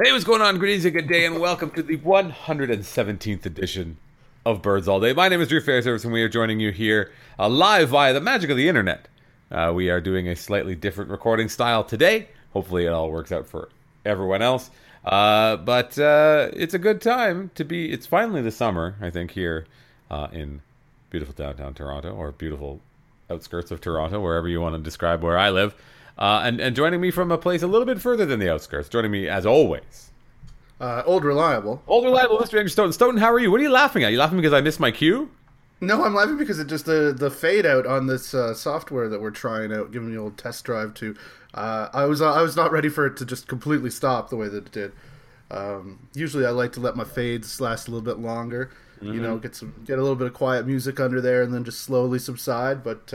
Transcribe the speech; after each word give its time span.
Hey, 0.00 0.12
what's 0.12 0.22
going 0.22 0.42
on? 0.42 0.58
Greetings 0.58 0.84
and 0.84 0.94
good 0.94 1.08
day, 1.08 1.26
and 1.26 1.40
welcome 1.40 1.72
to 1.72 1.82
the 1.82 1.96
117th 1.96 3.44
edition 3.44 3.96
of 4.46 4.62
Birds 4.62 4.86
All 4.86 5.00
Day. 5.00 5.12
My 5.12 5.28
name 5.28 5.40
is 5.40 5.48
Drew 5.48 5.60
Fairservice, 5.60 6.04
and 6.04 6.12
we 6.12 6.22
are 6.22 6.28
joining 6.28 6.60
you 6.60 6.70
here 6.70 7.10
uh, 7.36 7.48
live 7.48 7.88
via 7.88 8.12
the 8.12 8.20
magic 8.20 8.48
of 8.48 8.56
the 8.56 8.68
internet. 8.68 9.08
Uh, 9.50 9.72
we 9.74 9.90
are 9.90 10.00
doing 10.00 10.28
a 10.28 10.36
slightly 10.36 10.76
different 10.76 11.10
recording 11.10 11.48
style 11.48 11.82
today. 11.82 12.28
Hopefully, 12.52 12.86
it 12.86 12.90
all 12.90 13.10
works 13.10 13.32
out 13.32 13.48
for 13.48 13.70
everyone 14.04 14.40
else. 14.40 14.70
Uh, 15.04 15.56
but 15.56 15.98
uh, 15.98 16.50
it's 16.52 16.74
a 16.74 16.78
good 16.78 17.00
time 17.00 17.50
to 17.56 17.64
be. 17.64 17.90
It's 17.90 18.06
finally 18.06 18.40
the 18.40 18.52
summer, 18.52 18.94
I 19.00 19.10
think, 19.10 19.32
here 19.32 19.66
uh, 20.12 20.28
in 20.30 20.62
beautiful 21.10 21.34
downtown 21.34 21.74
Toronto 21.74 22.12
or 22.12 22.30
beautiful 22.30 22.78
outskirts 23.28 23.72
of 23.72 23.80
Toronto, 23.80 24.20
wherever 24.20 24.46
you 24.46 24.60
want 24.60 24.76
to 24.76 24.80
describe 24.80 25.24
where 25.24 25.36
I 25.36 25.50
live. 25.50 25.74
Uh, 26.18 26.40
and, 26.44 26.60
and 26.60 26.74
joining 26.74 27.00
me 27.00 27.10
from 27.10 27.30
a 27.30 27.38
place 27.38 27.62
a 27.62 27.66
little 27.66 27.86
bit 27.86 28.00
further 28.00 28.26
than 28.26 28.40
the 28.40 28.52
outskirts, 28.52 28.88
joining 28.88 29.10
me 29.12 29.28
as 29.28 29.46
always, 29.46 30.10
Uh, 30.80 31.02
old 31.06 31.24
reliable. 31.24 31.82
old 31.86 32.04
reliable 32.04 32.38
Mr. 32.38 32.54
Andrew 32.58 32.68
Stoeten. 32.68 32.92
Stoeten, 32.92 33.18
how 33.18 33.32
are 33.32 33.38
you? 33.38 33.50
What 33.50 33.60
are 33.60 33.64
you 33.64 33.70
laughing 33.70 34.02
at? 34.04 34.10
You 34.12 34.18
laughing 34.18 34.38
because 34.38 34.52
I 34.52 34.60
missed 34.60 34.80
my 34.80 34.90
cue? 34.90 35.30
No, 35.80 36.02
I'm 36.04 36.14
laughing 36.14 36.36
because 36.36 36.58
it 36.58 36.66
just 36.66 36.86
the 36.86 37.14
the 37.16 37.30
fade 37.30 37.64
out 37.64 37.86
on 37.86 38.08
this 38.08 38.34
uh, 38.34 38.52
software 38.52 39.08
that 39.08 39.20
we're 39.20 39.30
trying 39.30 39.72
out, 39.72 39.92
giving 39.92 40.12
the 40.12 40.18
old 40.18 40.36
test 40.36 40.64
drive 40.64 40.92
to. 40.94 41.14
Uh, 41.54 41.88
I 41.92 42.04
was 42.06 42.20
I 42.20 42.42
was 42.42 42.56
not 42.56 42.72
ready 42.72 42.88
for 42.88 43.06
it 43.06 43.16
to 43.18 43.24
just 43.24 43.46
completely 43.46 43.90
stop 43.90 44.28
the 44.28 44.36
way 44.36 44.48
that 44.48 44.66
it 44.66 44.72
did. 44.72 44.92
Um, 45.52 46.00
usually, 46.14 46.44
I 46.46 46.50
like 46.50 46.72
to 46.72 46.80
let 46.80 46.96
my 46.96 47.04
fades 47.04 47.60
last 47.60 47.86
a 47.86 47.92
little 47.92 48.04
bit 48.04 48.18
longer. 48.18 48.70
You 49.00 49.20
know, 49.22 49.38
get 49.38 49.54
some 49.54 49.72
get 49.86 50.00
a 50.00 50.02
little 50.02 50.16
bit 50.16 50.26
of 50.26 50.34
quiet 50.34 50.66
music 50.66 50.98
under 50.98 51.20
there, 51.20 51.42
and 51.42 51.54
then 51.54 51.62
just 51.62 51.82
slowly 51.82 52.18
subside. 52.18 52.82
But 52.82 53.14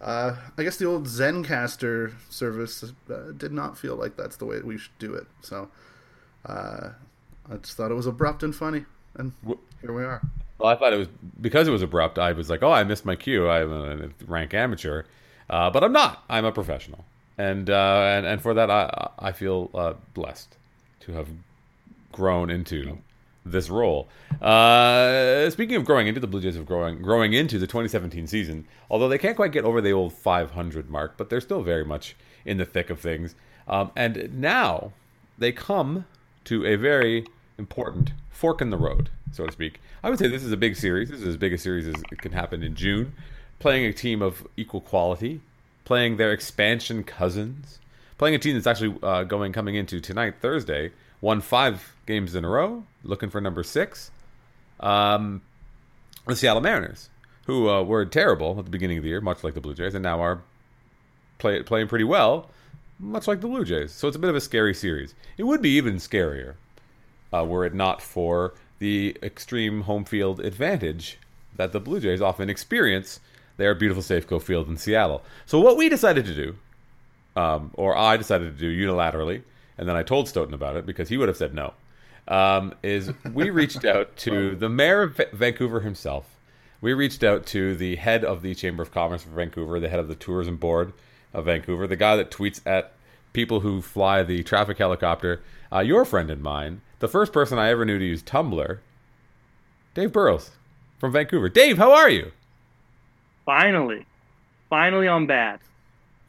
uh, 0.00 0.36
I 0.56 0.62
guess 0.62 0.76
the 0.76 0.86
old 0.86 1.06
Zencastr 1.06 2.12
service 2.28 2.84
uh, 3.10 3.32
did 3.36 3.52
not 3.52 3.76
feel 3.76 3.96
like 3.96 4.16
that's 4.16 4.36
the 4.36 4.46
way 4.46 4.60
we 4.60 4.78
should 4.78 4.96
do 4.98 5.14
it. 5.14 5.26
So 5.42 5.68
uh, 6.46 6.90
I 7.50 7.56
just 7.56 7.76
thought 7.76 7.90
it 7.90 7.94
was 7.94 8.06
abrupt 8.06 8.42
and 8.42 8.54
funny, 8.54 8.86
and 9.14 9.32
here 9.80 9.92
we 9.92 10.04
are. 10.04 10.22
Well, 10.58 10.70
I 10.70 10.76
thought 10.76 10.92
it 10.92 10.98
was 10.98 11.08
because 11.40 11.68
it 11.68 11.70
was 11.70 11.82
abrupt. 11.82 12.18
I 12.18 12.32
was 12.32 12.50
like, 12.50 12.62
oh, 12.62 12.72
I 12.72 12.84
missed 12.84 13.04
my 13.04 13.16
cue. 13.16 13.48
I'm 13.48 13.72
a 13.72 14.08
rank 14.26 14.54
amateur, 14.54 15.04
uh, 15.48 15.70
but 15.70 15.84
I'm 15.84 15.92
not. 15.92 16.24
I'm 16.28 16.44
a 16.44 16.52
professional, 16.52 17.04
and 17.36 17.68
uh, 17.68 18.02
and 18.16 18.26
and 18.26 18.40
for 18.40 18.54
that, 18.54 18.70
I 18.70 19.10
I 19.18 19.32
feel 19.32 19.70
uh, 19.74 19.94
blessed 20.14 20.56
to 21.00 21.12
have 21.12 21.28
grown 22.12 22.50
into 22.50 22.98
this 23.44 23.70
role. 23.70 24.08
Uh, 24.40 25.48
speaking 25.50 25.76
of 25.76 25.84
growing 25.84 26.06
into 26.06 26.20
the 26.20 26.26
Blue 26.26 26.40
Jays 26.40 26.56
of 26.56 26.66
growing 26.66 27.00
growing 27.00 27.32
into 27.32 27.58
the 27.58 27.66
2017 27.66 28.26
season, 28.26 28.66
although 28.90 29.08
they 29.08 29.18
can't 29.18 29.36
quite 29.36 29.52
get 29.52 29.64
over 29.64 29.80
the 29.80 29.92
old 29.92 30.12
500 30.12 30.90
mark, 30.90 31.14
but 31.16 31.30
they're 31.30 31.40
still 31.40 31.62
very 31.62 31.84
much 31.84 32.16
in 32.44 32.58
the 32.58 32.64
thick 32.64 32.90
of 32.90 33.00
things. 33.00 33.34
Um, 33.68 33.90
and 33.96 34.38
now 34.38 34.92
they 35.38 35.52
come 35.52 36.04
to 36.44 36.66
a 36.66 36.76
very 36.76 37.26
important 37.58 38.12
fork 38.30 38.60
in 38.60 38.70
the 38.70 38.76
road, 38.76 39.10
so 39.32 39.46
to 39.46 39.52
speak. 39.52 39.80
I 40.02 40.10
would 40.10 40.18
say 40.18 40.28
this 40.28 40.44
is 40.44 40.52
a 40.52 40.56
big 40.56 40.76
series. 40.76 41.10
This 41.10 41.20
is 41.20 41.28
as 41.28 41.36
big 41.36 41.52
a 41.52 41.58
series 41.58 41.86
as 41.86 42.02
it 42.10 42.20
can 42.20 42.32
happen 42.32 42.62
in 42.62 42.74
June. 42.74 43.12
Playing 43.58 43.84
a 43.84 43.92
team 43.92 44.22
of 44.22 44.46
equal 44.56 44.80
quality, 44.80 45.40
playing 45.84 46.16
their 46.16 46.32
expansion 46.32 47.04
cousins, 47.04 47.78
playing 48.16 48.34
a 48.34 48.38
team 48.38 48.54
that's 48.54 48.66
actually 48.66 48.96
uh, 49.02 49.24
going 49.24 49.52
coming 49.52 49.74
into 49.74 50.00
tonight, 50.00 50.36
Thursday, 50.40 50.92
won 51.20 51.40
five 51.40 51.94
games 52.06 52.34
in 52.34 52.44
a 52.44 52.48
row, 52.48 52.84
looking 53.02 53.30
for 53.30 53.40
number 53.40 53.62
six. 53.62 54.10
Um, 54.80 55.42
the 56.26 56.36
Seattle 56.36 56.62
Mariners, 56.62 57.10
who 57.46 57.68
uh, 57.68 57.82
were 57.82 58.04
terrible 58.04 58.58
at 58.58 58.64
the 58.64 58.70
beginning 58.70 58.98
of 58.98 59.02
the 59.02 59.10
year, 59.10 59.20
much 59.20 59.44
like 59.44 59.54
the 59.54 59.60
Blue 59.60 59.74
Jays, 59.74 59.94
and 59.94 60.02
now 60.02 60.20
are 60.20 60.42
play, 61.38 61.62
playing 61.62 61.88
pretty 61.88 62.04
well, 62.04 62.50
much 62.98 63.26
like 63.28 63.40
the 63.40 63.48
Blue 63.48 63.64
Jays. 63.64 63.92
So 63.92 64.08
it's 64.08 64.16
a 64.16 64.20
bit 64.20 64.30
of 64.30 64.36
a 64.36 64.40
scary 64.40 64.74
series. 64.74 65.14
It 65.36 65.44
would 65.44 65.62
be 65.62 65.70
even 65.70 65.96
scarier 65.96 66.54
uh, 67.32 67.44
were 67.44 67.64
it 67.64 67.74
not 67.74 68.02
for 68.02 68.54
the 68.78 69.16
extreme 69.22 69.82
home 69.82 70.04
field 70.04 70.40
advantage 70.40 71.18
that 71.56 71.72
the 71.72 71.80
Blue 71.80 72.00
Jays 72.00 72.20
often 72.20 72.48
experience 72.48 73.20
their 73.56 73.74
beautiful 73.74 74.02
Safeco 74.02 74.40
Field 74.40 74.68
in 74.68 74.76
Seattle. 74.76 75.22
So 75.46 75.60
what 75.60 75.76
we 75.76 75.88
decided 75.88 76.24
to 76.26 76.34
do, 76.34 76.56
um, 77.36 77.70
or 77.74 77.96
I 77.96 78.16
decided 78.16 78.56
to 78.56 78.58
do 78.58 78.88
unilaterally, 78.88 79.42
and 79.80 79.88
then 79.88 79.96
I 79.96 80.02
told 80.02 80.28
Stoeten 80.28 80.52
about 80.52 80.76
it 80.76 80.84
because 80.84 81.08
he 81.08 81.16
would 81.16 81.28
have 81.28 81.38
said 81.38 81.54
no, 81.54 81.72
um, 82.28 82.74
is 82.82 83.12
we 83.32 83.48
reached 83.48 83.86
out 83.86 84.14
to 84.18 84.54
the 84.54 84.68
mayor 84.68 85.00
of 85.00 85.18
Vancouver 85.32 85.80
himself. 85.80 86.36
We 86.82 86.92
reached 86.92 87.24
out 87.24 87.46
to 87.46 87.74
the 87.74 87.96
head 87.96 88.22
of 88.22 88.42
the 88.42 88.54
Chamber 88.54 88.82
of 88.82 88.92
Commerce 88.92 89.24
of 89.24 89.30
Vancouver, 89.30 89.80
the 89.80 89.88
head 89.88 89.98
of 89.98 90.08
the 90.08 90.14
tourism 90.14 90.56
board 90.56 90.92
of 91.32 91.46
Vancouver, 91.46 91.86
the 91.86 91.96
guy 91.96 92.14
that 92.16 92.30
tweets 92.30 92.60
at 92.66 92.92
people 93.32 93.60
who 93.60 93.80
fly 93.80 94.22
the 94.22 94.42
traffic 94.42 94.76
helicopter, 94.76 95.40
uh, 95.72 95.80
your 95.80 96.04
friend 96.04 96.30
and 96.30 96.42
mine, 96.42 96.82
the 96.98 97.08
first 97.08 97.32
person 97.32 97.58
I 97.58 97.70
ever 97.70 97.86
knew 97.86 97.98
to 97.98 98.04
use 98.04 98.22
Tumblr, 98.22 98.78
Dave 99.94 100.12
Burrows 100.12 100.50
from 100.98 101.12
Vancouver. 101.12 101.48
Dave, 101.48 101.78
how 101.78 101.92
are 101.92 102.10
you? 102.10 102.32
Finally, 103.46 104.04
finally 104.68 105.08
on 105.08 105.26
bad. 105.26 105.58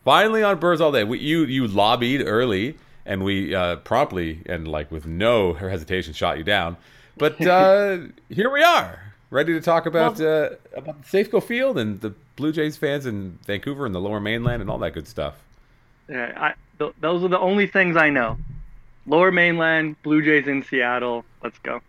Finally 0.05 0.41
on 0.41 0.57
Birds 0.57 0.79
All 0.79 0.93
Day. 0.93 1.03
We, 1.03 1.19
you 1.19 1.43
you 1.43 1.67
lobbied 1.67 2.23
early, 2.25 2.77
and 3.05 3.23
we 3.23 3.53
uh, 3.55 3.77
promptly 3.77 4.41
and 4.45 4.67
like 4.67 4.91
with 4.91 5.05
no 5.05 5.53
hesitation 5.53 6.13
shot 6.13 6.37
you 6.37 6.43
down. 6.43 6.77
But 7.17 7.41
uh, 7.45 7.99
here 8.29 8.49
we 8.49 8.63
are, 8.63 9.13
ready 9.29 9.53
to 9.53 9.61
talk 9.61 9.85
about 9.85 10.19
uh, 10.19 10.51
about 10.75 11.03
the 11.03 11.07
Safeco 11.07 11.43
Field 11.43 11.77
and 11.77 12.01
the 12.01 12.13
Blue 12.35 12.51
Jays 12.51 12.77
fans 12.77 13.05
in 13.05 13.37
Vancouver 13.45 13.85
and 13.85 13.93
the 13.93 14.01
Lower 14.01 14.19
Mainland 14.19 14.61
and 14.61 14.69
all 14.69 14.79
that 14.79 14.93
good 14.93 15.07
stuff. 15.07 15.35
Yeah, 16.09 16.33
I, 16.35 16.53
th- 16.79 16.93
those 16.99 17.23
are 17.23 17.27
the 17.27 17.39
only 17.39 17.67
things 17.67 17.95
I 17.95 18.09
know. 18.09 18.37
Lower 19.05 19.31
Mainland, 19.31 20.01
Blue 20.03 20.21
Jays 20.21 20.47
in 20.47 20.63
Seattle. 20.63 21.25
Let's 21.43 21.57
go. 21.59 21.81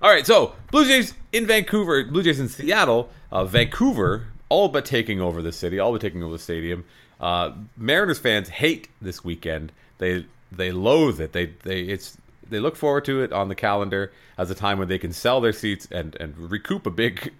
All 0.00 0.10
right, 0.10 0.26
so 0.26 0.54
Blue 0.70 0.84
Jays 0.84 1.14
in 1.32 1.46
Vancouver, 1.46 2.04
Blue 2.04 2.22
Jays 2.22 2.40
in 2.40 2.48
Seattle, 2.48 3.10
uh, 3.30 3.44
Vancouver, 3.44 4.26
all 4.48 4.68
but 4.68 4.84
taking 4.84 5.20
over 5.20 5.42
the 5.42 5.52
city, 5.52 5.78
all 5.78 5.92
but 5.92 6.00
taking 6.00 6.22
over 6.22 6.32
the 6.32 6.38
stadium. 6.38 6.84
Uh, 7.20 7.52
Mariners 7.76 8.18
fans 8.18 8.48
hate 8.48 8.88
this 9.00 9.24
weekend. 9.24 9.70
They 10.02 10.26
they 10.50 10.72
loathe 10.72 11.20
it. 11.20 11.32
They 11.32 11.46
they 11.62 11.82
it's 11.82 12.18
they 12.50 12.58
look 12.58 12.74
forward 12.74 13.04
to 13.04 13.22
it 13.22 13.32
on 13.32 13.48
the 13.48 13.54
calendar 13.54 14.12
as 14.36 14.50
a 14.50 14.54
time 14.54 14.78
when 14.78 14.88
they 14.88 14.98
can 14.98 15.12
sell 15.12 15.40
their 15.40 15.52
seats 15.52 15.86
and 15.92 16.16
and 16.16 16.36
recoup 16.50 16.86
a 16.86 16.90
big 16.90 17.32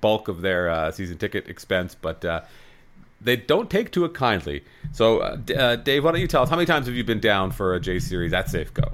bulk 0.00 0.28
of 0.28 0.40
their 0.40 0.70
uh, 0.70 0.90
season 0.90 1.18
ticket 1.18 1.48
expense, 1.48 1.94
but. 1.94 2.24
Uh, 2.24 2.40
they 3.18 3.34
don't 3.34 3.70
take 3.70 3.90
to 3.92 4.04
it 4.04 4.12
kindly. 4.12 4.62
So, 4.92 5.20
uh, 5.20 5.38
uh, 5.56 5.76
Dave, 5.76 6.04
why 6.04 6.12
don't 6.12 6.20
you 6.20 6.28
tell 6.28 6.42
us 6.42 6.50
how 6.50 6.56
many 6.56 6.66
times 6.66 6.86
have 6.86 6.94
you 6.94 7.02
been 7.02 7.18
down 7.18 7.50
for 7.50 7.74
a 7.74 7.80
J 7.80 7.98
series 7.98 8.34
at 8.34 8.46
Safeco? 8.46 8.92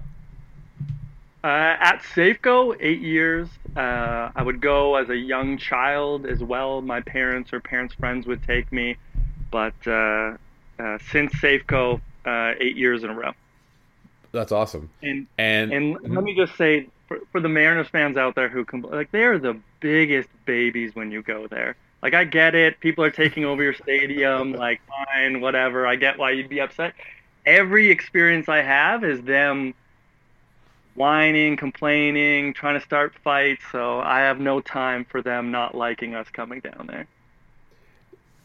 Uh, 1.43 1.47
at 1.81 2.03
Safeco, 2.15 2.77
eight 2.78 3.00
years. 3.00 3.49
Uh, 3.77 4.31
I 4.34 4.43
would 4.44 4.60
go 4.60 4.94
as 4.94 5.10
a 5.10 5.16
young 5.16 5.59
child 5.59 6.25
as 6.25 6.39
well. 6.39 6.81
My 6.81 7.00
parents 7.00 7.53
or 7.53 7.59
parents' 7.59 7.94
friends 7.94 8.28
would 8.28 8.44
take 8.44 8.71
me, 8.71 8.97
but 9.50 9.75
uh, 9.89 10.37
uh, 10.78 10.99
since 11.10 11.34
Safeco, 11.34 12.00
uh, 12.25 12.53
eight 12.60 12.77
years 12.77 13.03
in 13.05 13.10
a 13.10 13.15
row. 13.15 13.33
That's 14.33 14.53
awesome. 14.53 14.91
And 15.03 15.27
And 15.38 15.99
and 16.03 16.15
let 16.15 16.25
me 16.25 16.34
just 16.34 16.56
say, 16.56 16.88
for, 17.09 17.19
for 17.33 17.41
the 17.41 17.48
Mariners 17.48 17.89
fans 17.89 18.16
out 18.16 18.34
there 18.34 18.48
who 18.48 18.65
compl- 18.65 18.92
like 18.92 19.10
they 19.10 19.24
are 19.24 19.39
the 19.39 19.60
biggest 19.80 20.28
babies 20.47 20.95
when 20.95 21.10
you 21.10 21.22
go 21.22 21.47
there. 21.48 21.77
Like 22.03 22.15
I 22.15 22.24
get 22.24 22.54
it, 22.54 22.80
people 22.80 23.04
are 23.04 23.10
taking 23.10 23.45
over 23.45 23.63
your 23.63 23.74
stadium. 23.74 24.53
Like 24.59 24.80
fine, 24.89 25.41
whatever. 25.41 25.86
I 25.86 25.97
get 25.97 26.19
why 26.19 26.33
you'd 26.33 26.48
be 26.48 26.60
upset. 26.60 26.95
Every 27.45 27.91
experience 27.91 28.48
I 28.48 28.63
have 28.63 29.04
is 29.04 29.22
them 29.22 29.75
whining, 30.95 31.57
complaining, 31.57 32.54
trying 32.54 32.78
to 32.78 32.84
start 32.84 33.15
fights. 33.25 33.63
So 33.72 34.01
I 34.01 34.21
have 34.21 34.41
no 34.41 34.60
time 34.60 35.04
for 35.04 35.22
them 35.22 35.51
not 35.51 35.75
liking 35.75 36.15
us 36.15 36.28
coming 36.30 36.60
down 36.60 36.86
there. 36.89 37.07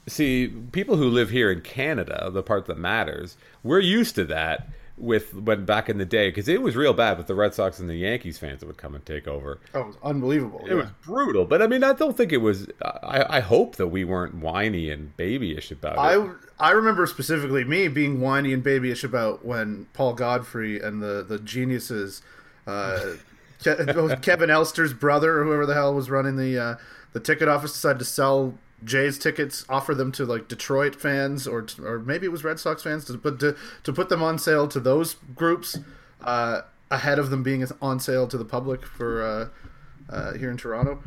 See 0.07 0.47
people 0.71 0.95
who 0.95 1.09
live 1.09 1.29
here 1.29 1.51
in 1.51 1.61
Canada, 1.61 2.29
the 2.31 2.43
part 2.43 2.65
that 2.65 2.77
matters, 2.77 3.37
we're 3.63 3.79
used 3.79 4.15
to 4.15 4.25
that 4.25 4.69
with 4.97 5.33
when 5.35 5.63
back 5.63 5.89
in 5.89 5.99
the 5.99 6.05
day 6.05 6.29
because 6.29 6.47
it 6.47 6.61
was 6.61 6.75
real 6.75 6.93
bad 6.93 7.17
with 7.17 7.27
the 7.27 7.35
Red 7.35 7.53
Sox 7.53 7.79
and 7.79 7.87
the 7.87 7.95
Yankees 7.95 8.37
fans 8.39 8.61
that 8.61 8.65
would 8.65 8.77
come 8.77 8.95
and 8.95 9.05
take 9.05 9.27
over. 9.27 9.59
Oh, 9.73 9.81
it 9.81 9.87
was 9.87 9.97
unbelievable. 10.03 10.65
It 10.67 10.73
was 10.73 10.89
brutal, 11.03 11.45
but 11.45 11.61
I 11.61 11.67
mean, 11.67 11.83
I 11.83 11.93
don't 11.93 12.17
think 12.17 12.31
it 12.31 12.37
was. 12.37 12.67
I, 12.81 13.37
I 13.37 13.39
hope 13.41 13.75
that 13.75 13.87
we 13.87 14.03
weren't 14.03 14.35
whiny 14.35 14.89
and 14.89 15.15
babyish 15.15 15.71
about 15.71 15.93
it. 15.93 15.99
I 15.99 16.69
I 16.69 16.71
remember 16.71 17.05
specifically 17.05 17.63
me 17.63 17.87
being 17.87 18.19
whiny 18.19 18.53
and 18.53 18.63
babyish 18.63 19.03
about 19.03 19.45
when 19.45 19.85
Paul 19.93 20.13
Godfrey 20.13 20.81
and 20.81 21.01
the 21.01 21.23
the 21.27 21.37
geniuses, 21.37 22.23
uh, 22.65 23.13
Kevin 24.21 24.49
Elster's 24.49 24.93
brother 24.93 25.39
or 25.39 25.43
whoever 25.43 25.67
the 25.67 25.75
hell 25.75 25.93
was 25.93 26.09
running 26.09 26.37
the 26.37 26.57
uh, 26.57 26.75
the 27.13 27.19
ticket 27.19 27.47
office 27.47 27.73
decided 27.73 27.99
to 27.99 28.05
sell 28.05 28.55
Jays 28.83 29.17
tickets, 29.17 29.65
offer 29.69 29.95
them 29.95 30.11
to 30.13 30.25
like 30.25 30.47
Detroit 30.47 30.95
fans 30.95 31.47
or 31.47 31.65
or 31.83 31.99
maybe 31.99 32.25
it 32.25 32.31
was 32.31 32.43
Red 32.43 32.59
Sox 32.59 32.83
fans 32.83 33.05
to 33.05 33.17
put 33.17 33.39
to, 33.39 33.55
to 33.83 33.93
put 33.93 34.09
them 34.09 34.21
on 34.21 34.37
sale 34.37 34.67
to 34.67 34.79
those 34.79 35.15
groups 35.35 35.79
uh, 36.21 36.61
ahead 36.91 37.17
of 37.17 37.29
them 37.29 37.41
being 37.43 37.65
on 37.81 37.99
sale 37.99 38.27
to 38.27 38.37
the 38.37 38.45
public 38.45 38.85
for 38.85 39.23
uh, 39.23 40.13
uh, 40.13 40.33
here 40.33 40.51
in 40.51 40.57
Toronto. 40.57 41.01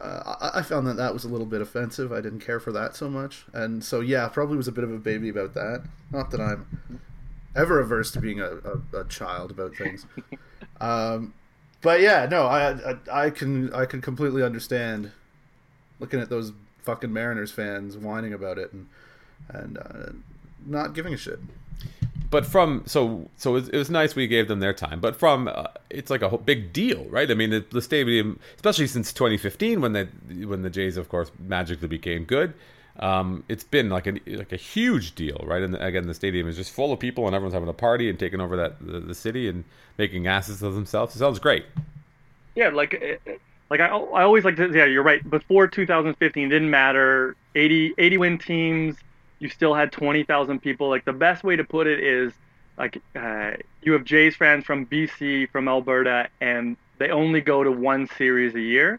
Uh, 0.00 0.36
I, 0.40 0.60
I 0.60 0.62
found 0.62 0.86
that 0.86 0.96
that 0.96 1.12
was 1.12 1.24
a 1.24 1.28
little 1.28 1.46
bit 1.46 1.60
offensive. 1.60 2.12
I 2.12 2.20
didn't 2.20 2.40
care 2.40 2.60
for 2.60 2.72
that 2.72 2.94
so 2.94 3.10
much, 3.10 3.46
and 3.52 3.82
so 3.82 4.00
yeah, 4.00 4.28
probably 4.28 4.56
was 4.56 4.68
a 4.68 4.72
bit 4.72 4.84
of 4.84 4.92
a 4.92 4.98
baby 4.98 5.28
about 5.28 5.54
that. 5.54 5.82
Not 6.12 6.30
that 6.30 6.40
I'm 6.40 7.00
ever 7.56 7.80
averse 7.80 8.12
to 8.12 8.20
being 8.20 8.40
a, 8.40 8.58
a, 8.92 9.00
a 9.00 9.04
child 9.08 9.50
about 9.50 9.74
things. 9.74 10.06
um, 10.80 11.34
but 11.82 12.00
yeah, 12.00 12.26
no, 12.30 12.46
I, 12.46 12.70
I 12.70 13.24
I 13.26 13.30
can 13.30 13.72
I 13.74 13.84
can 13.86 14.00
completely 14.00 14.42
understand 14.42 15.10
looking 16.00 16.20
at 16.20 16.30
those 16.30 16.52
fucking 16.88 17.12
Mariners 17.12 17.50
fans 17.50 17.98
whining 17.98 18.32
about 18.32 18.56
it 18.56 18.72
and 18.72 18.86
and 19.50 19.76
uh, 19.76 20.12
not 20.64 20.94
giving 20.94 21.12
a 21.12 21.18
shit. 21.18 21.38
But 22.30 22.46
from 22.46 22.82
so 22.86 23.28
so 23.36 23.50
it 23.50 23.52
was, 23.52 23.68
it 23.68 23.76
was 23.76 23.90
nice 23.90 24.16
we 24.16 24.26
gave 24.26 24.48
them 24.48 24.60
their 24.60 24.72
time. 24.72 24.98
But 24.98 25.14
from 25.14 25.48
uh, 25.48 25.66
it's 25.90 26.10
like 26.10 26.22
a 26.22 26.30
whole 26.30 26.38
big 26.38 26.72
deal, 26.72 27.04
right? 27.10 27.30
I 27.30 27.34
mean, 27.34 27.50
the, 27.50 27.62
the 27.70 27.82
stadium, 27.82 28.40
especially 28.56 28.86
since 28.86 29.12
2015 29.12 29.82
when 29.82 29.92
the 29.92 30.08
when 30.46 30.62
the 30.62 30.70
Jays, 30.70 30.96
of 30.96 31.10
course, 31.10 31.30
magically 31.38 31.88
became 31.88 32.24
good. 32.24 32.54
Um, 33.00 33.44
it's 33.48 33.64
been 33.64 33.90
like 33.90 34.06
a 34.06 34.18
like 34.28 34.52
a 34.52 34.56
huge 34.56 35.14
deal, 35.14 35.44
right? 35.44 35.62
And 35.62 35.74
again, 35.76 36.06
the 36.06 36.14
stadium 36.14 36.48
is 36.48 36.56
just 36.56 36.72
full 36.72 36.90
of 36.90 36.98
people, 36.98 37.26
and 37.26 37.34
everyone's 37.34 37.54
having 37.54 37.68
a 37.68 37.74
party 37.74 38.08
and 38.08 38.18
taking 38.18 38.40
over 38.40 38.56
that 38.56 38.80
the, 38.80 39.00
the 39.00 39.14
city 39.14 39.46
and 39.46 39.64
making 39.98 40.26
asses 40.26 40.62
of 40.62 40.74
themselves. 40.74 41.14
It 41.14 41.18
sounds 41.18 41.38
great. 41.38 41.66
Yeah, 42.54 42.70
like 42.70 43.20
like 43.70 43.80
I, 43.80 43.86
I 43.86 44.22
always 44.22 44.44
like 44.44 44.56
to 44.56 44.70
yeah 44.72 44.84
you're 44.84 45.02
right. 45.02 45.28
Before 45.28 45.66
2015 45.66 46.48
didn't 46.48 46.70
matter. 46.70 47.36
80 47.54 47.94
80 47.98 48.18
win 48.18 48.38
teams 48.38 48.96
you 49.40 49.48
still 49.48 49.74
had 49.74 49.92
20,000 49.92 50.60
people. 50.60 50.88
Like 50.88 51.04
the 51.04 51.12
best 51.12 51.44
way 51.44 51.56
to 51.56 51.64
put 51.64 51.86
it 51.86 52.00
is 52.00 52.32
like 52.76 53.00
uh, 53.14 53.52
you 53.82 53.92
have 53.92 54.04
Jays 54.04 54.36
fans 54.36 54.64
from 54.64 54.86
BC 54.86 55.50
from 55.50 55.68
Alberta 55.68 56.28
and 56.40 56.76
they 56.98 57.10
only 57.10 57.40
go 57.40 57.62
to 57.62 57.70
one 57.70 58.08
series 58.16 58.54
a 58.54 58.60
year. 58.60 58.98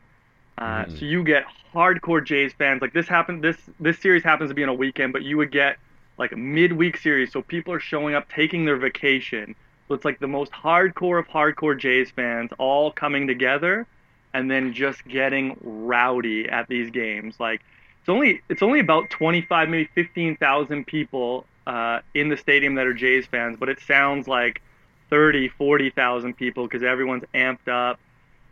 Uh, 0.58 0.86
mm. 0.86 1.00
so 1.00 1.06
you 1.06 1.24
get 1.24 1.46
hardcore 1.74 2.24
Jays 2.24 2.54
fans. 2.54 2.82
Like 2.82 2.94
this 2.94 3.08
happened 3.08 3.44
this 3.44 3.58
this 3.80 4.00
series 4.00 4.24
happens 4.24 4.50
to 4.50 4.54
be 4.54 4.64
on 4.64 4.70
a 4.70 4.74
weekend 4.74 5.14
but 5.14 5.24
you 5.24 5.38
would 5.38 5.52
get 5.52 5.78
like 6.18 6.32
a 6.32 6.38
midweek 6.38 6.98
series. 6.98 7.32
So 7.32 7.42
people 7.42 7.74
are 7.74 7.80
showing 7.80 8.16
up 8.16 8.30
taking 8.30 8.66
their 8.66 8.78
vacation. 8.78 9.56
So 9.88 9.96
it's 9.96 10.06
like 10.06 10.20
the 10.20 10.28
most 10.28 10.52
hardcore 10.52 11.20
of 11.20 11.28
hardcore 11.28 11.78
Jays 11.78 12.12
fans 12.12 12.52
all 12.60 12.92
coming 12.92 13.26
together 13.26 13.88
and 14.34 14.50
then 14.50 14.74
just 14.74 15.06
getting 15.08 15.58
rowdy 15.62 16.48
at 16.48 16.68
these 16.68 16.90
games. 16.92 17.40
Like 17.40 17.62
it's 18.00 18.10
only 18.10 18.42
it's 18.50 18.62
only 18.62 18.80
about 18.80 19.10
25 19.10 19.70
maybe 19.70 19.90
15,000 19.96 20.86
people 20.86 21.46
uh, 21.68 22.00
in 22.14 22.30
the 22.30 22.38
stadium 22.38 22.76
that 22.76 22.88
are 22.88 22.94
Jays 22.94 23.26
fans, 23.28 23.58
but 23.60 23.70
it 23.70 23.80
sounds 23.82 24.28
like 24.28 24.62
30, 25.10 25.50
40,000 25.50 26.36
people 26.36 26.66
because 26.66 26.84
everyone's 26.84 27.24
amped 27.34 27.68
up. 27.68 28.00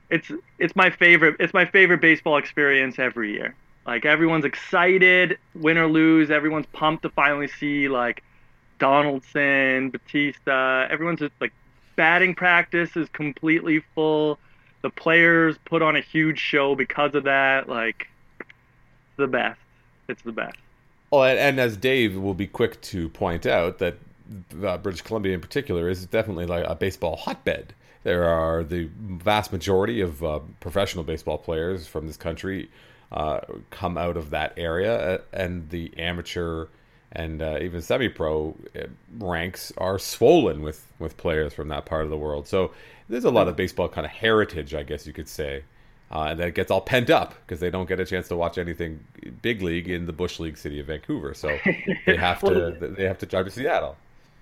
It's 0.09 0.31
it's 0.57 0.75
my 0.75 0.89
favorite 0.89 1.35
it's 1.39 1.53
my 1.53 1.65
favorite 1.65 2.01
baseball 2.01 2.37
experience 2.37 2.97
every 2.99 3.33
year. 3.33 3.55
Like 3.85 4.05
everyone's 4.05 4.45
excited, 4.45 5.37
win 5.55 5.77
or 5.77 5.87
lose, 5.87 6.29
everyone's 6.29 6.65
pumped 6.67 7.03
to 7.03 7.09
finally 7.09 7.47
see 7.47 7.87
like 7.87 8.23
Donaldson, 8.79 9.89
Bautista. 9.89 10.87
Everyone's 10.89 11.19
just 11.19 11.33
like 11.39 11.53
batting 11.95 12.35
practice 12.35 12.95
is 12.95 13.09
completely 13.09 13.83
full 13.95 14.39
the 14.81 14.89
players 14.89 15.55
put 15.65 15.81
on 15.81 15.95
a 15.95 16.01
huge 16.01 16.39
show 16.39 16.75
because 16.75 17.15
of 17.15 17.23
that. 17.23 17.67
Like 17.67 18.07
the 19.17 19.27
best. 19.27 19.59
It's 20.07 20.21
the 20.21 20.31
best. 20.31 20.57
Oh, 21.11 21.23
and, 21.23 21.39
and 21.39 21.59
as 21.59 21.77
Dave 21.77 22.17
will 22.17 22.33
be 22.33 22.47
quick 22.47 22.81
to 22.81 23.09
point 23.09 23.45
out, 23.45 23.79
that 23.79 23.95
uh, 24.63 24.77
British 24.77 25.01
Columbia 25.01 25.33
in 25.33 25.41
particular 25.41 25.89
is 25.89 26.05
definitely 26.05 26.45
like 26.45 26.65
a 26.67 26.75
baseball 26.75 27.15
hotbed. 27.15 27.73
There 28.03 28.25
are 28.25 28.63
the 28.63 28.89
vast 28.99 29.51
majority 29.51 30.01
of 30.01 30.23
uh, 30.23 30.39
professional 30.59 31.03
baseball 31.03 31.37
players 31.37 31.87
from 31.87 32.07
this 32.07 32.17
country 32.17 32.69
uh, 33.11 33.39
come 33.69 33.97
out 33.97 34.17
of 34.17 34.29
that 34.31 34.53
area, 34.57 35.15
uh, 35.15 35.21
and 35.33 35.69
the 35.69 35.91
amateur 35.97 36.67
and 37.13 37.41
uh, 37.41 37.57
even 37.61 37.81
semi-pro 37.81 38.55
uh, 38.75 38.83
ranks 39.17 39.71
are 39.77 39.97
swollen 39.97 40.61
with 40.61 40.85
with 40.99 41.15
players 41.17 41.53
from 41.53 41.69
that 41.69 41.85
part 41.85 42.03
of 42.03 42.09
the 42.09 42.17
world. 42.17 42.47
So 42.47 42.71
there's 43.09 43.25
a 43.25 43.31
lot 43.31 43.47
of 43.47 43.55
baseball 43.55 43.89
kind 43.89 44.05
of 44.05 44.11
heritage, 44.11 44.73
I 44.73 44.83
guess 44.83 45.07
you 45.07 45.13
could 45.13 45.27
say, 45.27 45.63
uh, 46.11 46.27
and 46.29 46.39
then 46.39 46.47
it 46.47 46.55
gets 46.55 46.71
all 46.71 46.81
pent 46.81 47.09
up 47.09 47.35
because 47.45 47.59
they 47.59 47.69
don't 47.69 47.87
get 47.87 47.99
a 47.99 48.05
chance 48.05 48.27
to 48.29 48.35
watch 48.35 48.57
anything 48.57 49.03
big 49.41 49.61
league 49.61 49.89
in 49.89 50.05
the 50.05 50.13
bush 50.13 50.39
league 50.39 50.57
city 50.57 50.79
of 50.79 50.87
Vancouver. 50.87 51.33
So 51.33 51.57
they 52.05 52.15
have 52.17 52.39
to 52.41 52.93
they 52.97 53.05
have 53.05 53.17
to 53.19 53.25
drive 53.25 53.45
to 53.45 53.51
Seattle. 53.51 53.97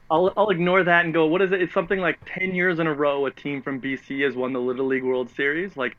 I'll 0.09 0.31
I'll 0.37 0.49
ignore 0.49 0.83
that 0.83 1.05
and 1.05 1.13
go. 1.13 1.25
What 1.25 1.41
is 1.41 1.51
it? 1.51 1.61
It's 1.61 1.73
something 1.73 1.99
like 1.99 2.19
ten 2.25 2.53
years 2.53 2.79
in 2.79 2.87
a 2.87 2.93
row 2.93 3.25
a 3.25 3.31
team 3.31 3.61
from 3.61 3.81
BC 3.81 4.23
has 4.23 4.35
won 4.35 4.53
the 4.53 4.61
Little 4.61 4.85
League 4.85 5.03
World 5.03 5.29
Series. 5.35 5.75
Like 5.75 5.97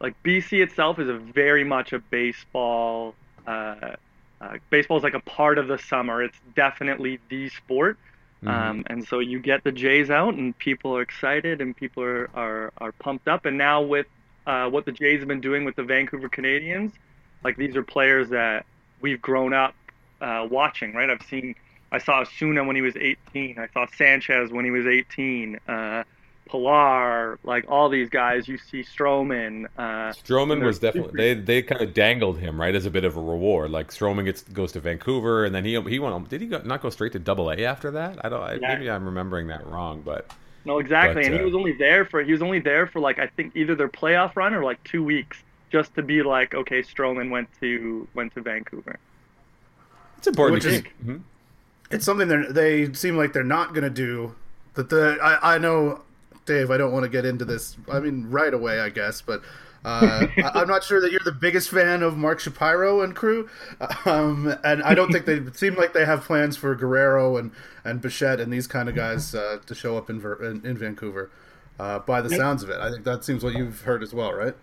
like 0.00 0.20
BC 0.24 0.62
itself 0.62 0.98
is 0.98 1.08
a 1.08 1.14
very 1.14 1.64
much 1.64 1.92
a 1.92 1.98
baseball. 1.98 3.14
Uh, 3.46 3.96
uh, 4.40 4.58
baseball 4.70 4.96
is 4.96 5.04
like 5.04 5.14
a 5.14 5.20
part 5.20 5.58
of 5.58 5.68
the 5.68 5.78
summer. 5.78 6.22
It's 6.22 6.38
definitely 6.54 7.20
the 7.28 7.48
sport. 7.50 7.96
Mm-hmm. 8.44 8.70
Um, 8.70 8.84
and 8.88 9.06
so 9.06 9.20
you 9.20 9.38
get 9.38 9.64
the 9.64 9.72
Jays 9.72 10.10
out, 10.10 10.34
and 10.34 10.56
people 10.58 10.96
are 10.96 11.02
excited, 11.02 11.60
and 11.60 11.76
people 11.76 12.02
are, 12.02 12.30
are, 12.34 12.72
are 12.78 12.92
pumped 12.92 13.26
up. 13.26 13.46
And 13.46 13.56
now 13.56 13.82
with 13.82 14.06
uh, 14.46 14.68
what 14.68 14.84
the 14.84 14.92
Jays 14.92 15.20
have 15.20 15.28
been 15.28 15.40
doing 15.40 15.64
with 15.64 15.76
the 15.76 15.82
Vancouver 15.82 16.28
Canadians, 16.28 16.92
like 17.42 17.56
these 17.56 17.74
are 17.76 17.82
players 17.82 18.28
that 18.30 18.66
we've 19.00 19.20
grown 19.20 19.54
up 19.54 19.74
uh, 20.20 20.46
watching, 20.50 20.92
right? 20.92 21.08
I've 21.08 21.22
seen, 21.22 21.54
I 21.90 21.98
saw 21.98 22.20
Osuna 22.20 22.64
when 22.64 22.76
he 22.76 22.82
was 22.82 22.96
18. 22.96 23.58
I 23.58 23.68
saw 23.72 23.86
Sanchez 23.96 24.50
when 24.50 24.64
he 24.64 24.70
was 24.70 24.86
18. 24.86 25.58
Uh, 25.66 26.04
Pillar, 26.50 27.38
like 27.44 27.64
all 27.68 27.88
these 27.88 28.08
guys. 28.08 28.46
You 28.46 28.58
see 28.58 28.82
Stroman. 28.82 29.66
Uh, 29.76 30.12
Stroman 30.12 30.62
was 30.64 30.78
definitely 30.78 31.12
they 31.16 31.40
they 31.40 31.62
kind 31.62 31.80
of 31.80 31.94
dangled 31.94 32.38
him 32.38 32.60
right 32.60 32.74
as 32.74 32.86
a 32.86 32.90
bit 32.90 33.04
of 33.04 33.16
a 33.16 33.20
reward. 33.20 33.70
Like 33.70 33.90
Stroman 33.90 34.24
gets 34.24 34.42
goes 34.42 34.72
to 34.72 34.80
Vancouver, 34.80 35.44
and 35.44 35.54
then 35.54 35.64
he 35.64 35.80
he 35.82 35.98
went. 35.98 36.28
Did 36.28 36.40
he 36.40 36.46
go, 36.46 36.60
not 36.64 36.82
go 36.82 36.90
straight 36.90 37.12
to 37.12 37.18
Double 37.18 37.50
A 37.50 37.64
after 37.64 37.90
that? 37.92 38.24
I 38.24 38.28
don't. 38.28 38.42
I, 38.42 38.58
Maybe 38.58 38.90
I'm 38.90 39.04
remembering 39.04 39.48
that 39.48 39.66
wrong, 39.66 40.02
but 40.04 40.30
no, 40.64 40.78
exactly. 40.78 41.22
But, 41.22 41.26
and 41.26 41.34
uh, 41.34 41.38
he 41.38 41.44
was 41.44 41.54
only 41.54 41.72
there 41.72 42.04
for 42.04 42.22
he 42.22 42.32
was 42.32 42.42
only 42.42 42.60
there 42.60 42.86
for 42.86 43.00
like 43.00 43.18
I 43.18 43.26
think 43.26 43.54
either 43.56 43.74
their 43.74 43.88
playoff 43.88 44.36
run 44.36 44.54
or 44.54 44.64
like 44.64 44.82
two 44.84 45.02
weeks, 45.02 45.42
just 45.70 45.94
to 45.94 46.02
be 46.02 46.22
like, 46.22 46.54
okay, 46.54 46.82
Stroman 46.82 47.30
went 47.30 47.48
to 47.60 48.06
went 48.14 48.34
to 48.34 48.40
Vancouver. 48.40 48.98
It's 50.18 50.26
important. 50.26 50.64
Which 50.64 50.72
is, 50.72 50.80
mm-hmm. 50.82 51.16
It's 51.90 52.04
something 52.04 52.28
they 52.28 52.84
they 52.86 52.92
seem 52.94 53.16
like 53.16 53.32
they're 53.32 53.44
not 53.44 53.74
going 53.74 53.84
to 53.84 53.90
do. 53.90 54.34
That 54.74 54.88
the 54.88 55.18
I, 55.22 55.54
I 55.54 55.58
know 55.58 56.00
Dave, 56.46 56.70
I 56.70 56.76
don't 56.76 56.92
want 56.92 57.04
to 57.04 57.08
get 57.08 57.24
into 57.24 57.44
this. 57.44 57.76
I 57.90 58.00
mean, 58.00 58.26
right 58.28 58.52
away, 58.52 58.80
I 58.80 58.90
guess, 58.90 59.20
but 59.20 59.42
uh, 59.84 60.26
I, 60.38 60.62
am 60.62 60.68
not 60.68 60.82
sure 60.82 61.00
that 61.00 61.12
you're 61.12 61.20
the 61.24 61.32
biggest 61.32 61.68
fan 61.68 62.02
of 62.02 62.16
Mark 62.16 62.40
Shapiro 62.40 63.02
and 63.02 63.14
crew, 63.14 63.48
um, 64.06 64.54
and 64.64 64.82
I 64.82 64.94
don't 64.94 65.12
think 65.12 65.26
they 65.26 65.40
seem 65.52 65.74
like 65.74 65.92
they 65.92 66.06
have 66.06 66.22
plans 66.22 66.56
for 66.56 66.74
Guerrero 66.74 67.36
and 67.36 67.50
and 67.84 68.00
Bichette 68.00 68.40
and 68.40 68.52
these 68.52 68.66
kind 68.66 68.88
of 68.88 68.94
guys 68.94 69.34
uh, 69.34 69.58
to 69.66 69.74
show 69.74 69.98
up 69.98 70.08
in 70.08 70.24
in, 70.40 70.64
in 70.64 70.76
Vancouver. 70.78 71.30
Uh, 71.78 71.98
by 71.98 72.20
the 72.20 72.30
sounds 72.30 72.62
of 72.62 72.70
it, 72.70 72.78
I 72.78 72.90
think 72.90 73.04
that 73.04 73.24
seems 73.24 73.42
what 73.42 73.54
you've 73.54 73.82
heard 73.82 74.02
as 74.02 74.14
well, 74.14 74.32
right? 74.32 74.54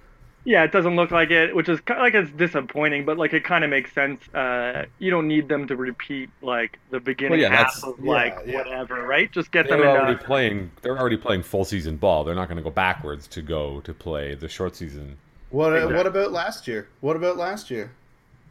Yeah, 0.43 0.63
it 0.63 0.71
doesn't 0.71 0.95
look 0.95 1.12
like 1.12 1.29
it, 1.29 1.55
which 1.55 1.69
is 1.69 1.79
kind 1.81 2.00
of 2.00 2.03
like 2.03 2.15
it's 2.15 2.31
disappointing, 2.31 3.05
but 3.05 3.17
like 3.17 3.31
it 3.33 3.43
kind 3.43 3.63
of 3.63 3.69
makes 3.69 3.93
sense. 3.93 4.27
Uh, 4.33 4.86
you 4.98 5.12
don't 5.12 5.27
need 5.27 5.48
them 5.48 5.67
to 5.67 5.75
repeat 5.75 6.29
like 6.41 6.79
the 6.89 7.00
beginning 7.00 7.39
well, 7.39 7.51
yeah, 7.51 7.55
half 7.55 7.83
of 7.83 8.03
like 8.03 8.38
yeah, 8.45 8.57
whatever, 8.57 9.05
right? 9.05 9.31
Just 9.31 9.51
get 9.51 9.67
they're 9.67 9.77
them. 9.77 9.86
They're 9.86 10.01
already 10.01 10.24
playing. 10.24 10.71
They're 10.81 10.98
already 10.98 11.17
playing 11.17 11.43
full 11.43 11.63
season 11.63 11.98
ball. 11.98 12.24
They're 12.24 12.33
not 12.33 12.48
going 12.48 12.57
to 12.57 12.63
go 12.63 12.71
backwards 12.71 13.27
to 13.27 13.41
go 13.43 13.81
to 13.81 13.93
play 13.93 14.33
the 14.33 14.50
short 14.50 14.75
season. 14.75 15.17
What 15.51 15.77
uh, 15.77 15.88
What 15.89 16.07
about 16.07 16.31
last 16.31 16.67
year? 16.67 16.88
What 17.01 17.15
about 17.15 17.38
last 17.38 17.69
year? 17.69 17.91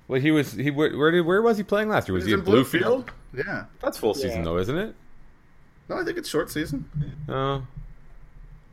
Well, 0.06 0.20
he 0.20 0.30
was 0.30 0.52
he 0.52 0.70
where 0.70 0.96
where, 0.96 1.10
did, 1.10 1.22
where 1.22 1.42
was 1.42 1.56
he 1.56 1.64
playing 1.64 1.88
last 1.88 2.08
year? 2.08 2.14
Was 2.14 2.24
he, 2.24 2.30
he 2.30 2.34
in 2.34 2.44
Bluefield? 2.44 2.82
Bluefield? 2.82 3.08
Yeah, 3.46 3.64
that's 3.80 3.98
full 3.98 4.14
season 4.14 4.44
though, 4.44 4.58
isn't 4.58 4.76
it? 4.76 4.94
No, 5.88 5.98
I 5.98 6.04
think 6.04 6.18
it's 6.18 6.28
short 6.28 6.50
season. 6.50 6.88
Oh, 7.28 7.66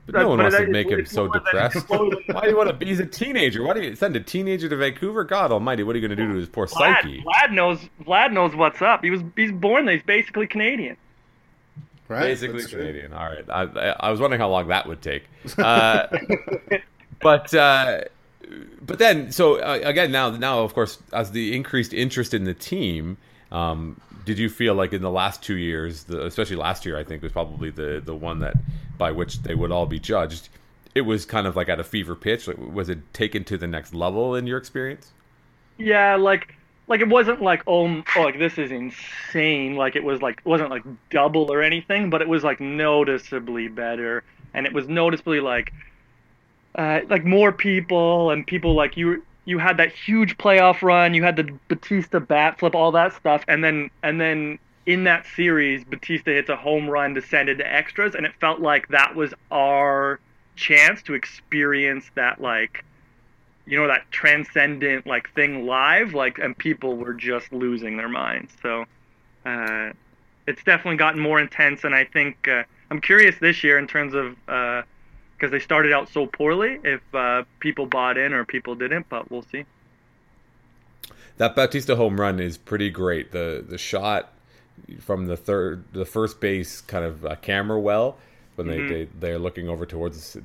but 0.08 0.22
no 0.22 0.30
one 0.30 0.40
wants 0.40 0.56
to 0.56 0.68
make 0.68 0.90
him 0.90 1.06
so 1.06 1.28
depressed. 1.28 1.86
Why 1.90 2.42
do 2.42 2.50
you 2.50 2.58
want 2.58 2.70
to 2.70 2.74
be? 2.74 2.88
He's 2.88 3.00
a 3.00 3.06
teenager. 3.06 3.64
Why 3.64 3.74
do 3.74 3.82
you 3.82 3.96
send 3.96 4.16
a 4.16 4.20
teenager 4.20 4.70
to 4.70 4.76
Vancouver? 4.76 5.24
God 5.26 5.52
Almighty, 5.52 5.84
what 5.84 5.96
are 5.96 6.00
you 6.00 6.08
going 6.08 6.18
to 6.18 6.24
do 6.24 6.32
to 6.32 6.40
his 6.40 6.50
poor 6.50 6.66
Vlad, 6.66 7.02
psyche? 7.02 7.24
Vlad 7.24 7.52
knows. 7.52 7.80
Vlad 8.04 8.32
knows 8.32 8.56
what's 8.56 8.82
up. 8.82 9.04
He 9.04 9.10
was. 9.10 9.22
He's 9.36 9.52
born 9.52 9.86
there. 9.86 9.96
He's 9.96 10.06
basically 10.06 10.48
Canadian. 10.48 10.98
Right. 12.08 12.22
Basically 12.22 12.62
That's 12.62 12.72
Canadian. 12.72 13.10
True. 13.10 13.18
All 13.18 13.26
right. 13.26 13.46
I, 13.50 13.96
I, 14.00 14.12
was 14.12 14.22
wondering 14.22 14.40
how 14.40 14.50
long 14.50 14.70
that 14.70 14.88
would 14.88 15.02
take. 15.02 15.24
Uh, 15.58 16.08
but 17.22 17.54
uh, 17.54 18.02
but 18.82 19.00
then 19.00 19.32
so 19.34 19.60
uh, 19.60 19.80
again 19.84 20.12
now 20.12 20.30
now 20.30 20.60
of 20.60 20.74
course 20.74 21.00
as 21.12 21.32
the 21.32 21.54
increased 21.54 21.94
interest 21.94 22.34
in 22.34 22.46
the 22.46 22.54
team. 22.54 23.18
Um, 23.52 24.00
did 24.28 24.38
you 24.38 24.50
feel 24.50 24.76
like 24.76 24.92
in 24.92 25.02
the 25.02 25.10
last 25.10 25.42
two 25.42 25.56
years, 25.56 26.04
the, 26.04 26.26
especially 26.26 26.58
last 26.58 26.86
year, 26.86 26.98
I 26.98 27.04
think 27.06 27.24
was 27.24 27.32
probably 27.32 27.70
the 27.70 28.02
the 28.04 28.14
one 28.14 28.40
that 28.40 28.56
by 28.98 29.12
which 29.12 29.42
they 29.44 29.56
would 29.56 29.72
all 29.72 29.86
be 29.86 30.00
judged. 30.00 30.50
It 30.94 31.02
was 31.02 31.26
kind 31.26 31.48
of 31.48 31.56
like 31.56 31.70
at 31.70 31.80
a 31.80 31.84
fever 31.84 32.14
pitch. 32.14 32.46
Like, 32.48 32.58
was 32.58 32.90
it 32.90 33.14
taken 33.14 33.46
to 33.46 33.58
the 33.58 33.68
next 33.68 33.94
level 33.94 34.36
in 34.36 34.46
your 34.46 34.58
experience? 34.58 35.14
Yeah, 35.78 36.18
like 36.18 36.56
like 36.88 37.00
it 37.00 37.08
wasn't 37.08 37.42
like 37.42 37.64
oh, 37.68 38.04
oh 38.18 38.22
like 38.22 38.38
this 38.38 38.58
is 38.58 38.70
insane. 38.70 39.78
Like 39.78 39.96
it 39.96 40.04
was 40.04 40.22
like 40.22 40.40
it 40.40 40.46
wasn't 40.46 40.72
like 40.72 40.84
double 41.10 41.52
or 41.52 41.62
anything, 41.62 42.10
but 42.10 42.22
it 42.22 42.28
was 42.28 42.44
like 42.44 42.60
noticeably 42.60 43.70
better, 43.70 44.26
and 44.54 44.66
it 44.66 44.74
was 44.74 44.90
noticeably 44.90 45.40
like 45.40 45.72
uh, 46.76 47.00
like 47.10 47.24
more 47.24 47.54
people 47.54 48.32
and 48.32 48.46
people 48.46 48.76
like 48.76 48.98
you 48.98 49.24
you 49.48 49.58
had 49.58 49.77
that 49.77 49.94
huge 49.94 50.38
playoff 50.38 50.82
run, 50.82 51.13
you 51.13 51.24
had 51.24 51.38
the 51.38 51.58
Bautista 51.70 52.20
bat 52.20 52.60
flip, 52.60 52.75
all 52.75 52.92
that 52.92 53.13
stuff, 53.13 53.44
and 53.48 53.63
then 53.63 53.89
and 54.04 54.20
then 54.20 54.60
in 54.86 55.06
that 55.06 55.25
series, 55.36 55.84
Bautista 55.84 56.32
hits 56.32 56.50
a 56.50 56.56
home 56.56 56.89
run, 56.89 57.13
descended 57.13 57.58
to 57.60 57.74
extras, 57.74 58.13
and 58.13 58.25
it 58.25 58.34
felt 58.39 58.60
like 58.60 58.88
that 58.89 59.16
was 59.16 59.34
our 59.51 60.20
chance 60.56 61.01
to 61.04 61.13
experience 61.13 62.06
that 62.16 62.42
like 62.42 62.84
you 63.66 63.77
know 63.77 63.88
that 63.88 64.10
transcendent 64.12 65.06
like 65.06 65.32
thing 65.34 65.66
live 65.66 66.13
like 66.13 66.39
and 66.39 66.58
people 66.58 66.98
were 66.98 67.13
just 67.13 67.51
losing 67.54 67.96
their 67.96 68.10
minds. 68.10 68.54
So 68.62 68.86
uh, 69.46 69.92
it's 70.48 70.63
definitely 70.63 70.98
gotten 70.98 71.22
more 71.22 71.39
intense 71.39 71.84
and 71.84 71.94
i 71.94 72.04
think 72.06 72.48
uh, 72.48 72.63
i'm 72.89 73.01
curious 73.01 73.36
this 73.39 73.63
year 73.63 73.77
in 73.77 73.86
terms 73.86 74.13
of 74.13 74.36
because 75.38 75.51
they 75.51 75.60
started 75.60 75.94
out 75.94 76.10
so 76.10 76.25
poorly 76.25 76.79
if 76.84 77.01
uh, 77.13 77.44
people 77.60 77.86
bought 77.86 78.17
in 78.17 78.34
or 78.34 78.44
people 78.46 78.75
didn't 78.75 79.08
but 79.10 79.29
we'll 79.32 79.44
see 79.44 79.65
that 81.38 81.56
Bautista 81.56 81.96
home 81.96 82.20
run 82.20 82.39
is 82.39 82.58
pretty 82.58 82.89
great 82.89 83.32
the 83.32 83.63
the 83.67 83.77
shot 83.77 84.34
from 85.00 85.27
the 85.27 85.38
third 85.38 85.84
the 85.94 86.06
first 86.06 86.39
base 86.39 86.82
kind 86.82 87.06
of 87.06 87.25
uh, 87.25 87.36
camera 87.36 87.79
well 87.79 88.17
when 88.58 88.67
they, 88.67 88.77
mm-hmm. 88.77 88.94
they 88.94 89.08
they're 89.20 89.39
looking 89.39 89.70
over 89.70 89.86
towards 89.86 90.36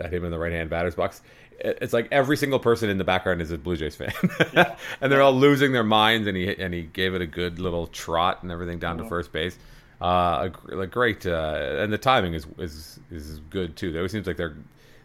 at 0.00 0.12
him 0.12 0.24
in 0.24 0.30
the 0.30 0.38
right 0.38 0.52
hand 0.52 0.70
batter's 0.70 0.94
box. 0.94 1.20
It's 1.58 1.92
like 1.92 2.08
every 2.12 2.36
single 2.36 2.58
person 2.58 2.90
in 2.90 2.98
the 2.98 3.04
background 3.04 3.40
is 3.40 3.50
a 3.50 3.58
Blue 3.58 3.76
Jays 3.76 3.96
fan, 3.96 4.12
yeah. 4.52 4.76
and 5.00 5.10
they're 5.10 5.22
all 5.22 5.32
losing 5.32 5.72
their 5.72 5.84
minds. 5.84 6.28
And 6.28 6.36
he 6.36 6.54
and 6.56 6.72
he 6.72 6.82
gave 6.82 7.14
it 7.14 7.22
a 7.22 7.26
good 7.26 7.58
little 7.58 7.86
trot 7.88 8.42
and 8.42 8.52
everything 8.52 8.78
down 8.78 8.98
to 8.98 9.08
first 9.08 9.32
base. 9.32 9.58
Uh, 10.00 10.50
like 10.68 10.90
great, 10.90 11.26
uh, 11.26 11.78
and 11.78 11.92
the 11.92 11.98
timing 11.98 12.34
is 12.34 12.46
is 12.58 13.00
is 13.10 13.40
good 13.50 13.76
too. 13.76 13.90
It 13.90 13.96
always 13.96 14.12
seems 14.12 14.26
like 14.26 14.36
they're 14.36 14.56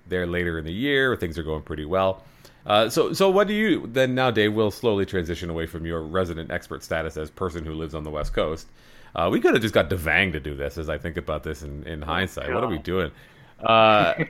there 0.07 0.27
later 0.27 0.59
in 0.59 0.65
the 0.65 0.73
year. 0.73 1.15
Things 1.15 1.37
are 1.37 1.43
going 1.43 1.61
pretty 1.61 1.85
well. 1.85 2.23
Uh, 2.65 2.89
so, 2.89 3.11
so 3.13 3.29
what 3.29 3.47
do 3.47 3.53
you 3.53 3.87
then 3.87 4.13
now, 4.13 4.29
Dave? 4.29 4.53
We'll 4.53 4.69
slowly 4.69 5.05
transition 5.05 5.49
away 5.49 5.65
from 5.65 5.85
your 5.85 6.01
resident 6.01 6.51
expert 6.51 6.83
status 6.83 7.17
as 7.17 7.31
person 7.31 7.65
who 7.65 7.73
lives 7.73 7.95
on 7.95 8.03
the 8.03 8.11
West 8.11 8.33
Coast 8.33 8.67
uh, 9.15 9.29
we 9.31 9.39
could 9.39 9.53
have 9.53 9.61
just 9.61 9.73
got 9.73 9.89
Devang 9.89 10.31
to 10.31 10.39
do 10.39 10.55
this. 10.55 10.77
As 10.77 10.89
I 10.89 10.97
think 10.97 11.17
about 11.17 11.43
this 11.43 11.63
in, 11.63 11.83
in 11.83 12.01
hindsight, 12.01 12.49
oh, 12.49 12.55
what 12.55 12.63
are 12.63 12.67
we 12.67 12.77
doing? 12.77 13.11
Uh, 13.59 14.13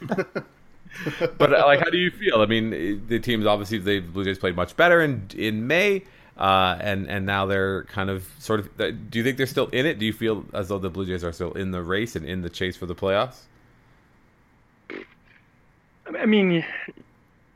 but 1.38 1.52
uh, 1.52 1.64
like, 1.66 1.80
how 1.80 1.90
do 1.90 1.98
you 1.98 2.10
feel? 2.10 2.40
I 2.40 2.46
mean, 2.46 3.06
the 3.08 3.18
teams 3.18 3.46
obviously 3.46 3.78
the 3.78 4.00
Blue 4.00 4.24
Jays 4.24 4.38
played 4.38 4.56
much 4.56 4.76
better 4.76 5.02
in 5.02 5.28
in 5.36 5.66
May, 5.66 6.04
uh, 6.36 6.76
and 6.80 7.08
and 7.08 7.26
now 7.26 7.46
they're 7.46 7.84
kind 7.84 8.10
of 8.10 8.28
sort 8.38 8.60
of. 8.60 8.76
Do 8.76 9.18
you 9.18 9.24
think 9.24 9.36
they're 9.36 9.46
still 9.46 9.68
in 9.68 9.86
it? 9.86 9.98
Do 9.98 10.06
you 10.06 10.12
feel 10.12 10.44
as 10.52 10.68
though 10.68 10.78
the 10.78 10.90
Blue 10.90 11.06
Jays 11.06 11.22
are 11.22 11.32
still 11.32 11.52
in 11.52 11.70
the 11.70 11.82
race 11.82 12.16
and 12.16 12.26
in 12.26 12.42
the 12.42 12.50
chase 12.50 12.76
for 12.76 12.86
the 12.86 12.94
playoffs? 12.94 13.42
I 16.18 16.26
mean, 16.26 16.64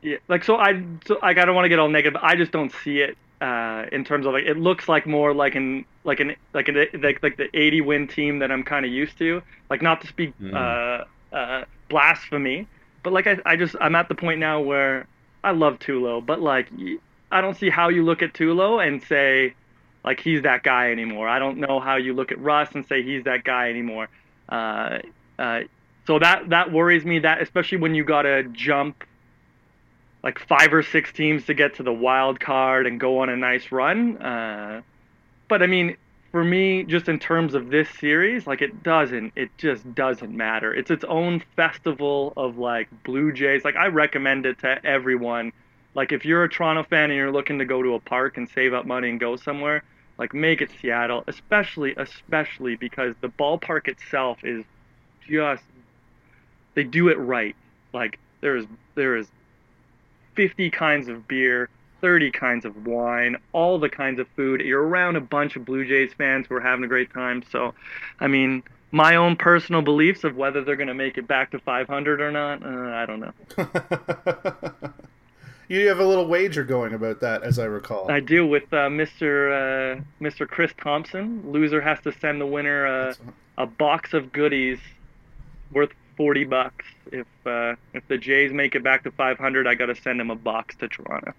yeah, 0.02 0.16
like 0.28 0.44
so. 0.44 0.56
I 0.56 0.82
so 1.06 1.18
like 1.22 1.38
I 1.38 1.44
don't 1.44 1.54
want 1.54 1.64
to 1.64 1.68
get 1.68 1.78
all 1.78 1.88
negative. 1.88 2.20
I 2.22 2.36
just 2.36 2.52
don't 2.52 2.72
see 2.84 3.00
it 3.00 3.18
uh, 3.40 3.86
in 3.92 4.04
terms 4.04 4.26
of 4.26 4.32
like 4.32 4.44
it 4.44 4.56
looks 4.56 4.88
like 4.88 5.06
more 5.06 5.34
like 5.34 5.54
an 5.54 5.84
like 6.04 6.20
an 6.20 6.36
like 6.54 6.68
an 6.68 6.86
like 7.02 7.22
like 7.22 7.36
the 7.36 7.48
80 7.54 7.80
win 7.82 8.08
team 8.08 8.38
that 8.40 8.50
I'm 8.50 8.62
kind 8.62 8.86
of 8.86 8.92
used 8.92 9.18
to. 9.18 9.42
Like 9.70 9.82
not 9.82 10.00
to 10.02 10.06
speak 10.06 10.38
mm. 10.40 10.54
uh, 10.54 11.04
uh, 11.34 11.64
blasphemy, 11.88 12.68
but 13.02 13.12
like 13.12 13.26
I 13.26 13.38
I 13.44 13.56
just 13.56 13.76
I'm 13.80 13.94
at 13.94 14.08
the 14.08 14.14
point 14.14 14.40
now 14.40 14.60
where 14.60 15.06
I 15.42 15.50
love 15.50 15.78
Tulo, 15.78 16.24
but 16.24 16.40
like 16.40 16.68
I 17.30 17.40
don't 17.40 17.56
see 17.56 17.70
how 17.70 17.88
you 17.88 18.04
look 18.04 18.22
at 18.22 18.32
Tulo 18.32 18.86
and 18.86 19.02
say 19.02 19.54
like 20.04 20.20
he's 20.20 20.42
that 20.42 20.62
guy 20.62 20.90
anymore. 20.90 21.28
I 21.28 21.38
don't 21.38 21.58
know 21.58 21.80
how 21.80 21.96
you 21.96 22.14
look 22.14 22.32
at 22.32 22.40
Russ 22.40 22.70
and 22.74 22.86
say 22.86 23.02
he's 23.02 23.24
that 23.24 23.44
guy 23.44 23.70
anymore. 23.70 24.08
Uh, 24.48 25.00
uh, 25.38 25.60
so 26.06 26.18
that 26.18 26.48
that 26.50 26.72
worries 26.72 27.04
me. 27.04 27.18
That 27.18 27.42
especially 27.42 27.78
when 27.78 27.94
you 27.94 28.04
gotta 28.04 28.44
jump 28.44 29.04
like 30.22 30.38
five 30.38 30.72
or 30.72 30.82
six 30.82 31.12
teams 31.12 31.46
to 31.46 31.54
get 31.54 31.74
to 31.76 31.82
the 31.82 31.92
wild 31.92 32.40
card 32.40 32.86
and 32.86 32.98
go 32.98 33.20
on 33.20 33.28
a 33.28 33.36
nice 33.36 33.70
run. 33.70 34.16
Uh, 34.18 34.82
but 35.48 35.62
I 35.62 35.66
mean, 35.66 35.96
for 36.32 36.44
me, 36.44 36.82
just 36.82 37.08
in 37.08 37.18
terms 37.18 37.54
of 37.54 37.70
this 37.70 37.88
series, 37.98 38.46
like 38.46 38.60
it 38.60 38.82
doesn't, 38.82 39.32
it 39.36 39.50
just 39.56 39.94
doesn't 39.94 40.34
matter. 40.36 40.74
It's 40.74 40.90
its 40.90 41.04
own 41.04 41.42
festival 41.56 42.32
of 42.36 42.58
like 42.58 42.88
Blue 43.04 43.32
Jays. 43.32 43.64
Like 43.64 43.76
I 43.76 43.86
recommend 43.86 44.46
it 44.46 44.58
to 44.60 44.84
everyone. 44.84 45.52
Like 45.98 46.12
if 46.12 46.24
you're 46.24 46.44
a 46.44 46.48
Toronto 46.48 46.84
fan 46.84 47.10
and 47.10 47.14
you're 47.14 47.32
looking 47.32 47.58
to 47.58 47.64
go 47.64 47.82
to 47.82 47.94
a 47.94 47.98
park 47.98 48.36
and 48.36 48.48
save 48.48 48.72
up 48.72 48.86
money 48.86 49.10
and 49.10 49.18
go 49.18 49.34
somewhere, 49.34 49.82
like 50.16 50.32
make 50.32 50.60
it 50.62 50.70
Seattle, 50.80 51.24
especially 51.26 51.92
especially 51.96 52.76
because 52.76 53.16
the 53.20 53.28
ballpark 53.28 53.88
itself 53.88 54.38
is 54.44 54.64
just 55.28 55.64
they 56.74 56.84
do 56.84 57.08
it 57.08 57.18
right. 57.18 57.56
Like 57.92 58.20
there 58.40 58.54
is 58.54 58.66
there 58.94 59.16
is 59.16 59.26
50 60.36 60.70
kinds 60.70 61.08
of 61.08 61.26
beer, 61.26 61.68
30 62.00 62.30
kinds 62.30 62.64
of 62.64 62.86
wine, 62.86 63.36
all 63.52 63.80
the 63.80 63.90
kinds 63.90 64.20
of 64.20 64.28
food. 64.36 64.60
You're 64.60 64.86
around 64.86 65.16
a 65.16 65.20
bunch 65.20 65.56
of 65.56 65.64
Blue 65.64 65.84
Jays 65.84 66.14
fans 66.14 66.46
who 66.48 66.54
are 66.54 66.60
having 66.60 66.84
a 66.84 66.88
great 66.88 67.12
time. 67.12 67.42
So, 67.50 67.74
I 68.20 68.28
mean, 68.28 68.62
my 68.92 69.16
own 69.16 69.34
personal 69.34 69.82
beliefs 69.82 70.22
of 70.22 70.36
whether 70.36 70.62
they're 70.62 70.76
going 70.76 70.86
to 70.86 70.94
make 70.94 71.18
it 71.18 71.26
back 71.26 71.50
to 71.50 71.58
500 71.58 72.20
or 72.20 72.30
not, 72.30 72.64
uh, 72.64 72.68
I 72.68 73.04
don't 73.04 73.18
know. 73.18 74.92
you 75.68 75.88
have 75.88 76.00
a 76.00 76.04
little 76.04 76.26
wager 76.26 76.64
going 76.64 76.94
about 76.94 77.20
that, 77.20 77.42
as 77.42 77.58
I 77.58 77.64
recall. 77.64 78.10
I 78.10 78.20
do 78.20 78.46
with 78.46 78.72
uh, 78.72 78.88
Mr. 78.88 79.98
Uh, 79.98 80.00
Mr. 80.20 80.48
Chris 80.48 80.72
Thompson. 80.82 81.52
Loser 81.52 81.80
has 81.80 82.00
to 82.00 82.12
send 82.12 82.40
the 82.40 82.46
winner 82.46 82.86
uh, 82.86 83.14
a 83.56 83.66
box 83.66 84.14
of 84.14 84.32
goodies 84.32 84.78
worth 85.72 85.92
forty 86.16 86.44
bucks. 86.44 86.86
If 87.12 87.26
uh, 87.46 87.76
if 87.92 88.06
the 88.08 88.18
Jays 88.18 88.52
make 88.52 88.74
it 88.74 88.82
back 88.82 89.04
to 89.04 89.10
five 89.10 89.38
hundred, 89.38 89.66
I 89.66 89.74
got 89.74 89.86
to 89.86 89.94
send 89.94 90.20
them 90.20 90.30
a 90.30 90.36
box 90.36 90.76
to 90.76 90.88
Toronto. 90.88 91.32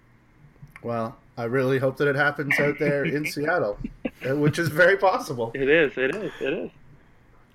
Well, 0.82 1.16
I 1.36 1.44
really 1.44 1.78
hope 1.78 1.96
that 1.98 2.08
it 2.08 2.16
happens 2.16 2.58
out 2.58 2.78
there 2.78 3.04
in 3.04 3.26
Seattle, 3.30 3.78
which 4.24 4.58
is 4.58 4.68
very 4.68 4.96
possible. 4.96 5.50
It 5.54 5.68
is. 5.68 5.96
It 5.98 6.14
is. 6.14 6.32
It 6.40 6.52
is. 6.52 6.70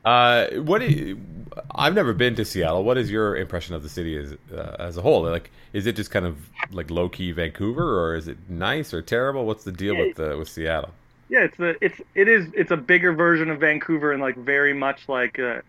Uh, 0.05 0.47
what 0.61 0.87
you, 0.87 1.19
I've 1.73 1.95
never 1.95 2.13
been 2.13 2.35
to 2.35 2.45
Seattle. 2.45 2.83
What 2.83 2.97
is 2.97 3.09
your 3.09 3.35
impression 3.35 3.75
of 3.75 3.83
the 3.83 3.89
city 3.89 4.17
as 4.17 4.35
uh, 4.53 4.75
as 4.79 4.97
a 4.97 5.01
whole? 5.01 5.23
Like, 5.23 5.51
is 5.73 5.87
it 5.87 5.95
just 5.95 6.11
kind 6.11 6.25
of 6.25 6.37
like 6.71 6.91
low 6.91 7.09
key 7.09 7.31
Vancouver, 7.31 7.99
or 7.99 8.15
is 8.15 8.27
it 8.27 8.37
nice 8.47 8.93
or 8.93 9.01
terrible? 9.01 9.45
What's 9.45 9.63
the 9.63 9.71
deal 9.71 9.95
with 9.97 10.15
the 10.15 10.37
with 10.37 10.47
Seattle? 10.47 10.91
Yeah, 11.29 11.45
it's 11.45 11.59
a 11.59 11.83
it's 11.83 11.99
it 12.13 12.27
is 12.27 12.47
it's 12.53 12.71
a 12.71 12.77
bigger 12.77 13.13
version 13.13 13.49
of 13.49 13.59
Vancouver, 13.59 14.11
and 14.11 14.21
like 14.21 14.35
very 14.37 14.73
much 14.73 15.09
like. 15.09 15.39
Uh, 15.39 15.61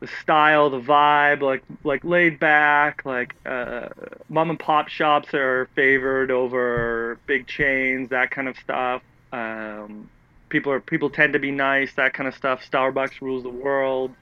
the 0.00 0.08
style, 0.22 0.68
the 0.68 0.80
vibe, 0.80 1.40
like 1.40 1.62
like 1.82 2.04
laid 2.04 2.38
back, 2.38 3.04
like 3.06 3.34
uh, 3.46 3.88
mom 4.28 4.50
and 4.50 4.58
pop 4.58 4.88
shops 4.88 5.32
are 5.32 5.70
favored 5.74 6.30
over 6.30 7.18
big 7.26 7.46
chains, 7.46 8.10
that 8.10 8.30
kind 8.30 8.46
of 8.46 8.58
stuff. 8.58 9.02
Um, 9.32 10.10
people 10.48 10.72
are 10.72 10.80
people 10.80 11.10
tend 11.10 11.32
to 11.32 11.38
be 11.38 11.50
nice, 11.50 11.92
that 11.94 12.14
kind 12.14 12.28
of 12.28 12.34
stuff. 12.34 12.62
Starbucks 12.70 13.20
rules 13.20 13.42
the 13.42 13.50
world. 13.50 14.12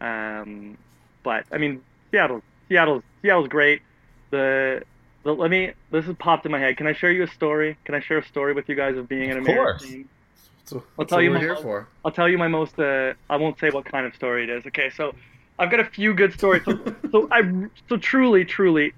Um, 0.00 0.78
but 1.22 1.44
I 1.52 1.58
mean, 1.58 1.82
Seattle, 2.10 2.42
Seattle, 2.68 3.02
Seattle's 3.22 3.48
great. 3.48 3.82
The, 4.30 4.82
the 5.24 5.34
let 5.34 5.50
me 5.50 5.72
this 5.90 6.04
has 6.06 6.16
popped 6.16 6.46
in 6.46 6.52
my 6.52 6.58
head. 6.58 6.76
Can 6.76 6.86
I 6.86 6.92
share 6.92 7.12
you 7.12 7.24
a 7.24 7.28
story? 7.28 7.76
Can 7.84 7.94
I 7.94 8.00
share 8.00 8.18
a 8.18 8.26
story 8.26 8.52
with 8.52 8.68
you 8.68 8.74
guys 8.74 8.96
of 8.96 9.08
being 9.08 9.30
an 9.30 9.38
American? 9.38 10.08
So 10.64 10.84
I'll 10.98 11.06
tell 11.06 11.22
you 11.22 11.30
my, 11.30 11.38
here 11.38 11.56
for. 11.56 11.88
I'll 12.04 12.12
tell 12.12 12.28
you 12.28 12.36
my 12.36 12.48
most. 12.48 12.78
Uh, 12.78 13.14
I 13.30 13.36
won't 13.36 13.58
say 13.58 13.70
what 13.70 13.86
kind 13.86 14.06
of 14.06 14.14
story 14.14 14.44
it 14.44 14.50
is. 14.50 14.66
Okay, 14.66 14.90
so 14.90 15.14
I've 15.58 15.70
got 15.70 15.80
a 15.80 15.84
few 15.84 16.12
good 16.12 16.34
stories. 16.34 16.62
So, 16.64 16.78
so 17.10 17.28
I 17.30 17.42
so 17.88 17.96
truly, 17.96 18.44
truly, 18.44 18.92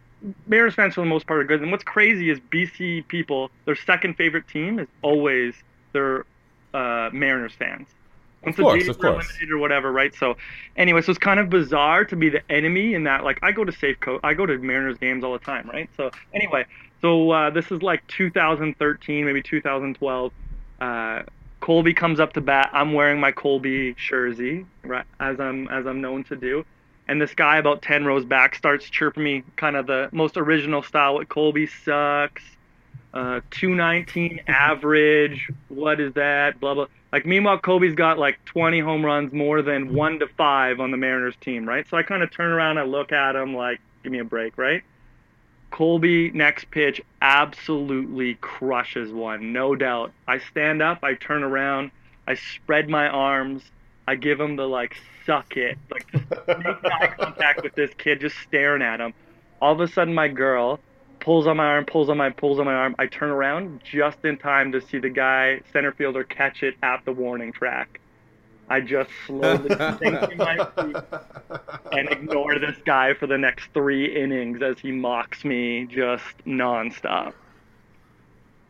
Mariners 0.46 0.74
fans 0.74 0.94
for 0.94 1.00
the 1.00 1.06
most 1.06 1.26
part 1.26 1.40
are 1.40 1.44
good. 1.44 1.62
And 1.62 1.70
what's 1.70 1.84
crazy 1.84 2.30
is 2.30 2.40
BC 2.50 3.06
people, 3.06 3.50
their 3.66 3.76
second 3.76 4.16
favorite 4.16 4.48
team 4.48 4.80
is 4.80 4.88
always 5.02 5.54
their 5.92 6.24
uh, 6.74 7.10
Mariners 7.12 7.52
fans. 7.52 7.88
Of 8.42 8.56
course, 8.56 8.88
of 8.88 8.98
course. 8.98 9.30
Or 9.50 9.58
whatever, 9.58 9.92
right? 9.92 10.14
So, 10.14 10.36
anyway, 10.76 11.02
so 11.02 11.10
it's 11.10 11.18
kind 11.18 11.38
of 11.38 11.50
bizarre 11.50 12.06
to 12.06 12.16
be 12.16 12.30
the 12.30 12.40
enemy 12.50 12.94
in 12.94 13.04
that. 13.04 13.22
Like, 13.22 13.38
I 13.42 13.52
go 13.52 13.64
to 13.64 13.72
Safeco, 13.72 14.18
I 14.24 14.32
go 14.32 14.46
to 14.46 14.56
Mariners 14.56 14.96
games 14.96 15.24
all 15.24 15.34
the 15.34 15.44
time, 15.44 15.68
right? 15.68 15.90
So, 15.96 16.10
anyway, 16.32 16.64
so 17.02 17.30
uh, 17.30 17.50
this 17.50 17.70
is 17.70 17.82
like 17.82 18.06
2013, 18.08 19.26
maybe 19.26 19.42
2012. 19.42 20.32
Uh, 20.80 21.22
Colby 21.60 21.92
comes 21.92 22.20
up 22.20 22.32
to 22.32 22.40
bat. 22.40 22.70
I'm 22.72 22.94
wearing 22.94 23.20
my 23.20 23.32
Colby 23.32 23.94
jersey, 23.94 24.64
right, 24.82 25.04
as 25.20 25.38
I'm 25.38 25.68
as 25.68 25.86
I'm 25.86 26.00
known 26.00 26.24
to 26.24 26.36
do. 26.36 26.64
And 27.06 27.20
this 27.20 27.34
guy 27.34 27.58
about 27.58 27.82
ten 27.82 28.06
rows 28.06 28.24
back 28.24 28.54
starts 28.54 28.88
chirping 28.88 29.22
me, 29.22 29.42
kind 29.56 29.76
of 29.76 29.86
the 29.86 30.08
most 30.12 30.38
original 30.38 30.82
style. 30.82 31.14
What 31.14 31.28
Colby 31.28 31.66
sucks. 31.66 32.42
Uh, 33.12 33.40
219 33.50 34.40
average. 34.46 35.50
What 35.68 36.00
is 36.00 36.14
that? 36.14 36.60
Blah 36.60 36.74
blah. 36.74 36.86
Like 37.12 37.26
meanwhile, 37.26 37.58
Colby's 37.58 37.96
got 37.96 38.18
like 38.18 38.44
20 38.44 38.80
home 38.80 39.04
runs 39.04 39.32
more 39.32 39.62
than 39.62 39.94
one 39.94 40.20
to 40.20 40.28
five 40.28 40.78
on 40.78 40.92
the 40.92 40.96
Mariners 40.96 41.34
team, 41.40 41.68
right? 41.68 41.88
So 41.88 41.96
I 41.96 42.04
kind 42.04 42.22
of 42.22 42.30
turn 42.30 42.52
around, 42.52 42.78
I 42.78 42.84
look 42.84 43.10
at 43.10 43.34
him 43.34 43.54
like, 43.54 43.80
give 44.04 44.12
me 44.12 44.20
a 44.20 44.24
break, 44.24 44.56
right? 44.56 44.82
Colby 45.72 46.30
next 46.30 46.70
pitch 46.70 47.00
absolutely 47.20 48.34
crushes 48.34 49.12
one, 49.12 49.52
no 49.52 49.74
doubt. 49.74 50.12
I 50.28 50.38
stand 50.38 50.82
up, 50.82 51.02
I 51.02 51.14
turn 51.14 51.42
around, 51.42 51.90
I 52.26 52.34
spread 52.34 52.88
my 52.88 53.08
arms, 53.08 53.62
I 54.06 54.14
give 54.14 54.40
him 54.40 54.56
the 54.56 54.66
like 54.66 54.96
suck 55.26 55.56
it, 55.56 55.78
like 55.90 56.12
make 56.14 56.84
eye 56.84 57.14
contact 57.18 57.62
with 57.62 57.74
this 57.74 57.90
kid, 57.98 58.20
just 58.20 58.36
staring 58.38 58.82
at 58.82 59.00
him. 59.00 59.14
All 59.60 59.72
of 59.72 59.80
a 59.80 59.88
sudden, 59.88 60.14
my 60.14 60.28
girl 60.28 60.80
pulls 61.20 61.46
on 61.46 61.56
my 61.56 61.66
arm, 61.66 61.84
pulls 61.84 62.08
on 62.08 62.16
my 62.16 62.30
pulls 62.30 62.58
on 62.58 62.64
my 62.66 62.74
arm. 62.74 62.94
I 62.98 63.06
turn 63.06 63.30
around 63.30 63.80
just 63.84 64.24
in 64.24 64.36
time 64.36 64.72
to 64.72 64.80
see 64.80 64.98
the 64.98 65.10
guy 65.10 65.60
center 65.72 65.92
fielder 65.92 66.24
catch 66.24 66.62
it 66.62 66.76
at 66.82 67.04
the 67.04 67.12
warning 67.12 67.52
track. 67.52 68.00
I 68.68 68.80
just 68.80 69.10
slowly 69.26 69.68
sink 69.98 70.20
to 70.20 70.34
my 70.36 70.64
feet 70.76 70.96
and 71.92 72.08
ignore 72.08 72.58
this 72.58 72.76
guy 72.84 73.14
for 73.14 73.26
the 73.26 73.36
next 73.36 73.68
three 73.74 74.14
innings 74.16 74.62
as 74.62 74.78
he 74.78 74.92
mocks 74.92 75.44
me 75.44 75.86
just 75.86 76.24
nonstop. 76.46 77.32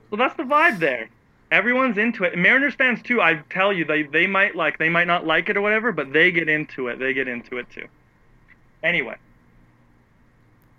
So 0.09 0.17
that's 0.17 0.35
the 0.37 0.43
vibe 0.43 0.79
there. 0.79 1.11
Everyone's 1.51 1.99
into 1.99 2.25
it. 2.25 2.39
Mariners 2.39 2.75
fans 2.75 3.03
too. 3.03 3.21
I 3.21 3.43
tell 3.51 3.73
you, 3.73 3.85
they 3.85 4.03
they 4.03 4.27
might 4.27 4.55
like, 4.57 4.79
they 4.79 4.89
might 4.89 5.07
not 5.07 5.27
like 5.27 5.49
it 5.49 5.57
or 5.57 5.61
whatever, 5.61 5.93
but 5.93 6.13
they 6.13 6.31
get 6.31 6.49
into 6.49 6.89
it. 6.89 6.99
They 6.99 7.13
get 7.13 7.29
into 7.29 7.59
it 7.59 7.69
too. 7.71 7.87
Anyway. 8.83 9.17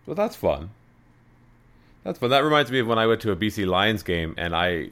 Well, 0.05 0.15
that's 0.15 0.35
fun. 0.35 0.71
That's 2.03 2.17
fun. 2.19 2.29
That 2.31 2.43
reminds 2.43 2.71
me 2.71 2.79
of 2.79 2.87
when 2.87 2.97
I 2.97 3.05
went 3.07 3.21
to 3.21 3.31
a 3.31 3.35
BC 3.35 3.67
Lions 3.67 4.03
game 4.03 4.33
and 4.37 4.55
I 4.55 4.89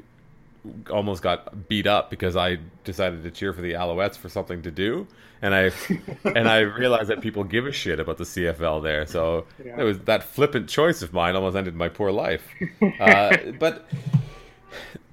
almost 0.92 1.24
got 1.24 1.68
beat 1.70 1.88
up 1.88 2.10
because 2.10 2.36
I 2.36 2.58
decided 2.84 3.24
to 3.24 3.32
cheer 3.32 3.54
for 3.54 3.62
the 3.62 3.74
Alouettes 3.74 4.18
for 4.18 4.30
something 4.30 4.62
to 4.64 4.72
do, 4.72 5.08
and 5.42 5.56
I 5.56 5.72
and 6.26 6.48
I 6.50 6.60
realized 6.60 7.08
that 7.10 7.22
people 7.22 7.44
give 7.44 7.66
a 7.66 7.72
shit 7.72 8.00
about 8.00 8.18
the 8.18 8.26
CFL 8.26 8.84
there. 8.84 9.06
So 9.06 9.46
Yeah. 9.64 9.80
it 9.80 9.84
was 9.84 10.00
that 10.00 10.24
flippant 10.24 10.70
choice 10.70 11.02
of 11.02 11.14
mine 11.14 11.36
almost 11.36 11.56
ended 11.56 11.76
my 11.76 11.90
poor 11.90 12.12
life. 12.12 12.44
Uh, 13.00 13.36
but 13.60 13.88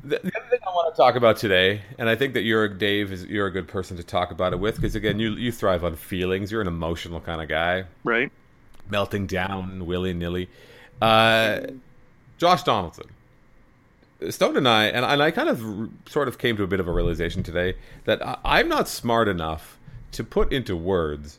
the, 0.03 0.19
the 0.23 0.33
other 0.37 0.47
thing 0.51 0.59
I 0.67 0.71
want 0.71 0.95
to 0.95 0.97
talk 1.01 1.15
about 1.17 1.37
today, 1.37 1.83
and 1.99 2.09
I 2.09 2.17
think 2.17 2.35
that 2.35 2.43
you're 2.43 2.69
Dave 2.69 3.13
is 3.13 3.25
you're 3.27 3.47
a 3.47 3.51
good 3.51 3.69
person 3.69 3.97
to 3.97 4.03
talk 4.05 4.31
about 4.33 4.53
it 4.53 4.59
with 4.59 4.77
because 4.77 4.95
again 4.97 5.19
you 5.19 5.31
you 5.31 5.51
thrive 5.53 5.85
on 5.85 5.95
feelings. 5.97 6.51
You're 6.53 6.61
an 6.61 6.67
emotional 6.69 7.21
kind 7.21 7.41
of 7.41 7.49
guy 7.49 7.85
Right. 8.05 8.31
melting 8.91 9.27
down 9.29 9.87
willy 9.87 10.13
nilly. 10.13 10.49
Uh, 11.01 11.61
Josh 12.39 12.63
Donaldson. 12.63 13.07
Stone 14.31 14.57
and 14.57 14.67
I, 14.67 14.87
and, 14.87 15.05
and 15.05 15.23
I 15.23 15.31
kind 15.31 15.49
of 15.49 15.91
sort 16.09 16.29
of 16.29 16.39
came 16.39 16.57
to 16.57 16.63
a 16.63 16.67
bit 16.67 16.81
of 16.81 16.89
a 16.89 16.93
realization 16.93 17.43
today 17.43 17.75
that 18.05 18.27
I, 18.27 18.39
I'm 18.45 18.69
not 18.69 18.89
smart 18.89 19.29
enough 19.29 19.79
to 20.13 20.25
put 20.25 20.53
into 20.53 20.75
words 20.75 21.39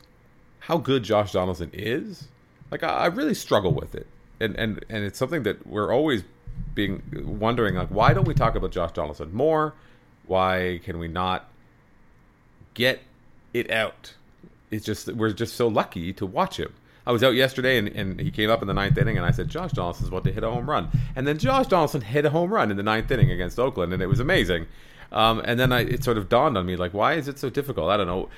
how 0.60 0.76
good 0.76 1.02
Josh 1.02 1.32
Donaldson 1.32 1.70
is. 1.72 2.28
Like 2.70 2.82
I, 2.82 2.88
I 2.88 3.06
really 3.06 3.34
struggle 3.34 3.72
with 3.72 3.94
it, 3.94 4.06
and 4.38 4.54
and 4.56 4.84
and 4.88 5.04
it's 5.04 5.18
something 5.18 5.42
that 5.44 5.66
we're 5.66 5.92
always 5.92 6.22
being 6.74 7.02
wondering 7.40 7.74
like 7.76 7.88
why 7.88 8.12
don't 8.12 8.26
we 8.26 8.34
talk 8.34 8.54
about 8.54 8.70
Josh 8.70 8.92
Donaldson 8.92 9.32
more? 9.32 9.74
Why 10.26 10.80
can 10.84 10.98
we 10.98 11.08
not 11.08 11.48
get 12.74 13.00
it 13.54 13.70
out? 13.70 14.14
It's 14.70 14.84
just 14.84 15.08
we're 15.08 15.32
just 15.32 15.54
so 15.54 15.66
lucky 15.68 16.12
to 16.12 16.26
watch 16.26 16.58
him. 16.58 16.74
I 17.08 17.12
was 17.12 17.24
out 17.24 17.34
yesterday 17.34 17.78
and, 17.78 17.88
and 17.88 18.20
he 18.20 18.30
came 18.30 18.50
up 18.50 18.60
in 18.60 18.68
the 18.68 18.74
ninth 18.74 18.98
inning 18.98 19.16
and 19.16 19.24
I 19.24 19.30
said 19.30 19.48
Josh 19.48 19.72
Donaldson's 19.72 20.10
about 20.10 20.24
to 20.24 20.32
hit 20.32 20.44
a 20.44 20.50
home 20.50 20.68
run, 20.68 20.90
and 21.16 21.26
then 21.26 21.38
Josh 21.38 21.66
Donaldson 21.66 22.02
hit 22.02 22.26
a 22.26 22.30
home 22.30 22.52
run 22.52 22.70
in 22.70 22.76
the 22.76 22.82
ninth 22.82 23.10
inning 23.10 23.30
against 23.30 23.58
Oakland, 23.58 23.94
and 23.94 24.02
it 24.02 24.06
was 24.06 24.20
amazing. 24.20 24.66
Um, 25.10 25.40
and 25.42 25.58
then 25.58 25.72
I, 25.72 25.80
it 25.80 26.04
sort 26.04 26.18
of 26.18 26.28
dawned 26.28 26.58
on 26.58 26.66
me 26.66 26.76
like, 26.76 26.92
why 26.92 27.14
is 27.14 27.26
it 27.26 27.38
so 27.38 27.48
difficult? 27.48 27.88
I 27.88 27.96
don't 27.96 28.06
know. 28.06 28.28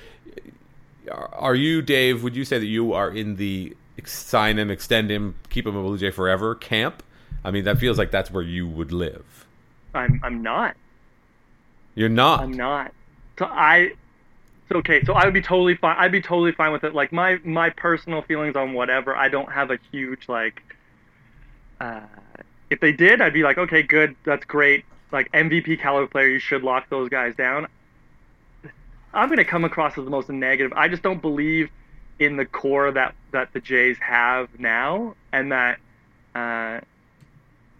Are- 1.33 1.53
you, 1.53 1.81
Dave? 1.81 2.23
Would 2.23 2.33
you 2.33 2.45
say 2.45 2.59
that 2.59 2.65
you 2.65 2.93
are 2.93 3.11
in 3.11 3.35
the 3.35 3.75
sign 4.05 4.57
him, 4.57 4.71
extend 4.71 5.11
him, 5.11 5.35
keep 5.49 5.67
him 5.67 5.75
a 5.75 5.81
Blue 5.81 5.97
Jay 5.97 6.09
forever 6.09 6.55
camp? 6.55 7.03
I 7.43 7.51
mean, 7.51 7.65
that 7.65 7.77
feels 7.77 7.97
like 7.97 8.09
that's 8.09 8.31
where 8.31 8.43
you 8.43 8.67
would 8.67 8.93
live. 8.93 9.45
I'm 9.93 10.21
I'm 10.23 10.41
not. 10.41 10.77
You're 11.93 12.07
not. 12.07 12.39
I'm 12.39 12.53
not. 12.53 12.93
So 13.37 13.45
I 13.45 13.95
okay, 14.71 15.03
so 15.03 15.13
I 15.13 15.25
would 15.25 15.33
be 15.33 15.41
totally 15.41 15.75
fine 15.75 15.95
I'd 15.97 16.11
be 16.11 16.21
totally 16.21 16.51
fine 16.51 16.71
with 16.71 16.83
it. 16.83 16.93
Like 16.93 17.11
my 17.11 17.39
my 17.43 17.69
personal 17.69 18.21
feelings 18.21 18.55
on 18.55 18.73
whatever, 18.73 19.15
I 19.15 19.29
don't 19.29 19.51
have 19.51 19.71
a 19.71 19.79
huge 19.91 20.27
like 20.27 20.61
uh 21.79 22.01
if 22.69 22.79
they 22.79 22.93
did, 22.93 23.19
I'd 23.19 23.33
be 23.33 23.43
like, 23.43 23.57
okay, 23.57 23.83
good, 23.83 24.15
that's 24.23 24.45
great. 24.45 24.85
Like 25.11 25.29
MVP 25.33 25.79
caliber 25.81 26.07
player, 26.07 26.27
you 26.27 26.39
should 26.39 26.63
lock 26.63 26.89
those 26.89 27.09
guys 27.09 27.35
down. 27.35 27.67
I'm 29.13 29.27
gonna 29.29 29.43
come 29.43 29.65
across 29.65 29.97
as 29.97 30.05
the 30.05 30.11
most 30.11 30.29
negative. 30.29 30.71
I 30.75 30.87
just 30.87 31.03
don't 31.03 31.21
believe 31.21 31.69
in 32.19 32.37
the 32.37 32.45
core 32.45 32.91
that 32.91 33.13
that 33.31 33.51
the 33.53 33.59
Jays 33.59 33.97
have 33.99 34.47
now, 34.59 35.15
and 35.33 35.51
that 35.51 35.79
uh, 36.33 36.79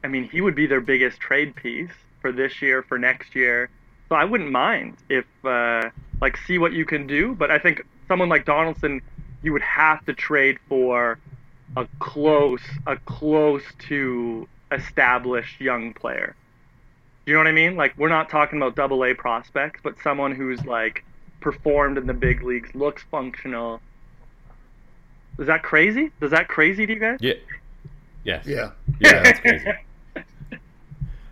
I 0.03 0.07
mean, 0.07 0.27
he 0.29 0.41
would 0.41 0.55
be 0.55 0.65
their 0.65 0.81
biggest 0.81 1.19
trade 1.19 1.55
piece 1.55 1.91
for 2.21 2.31
this 2.31 2.61
year, 2.61 2.83
for 2.83 2.97
next 2.97 3.35
year. 3.35 3.69
So 4.09 4.15
I 4.15 4.25
wouldn't 4.25 4.51
mind 4.51 4.97
if, 5.09 5.25
uh, 5.43 5.89
like, 6.21 6.37
see 6.37 6.57
what 6.57 6.71
you 6.71 6.85
can 6.85 7.07
do. 7.07 7.35
But 7.35 7.51
I 7.51 7.57
think 7.57 7.85
someone 8.07 8.29
like 8.29 8.45
Donaldson, 8.45 9.01
you 9.41 9.51
would 9.53 9.63
have 9.63 10.05
to 10.05 10.13
trade 10.13 10.59
for 10.69 11.19
a 11.75 11.87
close, 11.99 12.61
a 12.85 12.95
close 12.97 13.63
to 13.87 14.47
established 14.71 15.59
young 15.59 15.93
player. 15.93 16.35
Do 17.25 17.31
you 17.31 17.37
know 17.37 17.41
what 17.41 17.47
I 17.47 17.53
mean? 17.53 17.75
Like, 17.75 17.97
we're 17.97 18.09
not 18.09 18.29
talking 18.29 18.59
about 18.59 18.75
double 18.75 19.03
A 19.03 19.13
prospects, 19.13 19.79
but 19.83 19.95
someone 20.03 20.33
who's 20.33 20.63
like 20.65 21.03
performed 21.39 21.97
in 21.97 22.07
the 22.07 22.13
big 22.13 22.43
leagues, 22.43 22.73
looks 22.73 23.03
functional. 23.11 23.81
Is 25.39 25.47
that 25.47 25.63
crazy? 25.63 26.11
Is 26.21 26.31
that 26.31 26.47
crazy 26.47 26.85
to 26.85 26.93
you 26.93 26.99
guys? 26.99 27.17
Yeah. 27.19 27.33
Yes. 28.23 28.45
Yeah. 28.45 28.71
Yeah, 28.99 29.23
that's 29.23 29.39
crazy. 29.39 29.65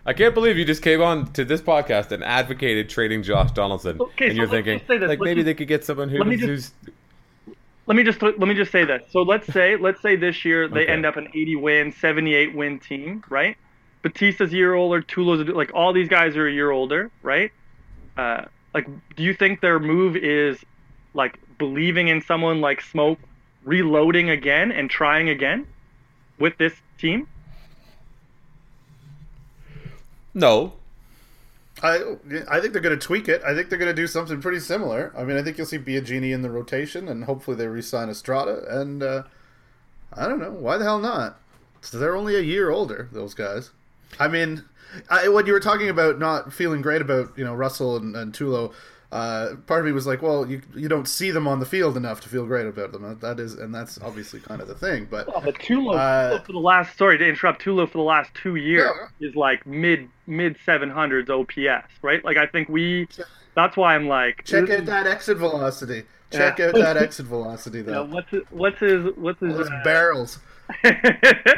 I 0.06 0.12
can't 0.12 0.34
believe 0.34 0.56
you 0.56 0.64
just 0.64 0.82
came 0.82 1.02
on 1.02 1.30
to 1.34 1.44
this 1.44 1.60
podcast 1.60 2.10
and 2.12 2.24
advocated 2.24 2.88
trading 2.88 3.22
Josh 3.22 3.50
Donaldson, 3.52 4.00
Okay, 4.00 4.26
and 4.28 4.34
so 4.34 4.38
you're 4.42 4.48
thinking 4.48 4.80
say 4.86 4.98
this. 4.98 5.08
like 5.08 5.18
Let's 5.18 5.20
maybe 5.28 5.40
just- 5.40 5.46
they 5.46 5.54
could 5.54 5.68
get 5.68 5.84
someone 5.84 6.08
who, 6.08 6.18
let 6.18 6.26
me 6.26 6.36
who's 6.36 6.70
just- 6.70 6.74
let 7.86 7.96
me 7.96 8.02
just 8.04 8.22
let 8.22 8.38
me 8.38 8.54
just 8.54 8.70
say 8.72 8.84
this. 8.84 9.02
So 9.10 9.22
let's 9.22 9.46
say 9.52 9.76
let's 9.80 10.00
say 10.00 10.16
this 10.16 10.44
year 10.44 10.68
they 10.68 10.82
Okay. 10.84 10.92
end 10.92 11.04
up 11.04 11.16
an 11.16 11.28
80 11.34 11.56
win, 11.56 11.92
78 11.92 12.54
win 12.54 12.78
team, 12.78 13.22
right? 13.28 13.56
Bautista's 14.02 14.52
a 14.52 14.56
year 14.56 14.74
older, 14.74 15.02
Tulo's 15.02 15.46
like 15.48 15.72
all 15.74 15.92
these 15.92 16.08
guys 16.08 16.36
are 16.36 16.46
a 16.46 16.52
year 16.52 16.70
older, 16.70 17.10
right? 17.22 17.50
Uh, 18.16 18.44
like, 18.72 18.86
do 19.16 19.22
you 19.22 19.34
think 19.34 19.60
their 19.60 19.78
move 19.78 20.16
is 20.16 20.58
like 21.14 21.38
believing 21.58 22.08
in 22.08 22.22
someone 22.22 22.60
like 22.62 22.80
Smoak, 22.80 23.18
reloading 23.64 24.30
again 24.30 24.72
and 24.72 24.88
trying 24.88 25.28
again 25.28 25.66
with 26.38 26.56
this 26.56 26.72
team? 26.98 27.26
No. 30.34 30.74
I 31.82 32.16
I 32.48 32.60
think 32.60 32.72
they're 32.72 32.82
going 32.82 32.98
to 32.98 33.06
tweak 33.06 33.28
it. 33.28 33.42
I 33.44 33.54
think 33.54 33.68
they're 33.68 33.78
going 33.78 33.94
to 33.94 34.02
do 34.02 34.06
something 34.06 34.40
pretty 34.40 34.60
similar. 34.60 35.12
I 35.16 35.24
mean, 35.24 35.36
I 35.36 35.42
think 35.42 35.56
you'll 35.56 35.66
see 35.66 35.78
Biagini 35.78 36.32
in 36.32 36.42
the 36.42 36.50
rotation, 36.50 37.08
and 37.08 37.24
hopefully 37.24 37.56
they 37.56 37.66
re-sign 37.66 38.10
Estrada. 38.10 38.64
And 38.68 39.02
uh, 39.02 39.22
I 40.12 40.28
don't 40.28 40.40
know 40.40 40.50
why 40.50 40.76
the 40.76 40.84
hell 40.84 40.98
not. 40.98 41.40
So 41.80 41.98
they're 41.98 42.16
only 42.16 42.36
a 42.36 42.40
year 42.40 42.70
older, 42.70 43.08
those 43.12 43.32
guys. 43.32 43.70
I 44.18 44.28
mean, 44.28 44.64
I, 45.08 45.28
when 45.28 45.46
you 45.46 45.52
were 45.52 45.60
talking 45.60 45.88
about 45.88 46.18
not 46.18 46.52
feeling 46.52 46.82
great 46.82 47.00
about 47.00 47.36
you 47.36 47.44
know 47.44 47.54
Russell 47.54 47.96
and, 47.96 48.14
and 48.14 48.32
Tulo, 48.32 48.72
uh, 49.12 49.56
part 49.66 49.80
of 49.80 49.86
me 49.86 49.92
was 49.92 50.06
like, 50.06 50.22
well, 50.22 50.48
you 50.48 50.62
you 50.74 50.88
don't 50.88 51.08
see 51.08 51.30
them 51.32 51.48
on 51.48 51.58
the 51.58 51.66
field 51.66 51.96
enough 51.96 52.20
to 52.20 52.28
feel 52.28 52.46
great 52.46 52.66
about 52.66 52.92
them. 52.92 53.18
That 53.20 53.40
is, 53.40 53.54
and 53.54 53.74
that's 53.74 53.98
obviously 54.00 54.38
kind 54.40 54.60
of 54.60 54.68
the 54.68 54.74
thing. 54.74 55.08
But 55.10 55.26
Well, 55.26 55.40
but 55.44 55.56
Tulo, 55.58 55.96
Uh, 55.96 56.38
Tulo 56.38 56.46
for 56.46 56.52
the 56.52 56.58
last 56.58 56.96
sorry 56.96 57.18
to 57.18 57.28
interrupt, 57.28 57.62
Tulo 57.62 57.86
for 57.90 57.98
the 57.98 58.04
last 58.04 58.30
two 58.34 58.54
years 58.56 58.90
is 59.20 59.34
like 59.34 59.66
mid 59.66 60.08
mid 60.26 60.56
seven 60.64 60.90
hundreds 60.90 61.28
OPS, 61.30 61.90
right? 62.02 62.24
Like 62.24 62.36
I 62.36 62.46
think 62.46 62.68
we 62.68 63.08
that's 63.56 63.76
why 63.76 63.96
I'm 63.96 64.06
like 64.06 64.44
check 64.44 64.70
out 64.70 64.84
that 64.86 65.06
exit 65.06 65.38
velocity. 65.38 66.04
Check 66.30 66.60
Yeah. 66.60 66.66
out 66.68 66.74
that 66.76 66.96
exit 66.96 67.26
velocity, 67.26 67.82
though. 67.86 68.04
what's 68.04 68.30
his, 68.30 68.42
what's 68.50 68.78
his 68.78 69.06
what's 69.16 69.40
his 69.40 69.58
uh, 69.58 69.80
barrels. 69.82 70.38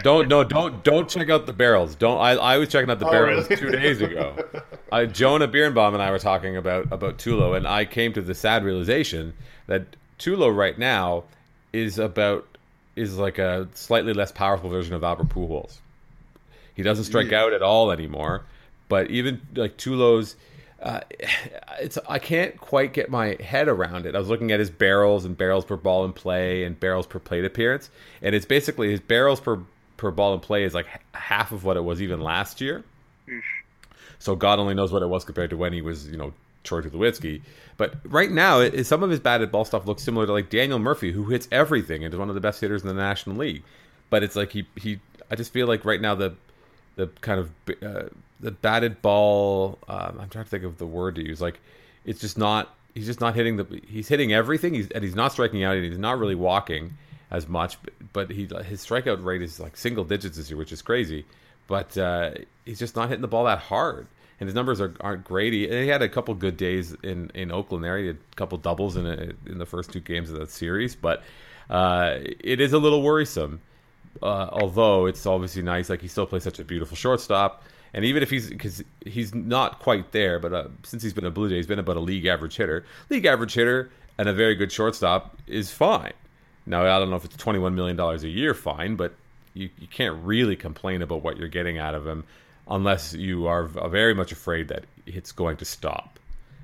Don't 0.02 0.28
no 0.28 0.44
don't 0.44 0.82
don't 0.84 1.08
check 1.08 1.30
out 1.30 1.46
the 1.46 1.52
barrels. 1.52 1.94
Don't 1.94 2.18
I, 2.20 2.32
I 2.32 2.58
was 2.58 2.68
checking 2.68 2.90
out 2.90 2.98
the 2.98 3.06
Oh, 3.06 3.10
barrels 3.10 3.48
really? 3.50 3.60
two 3.62 3.70
days 3.70 4.00
ago. 4.00 4.36
I, 4.92 5.06
Jonah 5.06 5.48
Birenbaum 5.48 5.94
and 5.94 6.02
I 6.02 6.10
were 6.10 6.18
talking 6.18 6.56
about 6.56 6.92
about 6.92 7.18
Tulo, 7.18 7.56
and 7.56 7.66
I 7.66 7.84
came 7.84 8.12
to 8.14 8.22
the 8.22 8.34
sad 8.34 8.64
realization 8.64 9.34
that 9.66 9.84
Tulo 10.18 10.54
right 10.54 10.78
now 10.78 11.24
is 11.72 11.98
about 11.98 12.46
is 12.96 13.16
like 13.18 13.38
a 13.38 13.68
slightly 13.74 14.12
less 14.12 14.32
powerful 14.32 14.68
version 14.68 14.94
of 14.94 15.02
Albert 15.02 15.28
Pujols. 15.30 15.78
He 16.74 16.82
doesn't 16.82 17.04
strike 17.04 17.32
out 17.32 17.52
at 17.52 17.62
all 17.62 17.90
anymore. 17.90 18.42
But 18.88 19.10
even 19.10 19.40
like 19.54 19.78
Tulo's, 19.78 20.36
uh, 20.82 21.00
it's 21.80 21.98
I 22.08 22.18
can't 22.18 22.58
quite 22.58 22.92
get 22.92 23.10
my 23.10 23.36
head 23.40 23.68
around 23.68 24.06
it. 24.06 24.14
I 24.14 24.18
was 24.18 24.28
looking 24.28 24.52
at 24.52 24.60
his 24.60 24.70
barrels 24.70 25.24
and 25.24 25.36
barrels 25.36 25.64
per 25.64 25.76
ball 25.76 26.04
in 26.04 26.12
play 26.12 26.64
and 26.64 26.78
barrels 26.78 27.06
per 27.06 27.18
plate 27.18 27.44
appearance, 27.44 27.90
and 28.20 28.34
it's 28.34 28.46
basically 28.46 28.90
his 28.90 29.00
barrels 29.00 29.40
per 29.40 29.60
per 29.96 30.10
ball 30.10 30.34
in 30.34 30.40
play 30.40 30.64
is 30.64 30.74
like 30.74 30.86
half 31.14 31.52
of 31.52 31.64
what 31.64 31.76
it 31.76 31.84
was 31.84 32.02
even 32.02 32.20
last 32.20 32.60
year. 32.60 32.84
So 34.18 34.36
God 34.36 34.58
only 34.58 34.74
knows 34.74 34.92
what 34.92 35.02
it 35.02 35.08
was 35.08 35.24
compared 35.24 35.50
to 35.50 35.56
when 35.56 35.72
he 35.72 35.82
was, 35.82 36.08
you 36.08 36.16
know, 36.16 36.32
Troy 36.64 36.80
Tulowitzki. 36.80 37.42
But 37.76 37.94
right 38.04 38.30
now, 38.30 38.60
it, 38.60 38.84
some 38.84 39.02
of 39.02 39.10
his 39.10 39.20
batted 39.20 39.50
ball 39.50 39.64
stuff 39.64 39.86
looks 39.86 40.02
similar 40.02 40.26
to 40.26 40.32
like 40.32 40.50
Daniel 40.50 40.78
Murphy, 40.78 41.12
who 41.12 41.24
hits 41.24 41.48
everything 41.50 42.04
and 42.04 42.12
is 42.14 42.18
one 42.18 42.28
of 42.28 42.34
the 42.34 42.40
best 42.40 42.60
hitters 42.60 42.82
in 42.82 42.88
the 42.88 42.94
National 42.94 43.36
League. 43.36 43.62
But 44.10 44.22
it's 44.22 44.36
like 44.36 44.52
he 44.52 44.66
he. 44.76 45.00
I 45.30 45.36
just 45.36 45.52
feel 45.52 45.66
like 45.66 45.84
right 45.84 46.00
now 46.00 46.14
the 46.14 46.34
the 46.96 47.08
kind 47.20 47.40
of 47.40 47.50
uh, 47.82 48.08
the 48.42 48.50
batted 48.50 49.00
ball. 49.00 49.78
Um, 49.88 50.18
I'm 50.20 50.28
trying 50.28 50.44
to 50.44 50.50
think 50.50 50.64
of 50.64 50.78
the 50.78 50.86
word 50.86 51.14
to 51.14 51.26
use. 51.26 51.40
Like 51.40 51.60
it's 52.04 52.20
just 52.20 52.36
not. 52.36 52.74
He's 52.94 53.06
just 53.06 53.20
not 53.20 53.34
hitting 53.34 53.56
the. 53.56 53.80
He's 53.86 54.08
hitting 54.08 54.32
everything. 54.34 54.74
He's 54.74 54.90
and 54.90 55.02
he's 55.02 55.14
not 55.14 55.32
striking 55.32 55.64
out. 55.64 55.76
And 55.76 55.84
he's 55.84 55.98
not 55.98 56.18
really 56.18 56.34
walking 56.34 56.94
as 57.30 57.48
much. 57.48 57.78
but 58.12 58.30
he 58.30 58.48
his 58.64 58.84
strikeout 58.84 59.24
rate 59.24 59.42
is 59.42 59.58
like 59.58 59.76
single 59.76 60.04
digits 60.04 60.36
this 60.36 60.50
year, 60.50 60.58
which 60.58 60.72
is 60.72 60.82
crazy. 60.82 61.24
But 61.66 61.96
uh, 61.96 62.32
he's 62.66 62.78
just 62.78 62.96
not 62.96 63.08
hitting 63.08 63.22
the 63.22 63.28
ball 63.28 63.44
that 63.44 63.60
hard, 63.60 64.06
and 64.40 64.48
his 64.48 64.54
numbers 64.54 64.80
are, 64.80 64.94
aren't 65.00 65.24
great. 65.24 65.52
He, 65.52 65.68
he 65.68 65.88
had 65.88 66.02
a 66.02 66.08
couple 66.08 66.34
good 66.34 66.56
days 66.56 66.94
in, 67.02 67.30
in 67.34 67.50
Oakland 67.50 67.84
there. 67.84 67.96
He 67.98 68.08
had 68.08 68.16
a 68.16 68.36
couple 68.36 68.58
doubles 68.58 68.96
in 68.96 69.06
a, 69.06 69.30
in 69.46 69.58
the 69.58 69.64
first 69.64 69.92
two 69.92 70.00
games 70.00 70.30
of 70.30 70.38
that 70.38 70.50
series, 70.50 70.94
but 70.96 71.22
uh, 71.70 72.18
it 72.20 72.60
is 72.60 72.72
a 72.72 72.78
little 72.78 73.02
worrisome. 73.02 73.60
Uh, 74.22 74.48
although 74.52 75.06
it's 75.06 75.24
obviously 75.24 75.62
nice, 75.62 75.88
like 75.88 76.02
he 76.02 76.08
still 76.08 76.26
plays 76.26 76.42
such 76.42 76.58
a 76.58 76.64
beautiful 76.64 76.96
shortstop. 76.96 77.64
And 77.94 78.04
even 78.04 78.22
if 78.22 78.30
he's 78.30 78.48
because 78.48 78.82
he's 79.04 79.34
not 79.34 79.78
quite 79.80 80.12
there, 80.12 80.38
but 80.38 80.52
uh, 80.52 80.68
since 80.82 81.02
he's 81.02 81.12
been 81.12 81.26
a 81.26 81.30
Blue 81.30 81.48
Jay, 81.48 81.56
he's 81.56 81.66
been 81.66 81.78
about 81.78 81.96
a 81.96 82.00
league 82.00 82.26
average 82.26 82.56
hitter. 82.56 82.84
League 83.10 83.26
average 83.26 83.54
hitter 83.54 83.90
and 84.18 84.28
a 84.28 84.32
very 84.32 84.54
good 84.54 84.72
shortstop 84.72 85.36
is 85.46 85.70
fine. 85.70 86.12
Now 86.64 86.82
I 86.82 86.98
don't 86.98 87.10
know 87.10 87.16
if 87.16 87.24
it's 87.24 87.36
twenty 87.36 87.58
one 87.58 87.74
million 87.74 87.96
dollars 87.96 88.24
a 88.24 88.28
year, 88.28 88.54
fine, 88.54 88.96
but 88.96 89.14
you, 89.54 89.68
you 89.78 89.86
can't 89.86 90.22
really 90.24 90.56
complain 90.56 91.02
about 91.02 91.22
what 91.22 91.36
you're 91.36 91.48
getting 91.48 91.78
out 91.78 91.94
of 91.94 92.06
him 92.06 92.24
unless 92.68 93.12
you 93.12 93.46
are 93.46 93.64
very 93.64 94.14
much 94.14 94.32
afraid 94.32 94.68
that 94.68 94.84
it's 95.06 95.32
going 95.32 95.56
to 95.58 95.64
stop. 95.64 96.18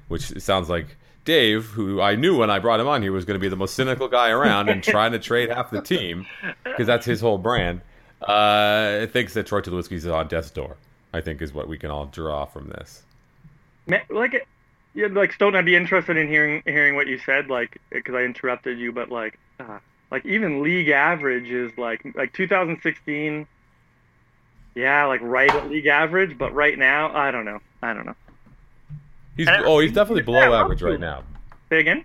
Which 0.09 0.41
sounds 0.41 0.71
like 0.71 0.97
Dave, 1.27 1.67
who 1.67 2.01
I 2.01 2.15
knew 2.15 2.39
when 2.39 2.49
I 2.49 2.59
brought 2.59 2.81
him 2.81 2.89
on 2.89 3.03
here 3.03 3.13
was 3.13 3.27
going 3.27 3.39
to 3.39 3.43
be 3.43 3.51
the 3.51 3.57
most 3.57 3.75
cynical 3.75 4.09
guy 4.09 4.31
around 4.31 4.71
and 4.71 4.83
trying 4.83 5.13
to 5.13 5.19
trade 5.19 5.51
half 5.51 5.71
the 5.71 5.83
team 5.83 6.25
because 6.65 6.87
that's 6.87 7.05
his 7.05 7.21
whole 7.21 7.37
brand. 7.37 7.83
Uh, 8.23 9.07
thinks 9.09 9.35
that 9.35 9.47
Troy 9.47 9.61
Tulowitzki 9.61 9.93
is 9.93 10.07
on 10.07 10.29
death's 10.29 10.51
door. 10.51 10.77
I 11.13 11.21
think 11.21 11.43
is 11.43 11.53
what 11.53 11.69
we 11.69 11.79
can 11.79 11.91
all 11.91 12.07
draw 12.07 12.45
from 12.45 12.69
this. 12.69 13.03
Like, 14.11 14.47
yeah, 14.95 15.07
like 15.11 15.33
Stone, 15.33 15.57
I'd 15.57 15.65
be 15.65 15.77
interested 15.77 16.17
in 16.17 16.29
hearing 16.29 16.63
hearing 16.67 16.95
what 16.95 17.07
you 17.07 17.19
said, 17.19 17.49
like 17.49 17.81
because 17.91 18.15
I 18.15 18.23
interrupted 18.23 18.79
you, 18.79 18.93
but 18.93 19.11
like, 19.11 19.39
uh, 19.61 19.79
like 20.11 20.27
even 20.27 20.63
league 20.63 20.89
average 20.89 21.49
is 21.49 21.77
like 21.79 22.05
like 22.15 22.33
2016. 22.33 23.47
Yeah, 24.75 25.07
like 25.07 25.21
right 25.23 25.53
at 25.53 25.71
league 25.71 25.87
average, 25.87 26.39
but 26.39 26.55
right 26.55 26.79
now, 26.79 27.15
I 27.17 27.31
don't 27.31 27.45
know. 27.45 27.61
I 27.83 27.95
don't 27.95 28.07
know. 28.07 28.15
He's 29.37 29.49
oh, 29.49 29.79
he's 29.79 29.93
definitely 29.93 30.23
below 30.23 30.53
average 30.53 30.83
right 30.83 31.01
now. 31.01 31.23
Say 31.71 31.81
again. 31.81 32.05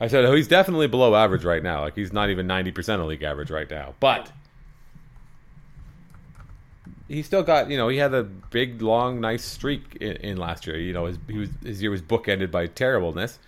I 0.00 0.06
said, 0.06 0.24
oh, 0.24 0.34
he's 0.34 0.48
definitely 0.48 0.86
below 0.86 1.14
average 1.14 1.44
right 1.44 1.62
now. 1.62 1.82
Like 1.82 1.94
he's 1.94 2.12
not 2.12 2.30
even 2.30 2.46
ninety 2.46 2.72
percent 2.72 3.02
of 3.02 3.08
league 3.08 3.22
average 3.22 3.50
right 3.50 3.68
now. 3.70 3.94
But 4.00 4.32
he 7.08 7.22
still 7.22 7.42
got 7.42 7.70
you 7.70 7.76
know 7.76 7.88
he 7.88 7.96
had 7.96 8.14
a 8.14 8.22
big 8.22 8.82
long 8.82 9.20
nice 9.20 9.44
streak 9.44 9.96
in, 10.00 10.16
in 10.16 10.36
last 10.36 10.66
year. 10.66 10.78
You 10.78 10.92
know 10.92 11.06
his 11.06 11.18
was, 11.28 11.48
his 11.64 11.82
year 11.82 11.90
was 11.90 12.02
bookended 12.02 12.50
by 12.50 12.66
terribleness, 12.66 13.38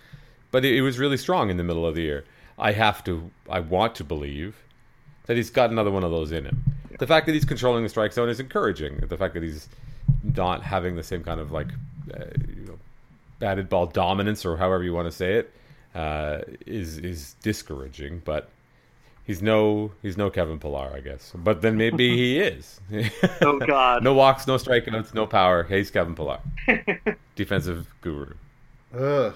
but 0.49 0.65
it, 0.65 0.75
it, 0.75 0.81
was 0.81 0.97
really 0.99 1.17
strong 1.17 1.49
in 1.49 1.57
the 1.57 1.63
middle 1.63 1.85
of 1.85 1.95
the 1.95 2.01
year. 2.01 2.25
I 2.57 2.71
have 2.73 3.03
to 3.05 3.29
I 3.49 3.59
want 3.59 3.95
to 3.95 4.03
believe 4.03 4.55
that 5.27 5.37
he's 5.37 5.49
got 5.49 5.69
another 5.69 5.91
one 5.91 6.03
of 6.03 6.11
those 6.11 6.31
in 6.31 6.45
him. 6.45 6.63
Yeah. 6.89 6.97
The 6.99 7.07
fact 7.07 7.27
that 7.27 7.33
he's 7.33 7.45
controlling 7.45 7.83
the 7.83 7.89
strike 7.89 8.13
zone 8.13 8.29
is 8.29 8.39
encouraging. 8.39 8.97
The 9.07 9.17
fact 9.17 9.35
that 9.35 9.43
he's 9.43 9.69
not 10.23 10.63
having 10.63 10.95
the 10.95 11.03
same 11.03 11.23
kind 11.23 11.39
of 11.39 11.51
like 11.51 11.67
uh, 12.13 12.25
you 12.47 12.65
know 12.65 12.79
batted 13.39 13.69
ball 13.69 13.85
dominance 13.85 14.45
or 14.45 14.57
however 14.57 14.83
you 14.83 14.93
want 14.93 15.07
to 15.07 15.11
say 15.11 15.35
it 15.35 15.53
uh, 15.93 16.39
is 16.65 16.97
is 16.97 17.35
discouraging, 17.43 18.21
but 18.25 18.49
He's 19.31 19.41
no 19.41 19.91
he's 20.01 20.17
no 20.17 20.29
Kevin 20.29 20.59
Pillar, 20.59 20.91
I 20.93 20.99
guess. 20.99 21.31
But 21.33 21.61
then 21.61 21.77
maybe 21.77 22.17
he 22.17 22.37
is. 22.41 22.81
oh 23.41 23.59
God! 23.59 24.03
no 24.03 24.13
walks, 24.13 24.45
no 24.45 24.55
strikeouts, 24.57 25.13
no 25.13 25.25
power. 25.25 25.63
He's 25.63 25.89
Kevin 25.89 26.15
Pillar, 26.15 26.39
defensive 27.37 27.87
guru. 28.01 28.33
Ugh, 28.93 29.33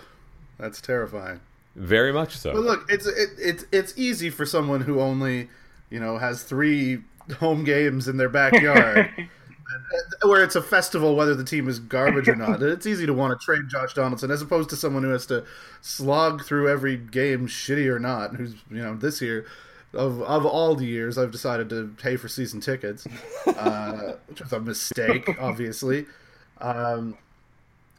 that's 0.59 0.81
terrifying. 0.81 1.39
Very 1.77 2.11
much 2.11 2.35
so. 2.35 2.51
But 2.51 2.63
look, 2.63 2.85
it's 2.89 3.05
it, 3.05 3.29
it's 3.37 3.65
it's 3.71 3.93
easy 3.95 4.29
for 4.29 4.45
someone 4.45 4.81
who 4.81 4.99
only 4.99 5.47
you 5.89 6.01
know 6.01 6.17
has 6.17 6.43
three 6.43 6.99
home 7.39 7.63
games 7.63 8.09
in 8.09 8.17
their 8.17 8.27
backyard. 8.27 9.09
Uh, 9.17 10.27
where 10.27 10.43
it's 10.43 10.57
a 10.57 10.61
festival 10.61 11.15
whether 11.15 11.35
the 11.35 11.45
team 11.45 11.69
is 11.69 11.79
garbage 11.79 12.27
or 12.27 12.35
not. 12.35 12.61
It's 12.61 12.85
easy 12.85 13.05
to 13.05 13.13
want 13.13 13.39
to 13.39 13.45
trade 13.45 13.69
Josh 13.69 13.93
Donaldson 13.93 14.29
as 14.29 14.41
opposed 14.41 14.69
to 14.71 14.75
someone 14.75 15.03
who 15.03 15.09
has 15.11 15.25
to 15.27 15.45
slog 15.79 16.43
through 16.43 16.67
every 16.67 16.97
game, 16.97 17.47
shitty 17.47 17.87
or 17.87 17.97
not. 17.97 18.35
Who's 18.35 18.55
you 18.69 18.83
know 18.83 18.97
this 18.97 19.21
year 19.21 19.45
of 19.95 20.21
of 20.21 20.45
all 20.45 20.75
the 20.75 20.85
years, 20.85 21.17
I've 21.17 21.31
decided 21.31 21.69
to 21.69 21.93
pay 21.97 22.15
for 22.15 22.27
season 22.27 22.61
tickets, 22.61 23.07
uh, 23.47 24.13
which 24.27 24.41
was 24.41 24.53
a 24.53 24.59
mistake, 24.59 25.29
obviously. 25.39 26.05
Um, 26.59 27.17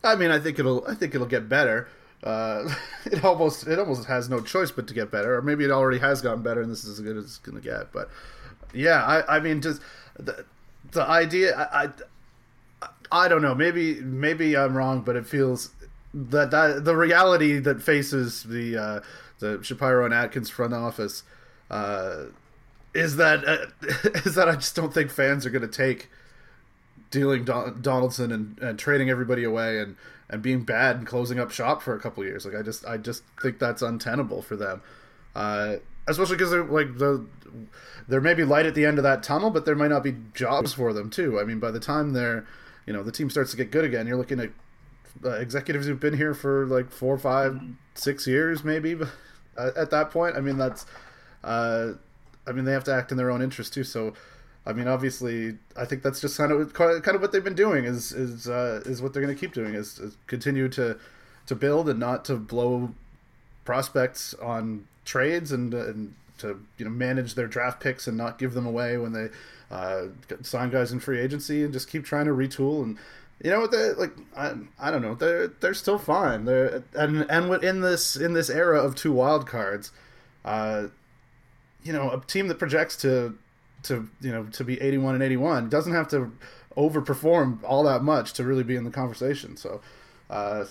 I 0.04 0.16
mean, 0.16 0.30
I 0.30 0.38
think 0.38 0.59
it'll 0.59 0.87
I 0.87 0.94
think 0.94 1.14
it'll 1.14 1.26
get 1.26 1.48
better. 1.48 1.88
Uh, 2.22 2.72
it 3.06 3.24
almost 3.24 3.66
it 3.66 3.78
almost 3.78 4.06
has 4.06 4.28
no 4.28 4.40
choice 4.40 4.70
but 4.70 4.87
to 4.88 4.94
get 4.94 5.11
better, 5.11 5.37
or 5.37 5.42
maybe 5.42 5.64
it 5.64 5.70
already 5.70 5.98
has 5.98 6.20
gotten 6.22 6.42
better, 6.42 6.62
and 6.62 6.70
this 6.70 6.85
is 6.85 6.98
as 6.98 7.00
good 7.00 7.16
as 7.16 7.24
it's 7.24 7.38
gonna 7.38 7.61
get. 7.61 7.92
But 7.92 8.11
yeah, 8.72 9.02
I, 9.02 9.37
I 9.37 9.40
mean, 9.40 9.61
just 9.61 9.80
the 10.18 10.44
the 10.92 11.02
idea. 11.02 11.56
I, 11.56 11.85
I 11.85 12.88
I 13.11 13.28
don't 13.28 13.42
know. 13.42 13.54
Maybe 13.54 14.00
maybe 14.00 14.56
I'm 14.56 14.76
wrong, 14.76 15.02
but 15.02 15.16
it 15.16 15.26
feels 15.26 15.70
that 16.14 16.50
that 16.50 16.85
the 16.85 16.96
reality 16.96 17.59
that 17.59 17.82
faces 17.82 18.42
the 18.44 18.76
uh, 18.76 19.00
the 19.38 19.62
Shapiro 19.62 20.04
and 20.04 20.14
Atkins 20.14 20.50
front 20.50 20.74
office 20.74 21.22
uh, 21.70 22.24
is 22.94 23.16
that 23.16 23.46
uh, 23.46 23.66
is 24.24 24.35
that 24.35 24.48
I 24.48 24.55
just 24.55 24.74
don't 24.74 24.92
think 24.92 25.11
fans 25.11 25.46
are 25.46 25.50
going 25.50 25.68
to 25.68 25.68
take 25.68 26.09
dealing 27.11 27.44
Don- 27.44 27.81
Donaldson 27.83 28.33
and, 28.33 28.59
and 28.59 28.79
trading 28.79 29.11
everybody 29.11 29.44
away 29.44 29.79
and, 29.79 29.96
and 30.29 30.42
being 30.42 30.64
bad 30.64 30.96
and 30.96 31.07
closing 31.07 31.38
up 31.38 31.50
shop 31.50 31.83
for 31.83 31.94
a 31.94 32.00
couple 32.00 32.24
years. 32.24 32.44
Like 32.44 32.55
I 32.55 32.62
just 32.62 32.85
I 32.87 32.96
just 32.96 33.22
think 33.40 33.59
that's 33.59 33.83
untenable 33.83 34.42
for 34.42 34.57
them, 34.57 34.83
uh, 35.35 35.76
especially 36.09 36.37
because 36.37 36.52
like 36.52 36.98
the 36.98 37.24
there 38.09 38.20
may 38.20 38.35
be 38.35 38.44
light 38.44 38.66
at 38.66 38.74
the 38.74 38.85
end 38.85 38.98
of 38.98 39.05
that 39.05 39.22
tunnel, 39.22 39.50
but 39.50 39.64
there 39.64 39.74
might 39.74 39.90
not 39.90 40.02
be 40.02 40.16
jobs 40.35 40.72
for 40.72 40.92
them 40.92 41.11
too. 41.11 41.40
I 41.40 41.44
mean, 41.44 41.59
by 41.59 41.70
the 41.70 41.81
time 41.81 42.12
they're 42.12 42.46
you 42.87 42.92
know 42.92 43.02
the 43.02 43.12
team 43.12 43.31
starts 43.31 43.50
to 43.52 43.57
get 43.57 43.70
good 43.70 43.85
again, 43.85 44.07
you're 44.07 44.16
looking 44.16 44.40
at 44.40 44.50
uh, 45.24 45.31
executives 45.31 45.87
who've 45.87 46.00
been 46.00 46.16
here 46.16 46.35
for 46.35 46.66
like 46.66 46.90
four, 46.90 47.18
five, 47.18 47.61
six 47.94 48.26
years 48.26 48.64
maybe. 48.64 48.96
at 49.59 49.90
that 49.90 50.11
point, 50.11 50.37
I 50.37 50.40
mean 50.40 50.59
that's 50.59 50.87
uh, 51.46 51.92
I 52.46 52.52
mean, 52.52 52.64
they 52.64 52.72
have 52.72 52.85
to 52.85 52.94
act 52.94 53.11
in 53.12 53.16
their 53.16 53.30
own 53.30 53.40
interest 53.40 53.72
too. 53.72 53.85
So, 53.85 54.12
I 54.66 54.72
mean, 54.72 54.88
obviously, 54.88 55.56
I 55.76 55.85
think 55.85 56.02
that's 56.02 56.20
just 56.20 56.37
kind 56.37 56.52
of 56.52 56.74
kind 56.74 57.09
of 57.09 57.20
what 57.22 57.32
they've 57.32 57.42
been 57.42 57.54
doing 57.54 57.85
is 57.85 58.12
is 58.12 58.48
uh, 58.48 58.82
is 58.85 59.00
what 59.00 59.14
they're 59.14 59.22
going 59.22 59.35
to 59.35 59.40
keep 59.40 59.54
doing 59.54 59.74
is, 59.74 59.98
is, 59.98 60.16
continue 60.26 60.68
to 60.70 60.98
to 61.46 61.54
build 61.54 61.88
and 61.88 62.00
not 62.00 62.24
to 62.26 62.37
blow 62.37 62.92
prospects 63.64 64.35
on 64.35 64.87
trades 65.04 65.52
and 65.52 65.72
and 65.72 66.14
to 66.38 66.61
you 66.78 66.85
know 66.85 66.90
manage 66.90 67.35
their 67.35 67.46
draft 67.46 67.80
picks 67.80 68.06
and 68.06 68.16
not 68.16 68.38
give 68.38 68.52
them 68.52 68.66
away 68.66 68.98
when 68.98 69.12
they 69.12 69.28
uh, 69.70 70.06
sign 70.42 70.70
guys 70.70 70.92
in 70.92 71.00
free 71.00 71.20
agency 71.20 71.62
and 71.62 71.72
just 71.72 71.88
keep 71.88 72.04
trying 72.04 72.26
to 72.26 72.32
retool 72.32 72.82
and 72.82 72.98
you 73.42 73.50
know 73.50 73.66
they 73.66 73.92
like 73.92 74.12
I, 74.37 74.54
I 74.78 74.90
don't 74.90 75.02
know 75.02 75.14
they're 75.14 75.48
they're 75.48 75.74
still 75.74 75.98
fine 75.98 76.44
they're 76.44 76.82
and 76.94 77.26
and 77.30 77.64
in 77.64 77.80
this 77.80 78.16
in 78.16 78.32
this 78.32 78.50
era 78.50 78.80
of 78.80 78.94
two 78.94 79.12
wild 79.12 79.46
cards 79.46 79.92
uh, 80.44 80.87
you 81.87 81.92
know 81.92 82.11
a 82.11 82.20
team 82.27 82.49
that 82.49 82.59
projects 82.59 82.96
to 82.99 83.38
to 83.85 84.09
you 84.20 84.33
know 84.33 84.44
to 84.44 84.64
be 84.64 84.81
81 84.81 85.14
and 85.14 85.22
81 85.22 85.68
doesn't 85.68 85.92
have 85.92 86.09
to 86.09 86.33
overperform 86.77 87.62
all 87.64 87.83
that 87.85 88.03
much 88.03 88.35
to 88.35 88.44
really 88.44 88.64
be 88.64 88.77
in 88.77 88.85
the 88.85 88.90
conversation. 88.90 89.57
So, 89.57 89.81
uh, 90.29 90.66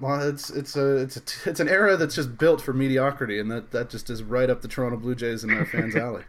well, 0.00 0.28
it's 0.28 0.50
it's 0.50 0.76
a 0.76 0.96
it's 0.96 1.16
a 1.16 1.50
it's 1.50 1.60
an 1.60 1.68
era 1.68 1.96
that's 1.96 2.14
just 2.14 2.36
built 2.36 2.60
for 2.60 2.72
mediocrity, 2.72 3.38
and 3.38 3.50
that 3.50 3.70
that 3.70 3.90
just 3.90 4.10
is 4.10 4.22
right 4.22 4.50
up 4.50 4.62
the 4.62 4.68
Toronto 4.68 4.98
Blue 4.98 5.14
Jays 5.14 5.44
and 5.44 5.52
their 5.52 5.64
fans' 5.64 5.96
alley. 5.96 6.24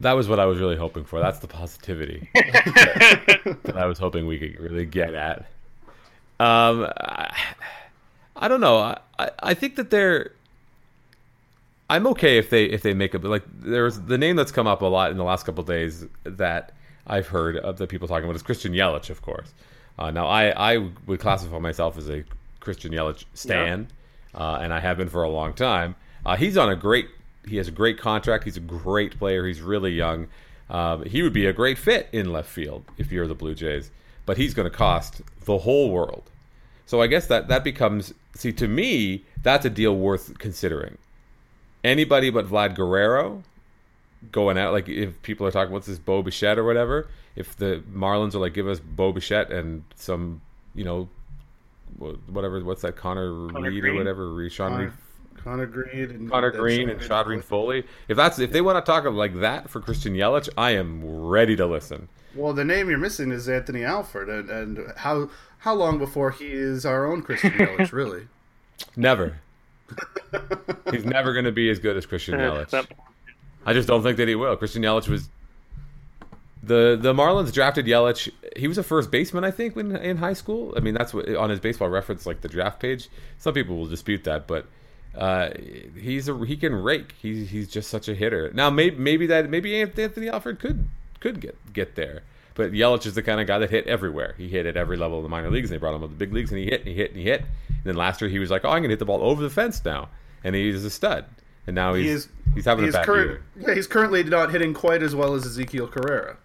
That 0.00 0.12
was 0.12 0.28
what 0.28 0.38
I 0.38 0.44
was 0.44 0.58
really 0.58 0.76
hoping 0.76 1.04
for. 1.04 1.20
That's 1.20 1.38
the 1.38 1.46
positivity 1.46 2.28
that, 2.34 3.58
that 3.62 3.76
I 3.76 3.86
was 3.86 3.98
hoping 3.98 4.26
we 4.26 4.38
could 4.38 4.60
really 4.60 4.84
get 4.84 5.14
at. 5.14 5.46
Um, 6.40 6.88
I, 6.98 7.34
I 8.36 8.48
don't 8.48 8.60
know. 8.60 8.76
I, 9.18 9.30
I 9.38 9.54
think 9.54 9.76
that 9.76 9.90
they're 9.90 10.32
I'm 11.88 12.06
okay 12.08 12.38
if 12.38 12.50
they 12.50 12.64
if 12.64 12.82
they 12.82 12.94
make 12.94 13.14
a 13.14 13.18
like 13.18 13.44
there's 13.60 14.00
the 14.00 14.16
name 14.16 14.36
that's 14.36 14.52
come 14.52 14.66
up 14.66 14.82
a 14.82 14.86
lot 14.86 15.10
in 15.10 15.16
the 15.16 15.24
last 15.24 15.44
couple 15.44 15.62
days 15.64 16.06
that 16.24 16.72
I've 17.06 17.28
heard 17.28 17.56
of 17.56 17.76
the 17.76 17.86
people 17.86 18.08
talking 18.08 18.24
about 18.24 18.36
is 18.36 18.42
Christian 18.42 18.72
Yelich, 18.72 19.10
of 19.10 19.20
course. 19.20 19.52
Uh, 19.98 20.10
now 20.10 20.26
I 20.26 20.74
I 20.74 20.90
would 21.06 21.20
classify 21.20 21.58
myself 21.58 21.98
as 21.98 22.08
a 22.08 22.24
Christian 22.60 22.92
Yelich 22.92 23.24
stan, 23.34 23.88
yeah. 24.34 24.40
uh, 24.40 24.58
and 24.62 24.72
I 24.72 24.80
have 24.80 24.96
been 24.96 25.08
for 25.08 25.22
a 25.22 25.28
long 25.28 25.52
time. 25.52 25.94
Uh, 26.24 26.36
he's 26.36 26.56
on 26.56 26.70
a 26.70 26.76
great 26.76 27.08
he 27.46 27.56
has 27.58 27.68
a 27.68 27.72
great 27.72 27.98
contract. 27.98 28.44
He's 28.44 28.56
a 28.56 28.60
great 28.60 29.18
player. 29.18 29.46
He's 29.46 29.60
really 29.60 29.92
young. 29.92 30.28
Um, 30.70 31.04
he 31.04 31.22
would 31.22 31.34
be 31.34 31.44
a 31.46 31.52
great 31.52 31.76
fit 31.76 32.08
in 32.12 32.32
left 32.32 32.48
field 32.48 32.84
if 32.96 33.12
you're 33.12 33.26
the 33.26 33.34
Blue 33.34 33.54
Jays, 33.54 33.90
but 34.24 34.38
he's 34.38 34.54
going 34.54 34.70
to 34.70 34.74
cost 34.74 35.20
the 35.44 35.58
whole 35.58 35.90
world. 35.90 36.30
So 36.86 37.02
I 37.02 37.06
guess 37.06 37.26
that 37.26 37.48
that 37.48 37.64
becomes 37.64 38.14
see 38.34 38.52
to 38.52 38.68
me 38.68 39.24
that's 39.42 39.66
a 39.66 39.70
deal 39.70 39.96
worth 39.96 40.38
considering 40.38 40.96
anybody 41.84 42.30
but 42.30 42.46
Vlad 42.46 42.74
Guerrero 42.74 43.44
going 44.32 44.58
out. 44.58 44.72
Like 44.72 44.88
if 44.88 45.20
people 45.22 45.46
are 45.46 45.50
talking, 45.50 45.72
what's 45.72 45.86
this 45.86 45.98
Bo 45.98 46.22
Bichette 46.22 46.58
or 46.58 46.64
whatever? 46.64 47.08
If 47.36 47.56
the 47.56 47.82
Marlins 47.92 48.34
are 48.34 48.38
like, 48.38 48.54
give 48.54 48.66
us 48.66 48.80
Bo 48.80 49.12
Bichette 49.12 49.50
and 49.52 49.84
some, 49.94 50.40
you 50.74 50.84
know, 50.84 51.08
whatever. 51.98 52.62
What's 52.64 52.82
that 52.82 52.96
Connor, 52.96 53.48
Connor 53.48 53.70
Reed 53.70 53.80
Green. 53.80 53.94
or 53.94 53.98
whatever? 53.98 54.50
Sean 54.50 54.74
Reid. 54.74 54.92
Connor 55.36 55.66
Green 55.66 56.10
and 56.10 56.30
Connor 56.30 56.50
Green 56.50 56.88
and 56.88 57.02
Sean 57.02 57.26
Reid-Foley. 57.26 57.84
If 58.08 58.16
that's 58.16 58.38
if 58.38 58.50
they 58.50 58.62
want 58.62 58.84
to 58.84 58.90
talk 58.90 59.04
like 59.04 59.34
that 59.40 59.68
for 59.68 59.80
Christian 59.80 60.14
Yelich, 60.14 60.48
I 60.56 60.70
am 60.70 61.04
ready 61.04 61.54
to 61.56 61.66
listen. 61.66 62.08
Well, 62.34 62.54
the 62.54 62.64
name 62.64 62.88
you're 62.88 62.98
missing 62.98 63.30
is 63.30 63.48
Anthony 63.48 63.84
Alford, 63.84 64.28
and, 64.28 64.48
and 64.48 64.92
how 64.96 65.28
how 65.58 65.74
long 65.74 65.98
before 65.98 66.30
he 66.30 66.46
is 66.46 66.86
our 66.86 67.04
own 67.04 67.22
Christian 67.22 67.50
Yelich, 67.52 67.92
really? 67.92 68.28
Never. 68.96 69.40
He's 70.90 71.04
never 71.04 71.32
going 71.32 71.44
to 71.44 71.52
be 71.52 71.70
as 71.70 71.78
good 71.78 71.96
as 71.96 72.06
Christian 72.06 72.34
Yelich. 72.40 72.86
I 73.66 73.72
just 73.72 73.88
don't 73.88 74.02
think 74.02 74.16
that 74.18 74.28
he 74.28 74.34
will. 74.34 74.56
Christian 74.56 74.82
Yelich 74.82 75.08
was 75.08 75.28
the 76.62 76.98
the 77.00 77.12
Marlins 77.12 77.52
drafted 77.52 77.86
Yelich. 77.86 78.30
He 78.56 78.68
was 78.68 78.78
a 78.78 78.82
first 78.82 79.10
baseman, 79.10 79.44
I 79.44 79.50
think, 79.50 79.76
when 79.76 79.94
in 79.96 80.16
high 80.16 80.32
school. 80.32 80.74
I 80.76 80.80
mean, 80.80 80.94
that's 80.94 81.12
what 81.12 81.28
on 81.34 81.50
his 81.50 81.60
baseball 81.60 81.88
reference, 81.88 82.26
like 82.26 82.40
the 82.40 82.48
draft 82.48 82.80
page. 82.80 83.08
Some 83.38 83.54
people 83.54 83.76
will 83.76 83.86
dispute 83.86 84.24
that, 84.24 84.46
but 84.46 84.66
uh, 85.16 85.50
he's 85.98 86.28
a 86.28 86.44
he 86.44 86.56
can 86.56 86.74
rake. 86.74 87.14
He's 87.20 87.50
he's 87.50 87.68
just 87.68 87.90
such 87.90 88.08
a 88.08 88.14
hitter. 88.14 88.50
Now, 88.54 88.70
maybe 88.70 88.96
maybe 88.96 89.26
that 89.26 89.48
maybe 89.50 89.80
Anthony 89.80 90.28
Alford 90.28 90.58
could 90.58 90.88
could 91.20 91.40
get 91.40 91.56
get 91.72 91.94
there. 91.94 92.22
But 92.54 92.72
Yelich 92.72 93.04
is 93.06 93.14
the 93.14 93.22
kind 93.22 93.40
of 93.40 93.46
guy 93.46 93.58
that 93.58 93.70
hit 93.70 93.86
everywhere. 93.86 94.34
He 94.38 94.48
hit 94.48 94.64
at 94.66 94.76
every 94.76 94.96
level 94.96 95.18
of 95.18 95.24
the 95.24 95.28
minor 95.28 95.50
leagues, 95.50 95.70
and 95.70 95.76
they 95.76 95.80
brought 95.80 95.94
him 95.94 96.04
up 96.04 96.10
the 96.10 96.16
big 96.16 96.32
leagues, 96.32 96.50
and 96.50 96.58
he 96.58 96.66
hit 96.66 96.80
and 96.80 96.88
he 96.88 96.94
hit 96.94 97.10
and 97.10 97.18
he 97.18 97.24
hit. 97.24 97.40
And 97.68 97.84
then 97.84 97.96
last 97.96 98.20
year 98.20 98.30
he 98.30 98.38
was 98.38 98.50
like, 98.50 98.64
"Oh, 98.64 98.68
I'm 98.68 98.78
going 98.78 98.84
to 98.84 98.90
hit 98.90 99.00
the 99.00 99.04
ball 99.04 99.22
over 99.22 99.42
the 99.42 99.50
fence 99.50 99.84
now," 99.84 100.08
and 100.44 100.54
he's 100.54 100.84
a 100.84 100.90
stud. 100.90 101.24
And 101.66 101.74
now 101.74 101.94
he's 101.94 102.04
he 102.04 102.10
is, 102.10 102.28
he's 102.54 102.64
having 102.64 102.84
he's 102.84 102.94
a 102.94 102.98
bad 102.98 103.06
current, 103.06 103.30
year. 103.30 103.42
Yeah, 103.68 103.74
he's 103.74 103.86
currently 103.86 104.22
not 104.22 104.52
hitting 104.52 104.74
quite 104.74 105.02
as 105.02 105.14
well 105.14 105.34
as 105.34 105.44
Ezequiel 105.44 105.90
Carrera. 105.90 106.36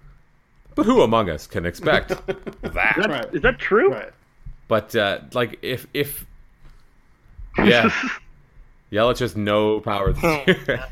But 0.75 0.85
who 0.85 1.01
among 1.01 1.29
us 1.29 1.45
can 1.45 1.65
expect 1.65 2.09
that? 2.27 2.37
Is 2.63 2.73
that, 2.73 2.97
right. 2.97 3.33
is 3.33 3.41
that 3.41 3.59
true? 3.59 3.91
Right. 3.91 4.11
But 4.67 4.95
uh, 4.95 5.19
like, 5.33 5.59
if 5.61 5.87
if 5.93 6.25
yeah, 7.57 7.89
Yelich 8.91 9.19
has 9.19 9.35
no 9.35 9.79
power 9.81 10.13
this 10.13 10.23
year. 10.67 10.85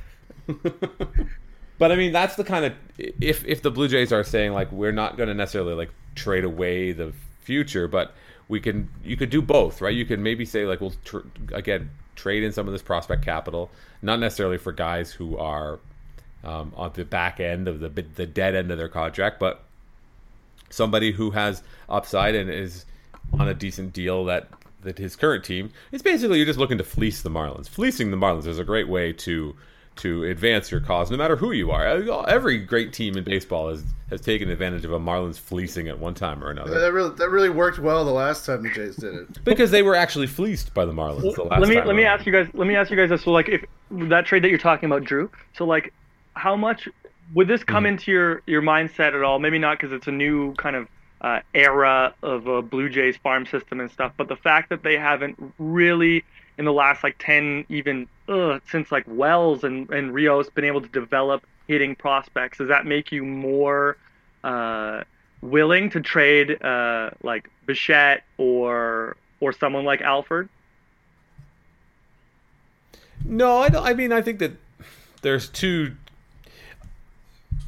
But 1.77 1.91
I 1.91 1.95
mean, 1.95 2.11
that's 2.11 2.35
the 2.35 2.43
kind 2.43 2.65
of 2.65 2.73
if 2.97 3.45
if 3.45 3.61
the 3.61 3.71
Blue 3.71 3.87
Jays 3.87 4.11
are 4.11 4.23
saying 4.23 4.53
like 4.53 4.71
we're 4.71 4.91
not 4.91 5.17
going 5.17 5.29
to 5.29 5.35
necessarily 5.35 5.73
like 5.73 5.91
trade 6.15 6.43
away 6.43 6.91
the 6.91 7.13
future, 7.41 7.87
but 7.87 8.13
we 8.47 8.59
can 8.59 8.89
you 9.03 9.17
could 9.17 9.29
do 9.29 9.41
both, 9.41 9.81
right? 9.81 9.93
You 9.93 10.05
could 10.05 10.19
maybe 10.19 10.45
say 10.45 10.65
like 10.65 10.81
we'll 10.81 10.93
tr- 11.05 11.19
again 11.53 11.89
trade 12.15 12.43
in 12.43 12.51
some 12.51 12.67
of 12.67 12.73
this 12.73 12.81
prospect 12.81 13.23
capital, 13.23 13.69
not 14.01 14.19
necessarily 14.19 14.57
for 14.57 14.71
guys 14.71 15.11
who 15.11 15.37
are 15.37 15.79
um, 16.43 16.73
on 16.75 16.91
the 16.93 17.05
back 17.05 17.39
end 17.39 17.67
of 17.67 17.79
the 17.79 17.89
the 17.89 18.25
dead 18.25 18.55
end 18.55 18.71
of 18.71 18.77
their 18.77 18.89
contract, 18.89 19.39
but 19.39 19.63
somebody 20.69 21.11
who 21.11 21.31
has 21.31 21.63
upside 21.89 22.35
and 22.35 22.49
is 22.49 22.85
on 23.33 23.47
a 23.47 23.53
decent 23.53 23.93
deal 23.93 24.25
that 24.25 24.49
that 24.81 24.97
his 24.97 25.15
current 25.15 25.43
team. 25.43 25.71
It's 25.91 26.03
basically 26.03 26.37
you're 26.37 26.45
just 26.45 26.59
looking 26.59 26.77
to 26.77 26.83
fleece 26.83 27.21
the 27.21 27.29
Marlins. 27.29 27.67
Fleecing 27.67 28.11
the 28.11 28.17
Marlins 28.17 28.47
is 28.47 28.59
a 28.59 28.63
great 28.63 28.87
way 28.87 29.13
to 29.13 29.55
to 29.97 30.23
advance 30.25 30.71
your 30.71 30.79
cause, 30.79 31.11
no 31.11 31.17
matter 31.17 31.35
who 31.35 31.51
you 31.51 31.71
are. 31.71 31.85
Every 32.27 32.59
great 32.59 32.93
team 32.93 33.17
in 33.17 33.23
baseball 33.23 33.69
has 33.69 33.83
has 34.09 34.21
taken 34.21 34.49
advantage 34.49 34.85
of 34.85 34.93
a 34.93 34.99
Marlins 34.99 35.37
fleecing 35.37 35.89
at 35.89 35.99
one 35.99 36.13
time 36.13 36.41
or 36.41 36.49
another. 36.49 36.79
That 36.79 36.93
really, 36.93 37.13
that 37.15 37.29
really 37.29 37.49
worked 37.49 37.77
well 37.77 38.05
the 38.05 38.11
last 38.11 38.45
time 38.45 38.63
the 38.63 38.69
Jays 38.69 38.95
did 38.95 39.13
it 39.13 39.43
because 39.43 39.69
they 39.71 39.83
were 39.83 39.95
actually 39.95 40.27
fleeced 40.27 40.73
by 40.73 40.85
the 40.85 40.93
Marlins. 40.93 41.35
The 41.35 41.43
let 41.43 41.67
me 41.67 41.81
let 41.81 41.95
me 41.95 42.05
ask 42.05 42.25
you 42.25 42.31
guys. 42.31 42.47
Let 42.53 42.67
me 42.67 42.75
ask 42.75 42.89
you 42.89 42.97
guys 42.97 43.09
this. 43.09 43.23
So, 43.23 43.31
like, 43.31 43.49
if 43.49 43.65
that 43.91 44.25
trade 44.25 44.43
that 44.43 44.49
you're 44.49 44.57
talking 44.57 44.89
about, 44.89 45.03
Drew. 45.03 45.29
So, 45.53 45.65
like, 45.65 45.93
how 46.35 46.55
much 46.55 46.87
would 47.33 47.47
this 47.47 47.63
come 47.63 47.83
mm-hmm. 47.83 47.93
into 47.93 48.11
your 48.11 48.41
your 48.45 48.61
mindset 48.61 49.13
at 49.13 49.23
all? 49.23 49.39
Maybe 49.39 49.59
not 49.59 49.77
because 49.77 49.91
it's 49.91 50.07
a 50.07 50.11
new 50.11 50.53
kind 50.55 50.75
of 50.75 50.87
uh, 51.21 51.39
era 51.53 52.13
of 52.21 52.47
a 52.47 52.61
Blue 52.61 52.89
Jays 52.89 53.17
farm 53.17 53.45
system 53.45 53.79
and 53.79 53.91
stuff, 53.91 54.13
but 54.17 54.27
the 54.27 54.35
fact 54.35 54.69
that 54.69 54.83
they 54.83 54.97
haven't 54.97 55.53
really 55.57 56.23
in 56.57 56.65
the 56.65 56.73
last 56.73 57.03
like 57.03 57.15
10 57.19 57.65
even 57.69 58.07
uh, 58.27 58.59
since 58.69 58.91
like 58.91 59.05
Wells 59.07 59.63
and, 59.63 59.89
and 59.89 60.13
Rios 60.13 60.49
been 60.49 60.65
able 60.65 60.81
to 60.81 60.87
develop 60.89 61.45
hitting 61.67 61.95
prospects 61.95 62.57
does 62.57 62.69
that 62.69 62.85
make 62.85 63.11
you 63.11 63.23
more 63.23 63.97
uh, 64.43 65.03
willing 65.41 65.89
to 65.91 66.01
trade 66.01 66.61
uh, 66.63 67.11
like 67.23 67.49
Bichette 67.65 68.23
or 68.37 69.17
or 69.39 69.53
someone 69.53 69.85
like 69.85 70.01
Alford 70.01 70.49
no 73.25 73.59
I, 73.59 73.69
don't, 73.69 73.85
I 73.85 73.93
mean 73.93 74.11
I 74.11 74.21
think 74.21 74.39
that 74.39 74.53
there's 75.21 75.49
two 75.49 75.93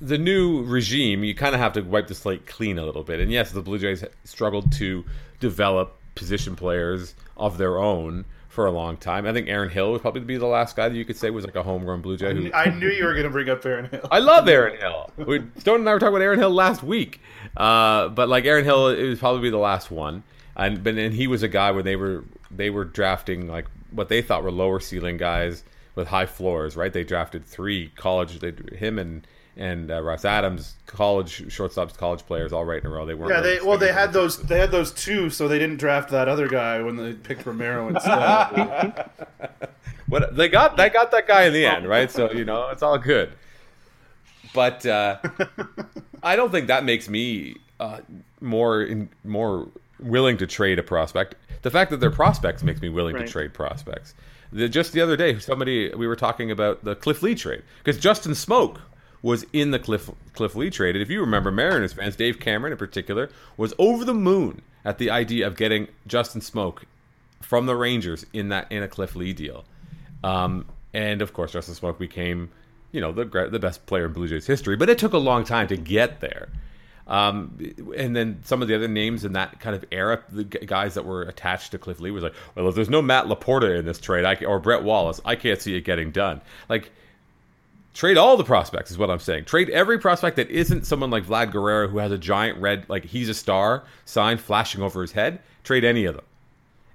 the 0.01 0.17
new 0.17 0.63
regime, 0.63 1.23
you 1.23 1.35
kind 1.35 1.53
of 1.53 1.59
have 1.59 1.73
to 1.73 1.81
wipe 1.81 2.07
the 2.07 2.15
slate 2.15 2.45
clean 2.45 2.79
a 2.79 2.85
little 2.85 3.03
bit. 3.03 3.19
And 3.19 3.31
yes, 3.31 3.51
the 3.51 3.61
Blue 3.61 3.77
Jays 3.77 4.03
struggled 4.23 4.71
to 4.73 5.03
develop 5.39 5.97
position 6.15 6.55
players 6.55 7.15
of 7.37 7.57
their 7.57 7.77
own 7.77 8.25
for 8.49 8.65
a 8.65 8.71
long 8.71 8.97
time. 8.97 9.25
I 9.25 9.31
think 9.31 9.47
Aaron 9.47 9.69
Hill 9.69 9.91
would 9.91 10.01
probably 10.01 10.21
be 10.21 10.35
the 10.35 10.47
last 10.47 10.75
guy 10.75 10.89
that 10.89 10.95
you 10.95 11.05
could 11.05 11.15
say 11.15 11.29
was 11.29 11.45
like 11.45 11.55
a 11.55 11.63
homegrown 11.63 12.01
Blue 12.01 12.17
Jay. 12.17 12.33
Who... 12.33 12.51
I 12.51 12.69
knew 12.69 12.89
you 12.89 13.05
were 13.05 13.13
going 13.13 13.25
to 13.25 13.29
bring 13.29 13.47
up 13.47 13.63
Aaron 13.63 13.85
Hill. 13.85 14.07
I 14.11 14.19
love 14.19 14.47
Aaron 14.49 14.77
Hill. 14.77 15.11
We, 15.17 15.43
Stone 15.59 15.81
and 15.81 15.89
I 15.89 15.93
were 15.93 15.99
talking 15.99 16.15
about 16.15 16.23
Aaron 16.23 16.39
Hill 16.39 16.49
last 16.49 16.83
week, 16.83 17.21
uh, 17.55 18.09
but 18.09 18.27
like 18.27 18.45
Aaron 18.45 18.65
Hill, 18.65 18.89
it 18.89 19.07
was 19.07 19.19
probably 19.19 19.51
the 19.51 19.57
last 19.57 19.91
one. 19.91 20.23
And 20.55 20.83
but 20.83 20.95
and 20.95 21.13
he 21.13 21.27
was 21.27 21.43
a 21.43 21.47
guy 21.47 21.71
where 21.71 21.83
they 21.83 21.95
were 21.95 22.25
they 22.51 22.69
were 22.69 22.83
drafting 22.83 23.47
like 23.47 23.67
what 23.91 24.09
they 24.09 24.21
thought 24.21 24.43
were 24.43 24.51
lower 24.51 24.79
ceiling 24.79 25.15
guys 25.17 25.63
with 25.95 26.07
high 26.07 26.25
floors, 26.25 26.75
right? 26.75 26.91
They 26.91 27.03
drafted 27.03 27.45
three 27.45 27.89
college. 27.95 28.39
They 28.39 28.53
him 28.75 28.99
and 28.99 29.25
and 29.59 29.91
uh, 29.91 30.01
Russ 30.01 30.23
Adams, 30.23 30.75
college 30.87 31.43
shortstops, 31.49 31.95
college 31.95 32.25
players, 32.25 32.53
all 32.53 32.63
right 32.63 32.79
in 32.79 32.87
a 32.87 32.89
row. 32.89 33.05
They 33.05 33.13
weren't. 33.13 33.31
Yeah, 33.31 33.41
they 33.41 33.59
well, 33.59 33.77
they 33.77 33.91
had 33.91 34.13
those. 34.13 34.41
They 34.41 34.57
had 34.57 34.71
those 34.71 34.91
two, 34.91 35.29
so 35.29 35.49
they 35.49 35.59
didn't 35.59 35.77
draft 35.77 36.09
that 36.11 36.29
other 36.29 36.47
guy 36.47 36.81
when 36.81 36.95
they 36.95 37.13
picked 37.13 37.45
Romero 37.45 37.87
instead. 37.89 39.09
what 40.07 40.35
they 40.35 40.47
got? 40.47 40.77
They 40.77 40.89
got 40.89 41.11
that 41.11 41.27
guy 41.27 41.43
in 41.43 41.53
the 41.53 41.65
end, 41.65 41.87
right? 41.87 42.09
So 42.09 42.31
you 42.31 42.45
know, 42.45 42.69
it's 42.69 42.81
all 42.81 42.97
good. 42.97 43.33
But 44.53 44.85
uh, 44.85 45.17
I 46.23 46.37
don't 46.37 46.51
think 46.51 46.67
that 46.67 46.85
makes 46.85 47.09
me 47.09 47.57
uh, 47.81 47.99
more 48.39 48.81
in, 48.81 49.09
more 49.25 49.67
willing 49.99 50.37
to 50.37 50.47
trade 50.47 50.79
a 50.79 50.83
prospect. 50.83 51.35
The 51.63 51.69
fact 51.69 51.91
that 51.91 51.99
they're 51.99 52.09
prospects 52.09 52.63
makes 52.63 52.81
me 52.81 52.87
willing 52.87 53.15
right. 53.15 53.25
to 53.25 53.31
trade 53.31 53.53
prospects. 53.53 54.13
The, 54.53 54.69
just 54.69 54.93
the 54.93 55.01
other 55.01 55.17
day, 55.17 55.37
somebody 55.37 55.93
we 55.93 56.07
were 56.07 56.15
talking 56.15 56.49
about 56.49 56.85
the 56.85 56.95
Cliff 56.95 57.21
Lee 57.21 57.35
trade 57.35 57.61
because 57.83 57.99
Justin 57.99 58.31
Smoak 58.31 58.79
was 59.21 59.45
in 59.53 59.71
the 59.71 59.79
Cliff 59.79 60.09
Cliff 60.33 60.55
Lee 60.55 60.69
trade. 60.69 60.95
And 60.95 61.01
if 61.01 61.09
you 61.09 61.21
remember, 61.21 61.51
Mariners 61.51 61.93
fans, 61.93 62.15
Dave 62.15 62.39
Cameron 62.39 62.73
in 62.73 62.77
particular, 62.77 63.29
was 63.57 63.73
over 63.77 64.05
the 64.05 64.13
moon 64.13 64.61
at 64.85 64.97
the 64.97 65.09
idea 65.09 65.45
of 65.45 65.57
getting 65.57 65.87
Justin 66.07 66.41
Smoak 66.41 66.83
from 67.41 67.65
the 67.65 67.75
Rangers 67.75 68.25
in 68.33 68.49
that 68.49 68.71
in 68.71 68.83
a 68.83 68.87
Cliff 68.87 69.15
Lee 69.15 69.33
deal. 69.33 69.65
Um, 70.23 70.65
and 70.93 71.21
of 71.21 71.33
course, 71.33 71.51
Justin 71.51 71.75
Smoak 71.75 71.97
became, 71.97 72.49
you 72.91 73.01
know, 73.01 73.11
the 73.11 73.25
the 73.51 73.59
best 73.59 73.85
player 73.85 74.05
in 74.05 74.13
Blue 74.13 74.27
Jays 74.27 74.47
history. 74.47 74.75
But 74.75 74.89
it 74.89 74.97
took 74.97 75.13
a 75.13 75.17
long 75.17 75.43
time 75.43 75.67
to 75.67 75.77
get 75.77 76.19
there. 76.21 76.49
Um, 77.07 77.57
and 77.97 78.15
then 78.15 78.39
some 78.43 78.61
of 78.61 78.67
the 78.67 78.75
other 78.75 78.87
names 78.87 79.25
in 79.25 79.33
that 79.33 79.59
kind 79.59 79.75
of 79.75 79.83
era, 79.91 80.23
the 80.29 80.43
guys 80.43 80.93
that 80.93 81.05
were 81.05 81.23
attached 81.23 81.71
to 81.71 81.79
Cliff 81.79 81.99
Lee 81.99 82.11
was 82.11 82.21
like, 82.21 82.35
well, 82.53 82.69
if 82.69 82.75
there's 82.75 82.89
no 82.89 83.01
Matt 83.01 83.25
LaPorta 83.25 83.79
in 83.79 83.85
this 83.85 83.99
trade, 83.99 84.25
I, 84.25 84.35
or 84.45 84.59
Brett 84.59 84.83
Wallace, 84.83 85.19
I 85.25 85.35
can't 85.35 85.59
see 85.59 85.75
it 85.75 85.81
getting 85.81 86.11
done. 86.11 86.39
Like 86.69 86.91
Trade 87.93 88.17
all 88.17 88.37
the 88.37 88.43
prospects 88.43 88.91
is 88.91 88.97
what 88.97 89.09
I'm 89.09 89.19
saying. 89.19 89.45
Trade 89.45 89.69
every 89.69 89.99
prospect 89.99 90.35
that 90.35 90.49
isn't 90.49 90.85
someone 90.85 91.09
like 91.09 91.25
Vlad 91.25 91.51
Guerrero 91.51 91.87
who 91.87 91.97
has 91.97 92.11
a 92.11 92.17
giant 92.17 92.59
red 92.59 92.85
like 92.87 93.03
he's 93.03 93.29
a 93.29 93.33
star 93.33 93.83
sign 94.05 94.37
flashing 94.37 94.81
over 94.81 95.01
his 95.01 95.11
head. 95.11 95.39
Trade 95.63 95.83
any 95.83 96.05
of 96.05 96.15
them. 96.15 96.25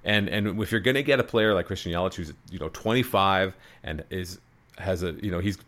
And 0.04 0.28
and 0.28 0.60
if 0.60 0.70
you're 0.70 0.80
going 0.80 0.94
to 0.94 1.02
get 1.02 1.18
a 1.18 1.24
player 1.24 1.54
like 1.54 1.66
Christian 1.66 1.92
Yelich 1.92 2.14
who's 2.14 2.32
you 2.50 2.58
know 2.58 2.68
25 2.68 3.54
and 3.82 4.04
is 4.10 4.38
has 4.78 5.02
a 5.02 5.12
you 5.22 5.30
know 5.30 5.40
he's 5.40 5.58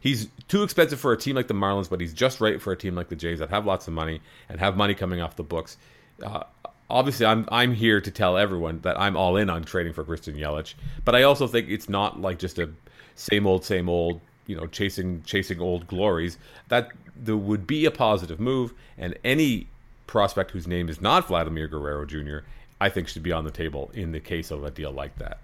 he's 0.00 0.28
too 0.46 0.62
expensive 0.62 1.00
for 1.00 1.12
a 1.12 1.16
team 1.16 1.36
like 1.36 1.48
the 1.48 1.54
Marlins, 1.54 1.90
but 1.90 2.00
he's 2.00 2.14
just 2.14 2.40
right 2.40 2.60
for 2.60 2.72
a 2.72 2.76
team 2.76 2.94
like 2.94 3.08
the 3.08 3.16
Jays 3.16 3.40
that 3.40 3.50
have 3.50 3.66
lots 3.66 3.88
of 3.88 3.94
money 3.94 4.20
and 4.48 4.60
have 4.60 4.76
money 4.76 4.94
coming 4.94 5.20
off 5.20 5.36
the 5.36 5.42
books. 5.42 5.76
Uh, 6.22 6.44
obviously, 6.88 7.26
I'm 7.26 7.48
I'm 7.50 7.74
here 7.74 8.00
to 8.00 8.10
tell 8.10 8.36
everyone 8.36 8.80
that 8.82 8.98
I'm 8.98 9.16
all 9.16 9.36
in 9.36 9.50
on 9.50 9.64
trading 9.64 9.92
for 9.92 10.04
Christian 10.04 10.34
Yelich, 10.34 10.74
but 11.04 11.14
I 11.14 11.24
also 11.24 11.46
think 11.46 11.68
it's 11.68 11.88
not 11.88 12.20
like 12.20 12.38
just 12.38 12.58
a 12.58 12.70
same 13.14 13.46
old 13.46 13.64
same 13.64 13.88
old 13.88 14.20
you 14.48 14.56
know 14.56 14.66
chasing 14.66 15.22
chasing 15.22 15.60
old 15.60 15.86
glories 15.86 16.38
that 16.68 16.90
there 17.14 17.36
would 17.36 17.66
be 17.66 17.84
a 17.84 17.90
positive 17.92 18.40
move 18.40 18.74
and 18.96 19.16
any 19.22 19.68
prospect 20.08 20.50
whose 20.50 20.66
name 20.66 20.88
is 20.88 21.00
not 21.00 21.28
Vladimir 21.28 21.68
Guerrero 21.68 22.04
Jr. 22.04 22.38
I 22.80 22.88
think 22.88 23.06
should 23.06 23.22
be 23.22 23.32
on 23.32 23.44
the 23.44 23.50
table 23.52 23.90
in 23.94 24.10
the 24.10 24.20
case 24.20 24.50
of 24.50 24.64
a 24.64 24.70
deal 24.70 24.90
like 24.90 25.16
that. 25.18 25.38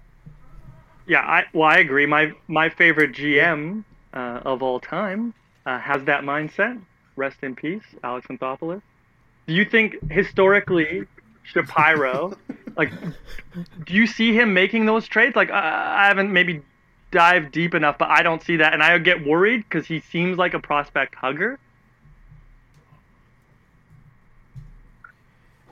Yeah, 1.07 1.19
I 1.19 1.45
well 1.53 1.69
I 1.69 1.77
agree. 1.77 2.05
My 2.05 2.33
my 2.47 2.67
favorite 2.67 3.13
GM 3.13 3.85
uh, 4.13 4.41
of 4.43 4.61
all 4.63 4.79
time 4.79 5.33
uh, 5.65 5.79
has 5.79 6.03
that 6.05 6.23
mindset. 6.23 6.81
Rest 7.15 7.37
in 7.43 7.55
peace, 7.55 7.83
Alex 8.03 8.27
Anthopoulos. 8.27 8.81
Do 9.47 9.53
you 9.53 9.63
think 9.63 10.11
historically 10.11 11.05
Shapiro, 11.43 12.35
like, 12.75 12.91
do 13.85 13.93
you 13.93 14.07
see 14.07 14.33
him 14.33 14.53
making 14.53 14.85
those 14.85 15.07
trades? 15.07 15.35
Like, 15.35 15.51
I, 15.51 16.03
I 16.03 16.07
haven't 16.07 16.33
maybe 16.33 16.61
dive 17.15 17.49
deep 17.51 17.73
enough, 17.73 17.97
but 17.97 18.09
I 18.09 18.21
don't 18.23 18.43
see 18.43 18.57
that, 18.57 18.73
and 18.73 18.83
I 18.83 18.97
get 18.97 19.25
worried 19.25 19.63
because 19.63 19.87
he 19.87 20.01
seems 20.01 20.37
like 20.37 20.53
a 20.53 20.59
prospect 20.59 21.15
hugger. 21.15 21.57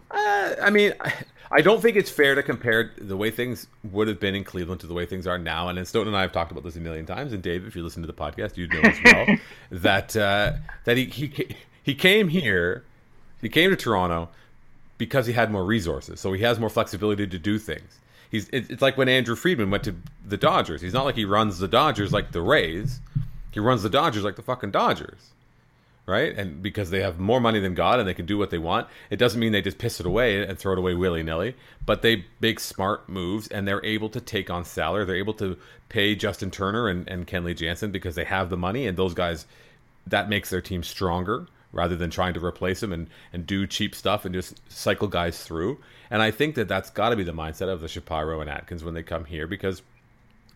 Uh, 0.09 0.55
I 0.61 0.69
mean, 0.69 0.93
I 1.51 1.61
don't 1.61 1.81
think 1.81 1.97
it's 1.97 2.09
fair 2.09 2.33
to 2.33 2.41
compare 2.41 2.93
the 2.97 3.17
way 3.17 3.29
things 3.29 3.67
would 3.91 4.07
have 4.07 4.21
been 4.21 4.35
in 4.35 4.45
Cleveland 4.45 4.79
to 4.81 4.87
the 4.87 4.93
way 4.93 5.05
things 5.05 5.27
are 5.27 5.37
now. 5.37 5.67
And 5.67 5.77
Stoeten 5.79 6.07
and 6.07 6.15
I 6.15 6.21
have 6.21 6.31
talked 6.31 6.51
about 6.51 6.63
this 6.63 6.77
a 6.77 6.79
million 6.79 7.05
times. 7.05 7.33
And 7.33 7.43
Dave, 7.43 7.67
if 7.67 7.75
you 7.75 7.83
listen 7.83 8.01
to 8.03 8.07
the 8.07 8.13
podcast, 8.13 8.55
you 8.55 8.67
know 8.67 8.79
as 8.81 8.97
well 9.03 9.37
that 9.71 10.15
uh, 10.15 10.53
that 10.85 10.95
he, 10.95 11.05
he 11.05 11.55
he 11.81 11.93
came 11.93 12.29
here, 12.29 12.85
he 13.41 13.49
came 13.49 13.69
to 13.69 13.75
Toronto 13.75 14.29
because 14.97 15.27
he 15.27 15.33
had 15.33 15.51
more 15.51 15.65
resources, 15.65 16.21
so 16.21 16.31
he 16.31 16.43
has 16.43 16.57
more 16.57 16.69
flexibility 16.69 17.27
to 17.27 17.37
do 17.37 17.59
things. 17.59 17.99
He's 18.33 18.49
it's 18.51 18.81
like 18.81 18.97
when 18.97 19.07
Andrew 19.07 19.35
Friedman 19.35 19.69
went 19.69 19.83
to 19.85 19.95
the 20.25 20.37
Dodgers. 20.37 20.81
He's 20.81 20.93
not 20.93 21.05
like 21.05 21.15
he 21.15 21.23
runs 21.23 21.59
the 21.59 21.67
Dodgers 21.67 22.11
like 22.11 22.31
the 22.31 22.41
Rays. 22.41 22.99
He 23.51 23.59
runs 23.59 23.83
the 23.83 23.89
Dodgers 23.89 24.23
like 24.23 24.35
the 24.35 24.41
fucking 24.41 24.71
Dodgers 24.71 25.31
right? 26.05 26.37
And 26.37 26.61
because 26.61 26.89
they 26.89 27.01
have 27.01 27.19
more 27.19 27.39
money 27.39 27.59
than 27.59 27.75
God 27.75 27.99
and 27.99 28.07
they 28.07 28.13
can 28.13 28.25
do 28.25 28.37
what 28.37 28.49
they 28.49 28.57
want, 28.57 28.87
it 29.09 29.17
doesn't 29.17 29.39
mean 29.39 29.51
they 29.51 29.61
just 29.61 29.77
piss 29.77 29.99
it 29.99 30.05
away 30.05 30.43
and 30.43 30.57
throw 30.57 30.73
it 30.73 30.79
away 30.79 30.93
willy 30.93 31.23
nilly. 31.23 31.55
But 31.85 32.01
they 32.01 32.25
make 32.41 32.59
smart 32.59 33.07
moves 33.07 33.47
and 33.47 33.67
they're 33.67 33.83
able 33.85 34.09
to 34.09 34.19
take 34.19 34.49
on 34.49 34.65
salary. 34.65 35.05
They're 35.05 35.15
able 35.15 35.33
to 35.35 35.57
pay 35.89 36.15
Justin 36.15 36.51
Turner 36.51 36.89
and, 36.89 37.07
and 37.07 37.25
Kenley 37.25 37.55
Jansen 37.55 37.91
because 37.91 38.15
they 38.15 38.25
have 38.25 38.49
the 38.49 38.57
money 38.57 38.85
and 38.85 38.97
those 38.97 39.13
guys 39.13 39.45
that 40.07 40.27
makes 40.27 40.49
their 40.49 40.61
team 40.61 40.83
stronger 40.83 41.47
rather 41.71 41.95
than 41.95 42.09
trying 42.09 42.33
to 42.33 42.45
replace 42.45 42.81
them 42.81 42.91
and, 42.91 43.07
and 43.31 43.47
do 43.47 43.65
cheap 43.65 43.95
stuff 43.95 44.25
and 44.25 44.35
just 44.35 44.59
cycle 44.71 45.07
guys 45.07 45.41
through. 45.43 45.79
And 46.09 46.21
I 46.21 46.31
think 46.31 46.55
that 46.55 46.67
that's 46.67 46.89
got 46.89 47.09
to 47.09 47.15
be 47.15 47.23
the 47.23 47.33
mindset 47.33 47.69
of 47.69 47.81
the 47.81 47.87
Shapiro 47.87 48.41
and 48.41 48.49
Atkins 48.49 48.83
when 48.83 48.93
they 48.93 49.03
come 49.03 49.25
here 49.25 49.47
because 49.47 49.81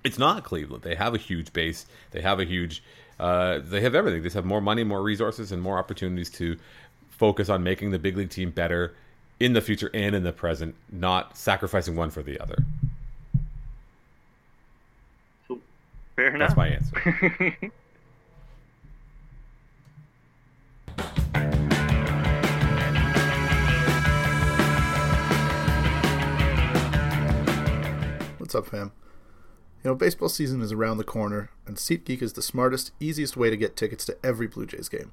it's 0.04 0.18
not 0.18 0.44
Cleveland. 0.44 0.84
They 0.84 0.96
have 0.96 1.14
a 1.14 1.18
huge 1.18 1.52
base. 1.54 1.86
They 2.12 2.22
have 2.22 2.40
a 2.40 2.46
huge 2.46 2.84
uh, 3.20 3.60
they 3.64 3.82
have 3.82 3.96
everything. 3.96 4.22
They 4.22 4.26
just 4.26 4.36
have 4.36 4.46
more 4.46 4.62
money, 4.62 4.84
more 4.84 5.02
resources, 5.02 5.52
and 5.52 5.62
more 5.62 5.78
opportunities 5.78 6.30
to 6.32 6.58
focus 7.10 7.50
on 7.50 7.64
making 7.64 7.92
the 7.92 8.00
big 8.00 8.16
league 8.16 8.30
team 8.30 8.52
better 8.52 8.94
in 9.40 9.54
the 9.54 9.62
future 9.62 9.90
and 9.94 10.16
in 10.16 10.24
the 10.24 10.32
present, 10.32 10.76
not 10.92 11.36
sacrificing 11.38 11.96
one 11.96 12.12
for 12.12 12.22
the 12.22 12.40
other. 12.40 12.64
Fair 16.16 16.36
enough. 16.36 16.56
That's 16.56 16.58
my 16.58 16.68
answer. 16.70 17.72
What's 28.48 28.56
up, 28.56 28.68
fam? 28.68 28.94
You 29.84 29.90
know, 29.90 29.96
baseball 29.96 30.30
season 30.30 30.62
is 30.62 30.72
around 30.72 31.00
the 31.00 31.04
corner, 31.04 31.50
and 31.66 31.76
SeatGeek 31.76 32.22
is 32.22 32.32
the 32.32 32.42
smartest, 32.42 32.94
easiest 32.98 33.36
way 33.36 33.50
to 33.50 33.58
get 33.58 33.76
tickets 33.76 34.06
to 34.06 34.16
every 34.24 34.48
Blue 34.48 34.66
Jays 34.66 34.88
game. 34.88 35.12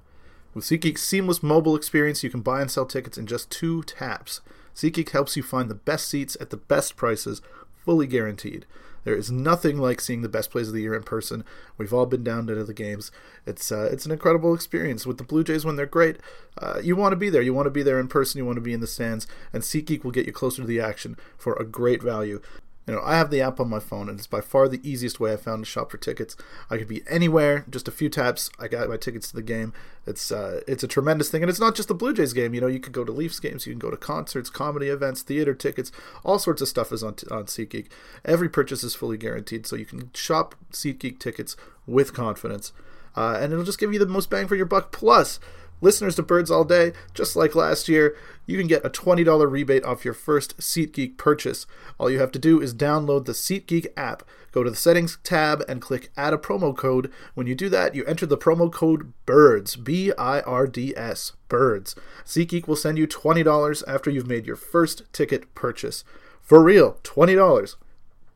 With 0.55 0.63
SeatGeek's 0.63 1.03
seamless 1.03 1.43
mobile 1.43 1.75
experience, 1.75 2.23
you 2.23 2.31
can 2.31 2.43
buy 2.43 2.61
and 2.61 2.71
sell 2.71 2.87
tickets 2.87 3.19
in 3.19 3.27
just 3.27 3.51
two 3.51 3.83
taps. 3.83 4.41
SeatGeek 4.77 5.11
helps 5.11 5.37
you 5.37 5.43
find 5.43 5.69
the 5.69 5.75
best 5.75 6.07
seats 6.07 6.37
at 6.41 6.51
the 6.51 6.57
best 6.57 6.95
prices, 6.95 7.43
fully 7.75 8.07
guaranteed. 8.07 8.67
There 9.03 9.17
is 9.17 9.31
nothing 9.31 9.79
like 9.79 10.01
seeing 10.01 10.23
the 10.23 10.29
best 10.29 10.51
plays 10.51 10.69
of 10.69 10.75
the 10.75 10.83
year 10.83 10.95
in 10.95 11.03
person. 11.03 11.45
We've 11.77 11.93
all 11.93 12.07
been 12.07 12.25
down 12.25 12.47
to 12.47 12.65
the 12.65 12.73
games. 12.73 13.11
It's 13.47 13.71
uh, 13.71 13.89
it's 13.93 14.07
an 14.07 14.13
incredible 14.13 14.55
experience 14.55 15.07
with 15.07 15.19
the 15.19 15.25
Blue 15.25 15.45
Jays 15.45 15.65
when 15.65 15.77
they're 15.77 15.87
great. 15.87 16.17
Uh, 16.57 16.81
you 16.83 16.97
want 16.97 17.13
to 17.13 17.17
be 17.17 17.29
there. 17.29 17.43
You 17.43 17.53
want 17.53 17.67
to 17.67 17.71
be 17.71 17.83
there 17.83 18.01
in 18.01 18.09
person. 18.09 18.39
You 18.39 18.47
want 18.47 18.57
to 18.57 18.63
be 18.63 18.73
in 18.73 18.81
the 18.81 18.87
stands, 18.87 19.27
and 19.53 19.63
SeatGeek 19.63 20.05
will 20.05 20.11
get 20.11 20.27
you 20.27 20.33
closer 20.33 20.63
to 20.63 20.69
the 20.69 20.81
action 20.81 21.17
for 21.37 21.55
a 21.55 21.65
great 21.65 22.03
value. 22.03 22.41
You 22.87 22.95
know, 22.95 23.01
I 23.03 23.17
have 23.17 23.31
the 23.31 23.41
app 23.41 23.61
on 23.61 23.71
my 23.71 23.79
phone, 23.79 24.11
and 24.11 24.19
it's 24.19 24.27
by 24.27 24.43
far 24.43 24.69
the 24.69 24.87
easiest 24.89 25.19
way 25.19 25.33
I've 25.33 25.41
found 25.41 25.65
to 25.65 25.71
shop 25.71 25.91
for 25.91 25.97
tickets. 25.97 26.37
I 26.69 26.77
could 26.77 26.89
be 26.89 27.03
anywhere, 27.09 27.65
just 27.71 27.89
a 27.89 27.93
few 27.93 28.11
taps. 28.11 28.51
I 28.59 28.69
got 28.69 28.91
my 28.91 28.99
tickets 28.99 29.31
to 29.31 29.37
the 29.37 29.43
game. 29.43 29.73
It's 30.07 30.31
uh, 30.31 30.61
it's 30.69 30.83
a 30.83 30.89
tremendous 30.89 31.31
thing, 31.31 31.43
and 31.43 31.49
it's 31.49 31.61
not 31.61 31.75
just 31.75 31.89
the 31.89 31.95
Blue 31.95 32.13
Jays 32.13 32.35
game. 32.35 32.53
You 32.53 32.61
know, 32.61 32.67
you 32.67 32.81
could 32.81 32.93
go 32.93 33.05
to 33.05 33.13
Leafs 33.13 33.41
games, 33.41 33.67
you 33.67 33.73
can 33.73 33.79
go 33.79 33.91
to 33.91 33.97
concerts, 33.97 34.51
comedy 34.51 34.89
events, 34.89 35.23
theater 35.23 35.55
tickets, 35.55 35.93
all 36.25 36.39
sorts 36.39 36.61
of 36.61 36.69
stuff 36.69 36.93
is 36.93 37.03
on 37.03 37.15
on 37.31 37.47
SeatGeek. 37.47 37.87
Every 38.23 38.51
purchase 38.51 38.85
is 38.85 38.95
fully 38.95 39.17
guaranteed, 39.17 39.67
so 39.67 39.77
you 39.77 39.87
can 39.87 40.11
shop 40.13 40.55
SeatGeek 40.73 41.19
tickets 41.19 41.57
with 41.87 42.13
confidence, 42.13 42.73
uh, 43.17 43.39
and 43.41 43.51
it'll 43.51 43.65
just 43.65 43.81
give 43.81 43.95
you 43.95 43.99
the 43.99 44.07
most 44.07 44.29
bang 44.29 44.47
for 44.47 44.57
your 44.57 44.67
buck. 44.67 44.93
Plus 44.93 45.41
Listeners 45.85 46.17
to 46.17 46.23
Birds 46.23 46.51
All 46.51 46.65
Day, 46.65 46.95
just 47.13 47.37
like 47.37 47.55
last 47.55 47.91
year, 47.91 48.17
you 48.47 48.57
can 48.57 48.67
get 48.67 48.87
a 48.87 48.89
$20 48.89 49.51
rebate 49.51 49.85
off 49.85 50.03
your 50.03 50.15
first 50.15 50.57
SeatGeek 50.57 51.19
purchase. 51.19 51.67
All 51.99 52.11
you 52.11 52.21
have 52.21 52.33
to 52.33 52.39
do 52.39 52.59
is 52.59 52.73
download 52.73 53.27
the 53.27 53.33
SeatGeek 53.33 53.89
app, 53.95 54.23
go 54.51 54.63
to 54.63 54.71
the 54.71 54.77
Settings 54.77 55.19
tab, 55.25 55.63
and 55.69 55.83
click 55.83 56.11
Add 56.17 56.33
a 56.33 56.39
promo 56.39 56.75
code. 56.75 57.13
When 57.35 57.47
you 57.47 57.55
do 57.55 57.69
that, 57.69 57.95
you 57.95 58.03
enter 58.07 58.25
the 58.25 58.39
promo 58.39 58.73
code 58.73 59.13
BIRDS, 59.27 59.85
B 59.85 60.11
I 60.17 60.41
R 60.41 60.67
D 60.67 60.97
S, 60.97 61.33
BIRDS. 61.51 61.95
SeatGeek 62.25 62.67
will 62.67 62.77
send 62.77 62.97
you 62.97 63.07
$20 63.07 63.83
after 63.87 64.09
you've 64.09 64.27
made 64.27 64.47
your 64.47 64.57
first 64.57 65.03
ticket 65.13 65.55
purchase. 65.55 66.03
For 66.41 66.63
real, 66.63 66.97
$20. 67.03 67.77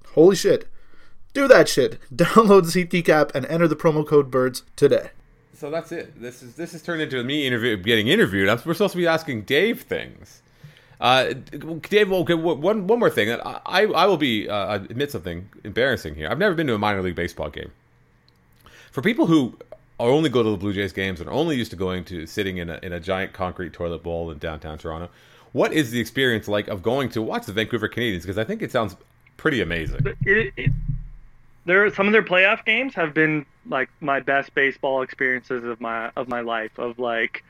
Holy 0.08 0.36
shit. 0.36 0.68
Do 1.32 1.48
that 1.48 1.70
shit. 1.70 1.98
Download 2.14 2.70
the 2.70 2.84
SeatGeek 2.84 3.08
app 3.08 3.34
and 3.34 3.46
enter 3.46 3.68
the 3.68 3.74
promo 3.74 4.06
code 4.06 4.30
BIRDS 4.30 4.64
today 4.76 5.12
so 5.58 5.70
that's 5.70 5.90
it. 5.92 6.20
This 6.20 6.42
is 6.42 6.54
this 6.54 6.72
has 6.72 6.82
turned 6.82 7.02
into 7.02 7.22
me 7.24 7.46
interview, 7.46 7.76
getting 7.76 8.08
interviewed. 8.08 8.48
I'm, 8.48 8.60
we're 8.64 8.74
supposed 8.74 8.92
to 8.92 8.98
be 8.98 9.06
asking 9.06 9.42
Dave 9.42 9.82
things. 9.82 10.42
Uh, 11.00 11.32
Dave, 11.32 12.12
okay, 12.12 12.34
one 12.34 12.86
one 12.86 12.98
more 12.98 13.10
thing. 13.10 13.30
I 13.30 13.84
I 13.84 14.06
will 14.06 14.16
be 14.16 14.48
uh, 14.48 14.76
admit 14.76 15.10
something 15.10 15.48
embarrassing 15.64 16.14
here. 16.14 16.28
I've 16.30 16.38
never 16.38 16.54
been 16.54 16.66
to 16.68 16.74
a 16.74 16.78
minor 16.78 17.02
league 17.02 17.16
baseball 17.16 17.50
game. 17.50 17.72
For 18.90 19.02
people 19.02 19.26
who 19.26 19.54
only 20.00 20.30
go 20.30 20.42
to 20.42 20.50
the 20.50 20.56
Blue 20.56 20.72
Jays 20.72 20.92
games 20.92 21.20
and 21.20 21.28
are 21.28 21.32
only 21.32 21.56
used 21.56 21.70
to 21.72 21.76
going 21.76 22.04
to 22.04 22.26
sitting 22.26 22.58
in 22.58 22.70
a 22.70 22.78
in 22.82 22.92
a 22.92 23.00
giant 23.00 23.32
concrete 23.32 23.72
toilet 23.72 24.02
bowl 24.02 24.30
in 24.30 24.38
downtown 24.38 24.78
Toronto, 24.78 25.08
what 25.52 25.72
is 25.72 25.90
the 25.90 26.00
experience 26.00 26.46
like 26.48 26.68
of 26.68 26.82
going 26.82 27.08
to 27.10 27.22
watch 27.22 27.46
the 27.46 27.52
Vancouver 27.52 27.88
Canadians? 27.88 28.24
Because 28.24 28.38
I 28.38 28.44
think 28.44 28.62
it 28.62 28.70
sounds 28.70 28.96
pretty 29.36 29.60
amazing. 29.60 30.06
It, 30.24 30.52
it, 30.56 30.72
there 31.68 31.92
some 31.94 32.06
of 32.06 32.12
their 32.12 32.22
playoff 32.22 32.64
games 32.64 32.94
have 32.94 33.14
been 33.14 33.46
like 33.68 33.88
my 34.00 34.20
best 34.20 34.54
baseball 34.54 35.02
experiences 35.02 35.64
of 35.64 35.80
my 35.80 36.10
of 36.16 36.28
my 36.28 36.40
life 36.40 36.78
of 36.78 36.98
like 36.98 37.44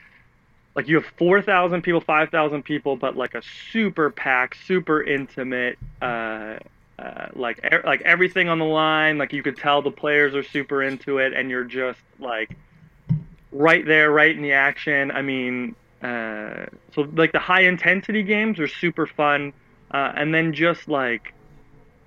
like 0.78 0.87
you 0.87 0.94
have 0.94 1.07
4,000 1.16 1.83
people, 1.83 2.00
5,000 2.00 2.62
people, 2.62 2.94
but 2.94 3.16
like 3.16 3.35
a 3.35 3.42
super 3.72 4.11
packed, 4.11 4.57
super 4.64 5.02
intimate, 5.02 5.76
uh, 6.00 6.59
uh, 6.96 7.26
like 7.35 7.59
er, 7.64 7.83
like 7.85 8.00
everything 8.02 8.48
on 8.48 8.61
the 8.61 8.64
line. 8.64 9.18
Like 9.18 9.33
you 9.33 9.42
could 9.42 9.57
tell 9.57 9.83
the 9.83 9.90
players 9.90 10.37
are 10.37 10.44
super 10.44 10.81
into 10.85 11.18
it, 11.18 11.33
and 11.33 11.50
you're 11.50 11.64
just 11.64 11.98
like 12.20 12.57
right 13.50 13.85
there, 13.85 14.12
right 14.12 14.35
in 14.35 14.40
the 14.40 14.52
action. 14.52 15.11
I 15.11 15.22
mean, 15.22 15.74
uh, 16.00 16.66
so 16.94 17.09
like 17.12 17.33
the 17.33 17.40
high 17.40 17.62
intensity 17.62 18.22
games 18.22 18.61
are 18.61 18.68
super 18.68 19.07
fun, 19.07 19.52
uh, 19.90 20.12
and 20.14 20.33
then 20.33 20.52
just 20.52 20.87
like 20.87 21.35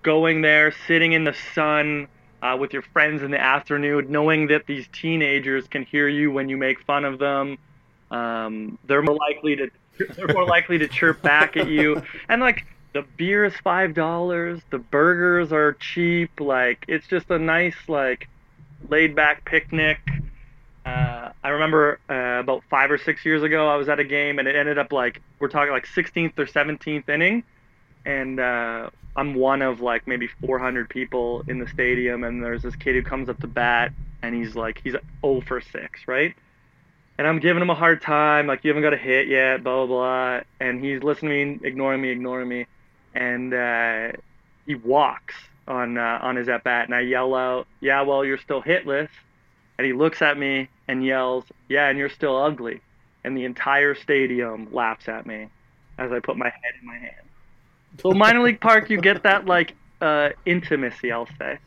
going 0.04 0.42
there, 0.42 0.74
sitting 0.88 1.14
in 1.14 1.24
the 1.24 1.36
sun 1.54 2.08
uh, 2.42 2.58
with 2.60 2.74
your 2.74 2.82
friends 2.82 3.22
in 3.22 3.32
the 3.32 3.40
afternoon, 3.40 4.08
knowing 4.10 4.48
that 4.48 4.66
these 4.66 4.88
teenagers 4.92 5.68
can 5.68 5.84
hear 5.86 6.08
you 6.08 6.32
when 6.32 6.50
you 6.50 6.58
make 6.58 6.82
fun 6.82 7.06
of 7.06 7.20
them. 7.20 7.58
Um, 8.10 8.78
they're 8.86 9.02
more 9.02 9.16
likely 9.16 9.56
to 9.56 9.70
they're 10.16 10.34
more 10.34 10.46
likely 10.46 10.78
to 10.80 10.88
chirp 10.88 11.22
back 11.22 11.56
at 11.56 11.68
you, 11.68 12.02
and 12.30 12.42
like 12.42 12.66
the 12.94 13.04
beer 13.18 13.46
is 13.46 13.54
five 13.64 13.94
dollars, 13.94 14.62
the 14.70 14.80
burgers 14.80 15.52
are 15.52 15.74
cheap. 15.74 16.40
Like 16.40 16.84
it's 16.88 17.08
just 17.08 17.30
a 17.30 17.40
nice 17.40 17.76
like 17.88 18.28
laid 18.90 19.16
back 19.16 19.46
picnic. 19.46 20.00
Uh, 20.86 21.32
I 21.44 21.50
remember 21.50 22.00
uh, 22.10 22.40
about 22.40 22.64
five 22.70 22.90
or 22.90 22.98
six 22.98 23.24
years 23.24 23.44
ago, 23.44 23.68
I 23.68 23.76
was 23.76 23.88
at 23.88 24.00
a 24.00 24.04
game 24.04 24.40
and 24.40 24.48
it 24.48 24.56
ended 24.56 24.78
up 24.80 24.92
like 24.92 25.22
we're 25.40 25.48
talking 25.48 25.72
like 25.72 25.86
16th 25.86 26.38
or 26.40 26.46
17th 26.46 27.08
inning, 27.08 27.44
and 28.04 28.40
uh, 28.40 28.90
I'm 29.16 29.36
one 29.36 29.62
of 29.62 29.82
like 29.82 30.08
maybe 30.08 30.28
400 30.28 30.90
people 30.90 31.44
in 31.48 31.60
the 31.60 31.68
stadium, 31.68 32.24
and 32.24 32.44
there's 32.44 32.62
this 32.62 32.76
kid 32.76 32.96
who 32.96 33.04
comes 33.04 33.30
up 33.30 33.40
to 33.42 33.48
bat, 33.48 33.92
and 34.22 34.34
he's 34.36 34.56
like, 34.56 34.82
he's 34.84 34.96
0 35.22 35.42
for 35.42 35.62
6, 35.62 36.08
right? 36.08 36.36
And 37.18 37.28
I'm 37.28 37.40
giving 37.40 37.62
him 37.62 37.70
a 37.70 37.76
hard 37.76 38.02
time, 38.02 38.48
like, 38.48 38.64
you 38.64 38.70
haven't 38.70 38.84
got 38.84 38.94
a 38.94 38.98
hit 38.98 39.28
yet, 39.28 39.64
blah, 39.64 39.86
blah, 39.86 39.96
blah. 39.96 40.42
And 40.60 40.84
he's 40.84 41.04
listening, 41.04 41.62
ignoring 41.64 42.02
me, 42.02 42.10
ignoring 42.10 42.48
me. 42.48 42.66
And 43.14 43.54
uh, 43.54 44.14
he 44.66 44.76
walks 44.76 45.36
on 45.68 45.98
uh, 45.98 46.20
on 46.22 46.36
his 46.36 46.50
at 46.50 46.64
bat, 46.64 46.86
and 46.86 46.96
I 46.96 47.02
yell 47.02 47.36
out, 47.36 47.68
yeah, 47.80 48.02
well, 48.02 48.24
you're 48.26 48.38
still 48.38 48.62
hitless. 48.62 49.10
And 49.78 49.86
he 49.86 49.94
looks 49.94 50.22
at 50.22 50.38
me 50.38 50.70
and 50.88 51.04
yells, 51.04 51.44
yeah, 51.68 51.90
and 51.90 51.98
you're 51.98 52.10
still 52.10 52.38
ugly. 52.38 52.82
And 53.24 53.38
the 53.38 53.46
entire 53.46 53.96
stadium 53.96 54.68
laughs 54.72 55.08
at 55.08 55.26
me 55.26 55.48
as 55.98 56.12
I 56.12 56.20
put 56.20 56.38
my 56.38 56.50
head 56.50 56.74
in 56.80 56.88
my 56.88 56.98
hands. 56.98 57.31
So 58.00 58.12
minor 58.12 58.42
league 58.42 58.62
park, 58.62 58.90
you 58.90 59.00
get 59.00 59.24
that 59.24 59.46
like 59.46 59.76
uh, 60.02 60.30
intimacy, 60.46 61.12
I'll 61.12 61.28
say. 61.38 61.60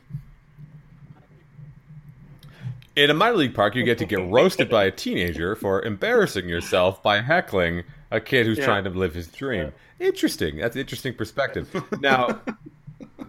In 2.96 3.10
a 3.10 3.14
minor 3.14 3.36
league 3.36 3.54
park, 3.54 3.74
you 3.74 3.82
get 3.82 3.98
to 3.98 4.06
get 4.06 4.20
roasted 4.30 4.70
by 4.70 4.84
a 4.84 4.90
teenager 4.90 5.56
for 5.56 5.82
embarrassing 5.82 6.48
yourself 6.48 7.02
by 7.02 7.20
heckling 7.20 7.82
a 8.10 8.20
kid 8.20 8.46
who's 8.46 8.58
yeah. 8.58 8.64
trying 8.64 8.84
to 8.84 8.90
live 8.90 9.14
his 9.14 9.26
dream. 9.28 9.72
Yeah. 9.98 10.06
Interesting. 10.06 10.58
That's 10.58 10.76
an 10.76 10.80
interesting 10.80 11.14
perspective. 11.14 11.68
Now, 12.00 12.40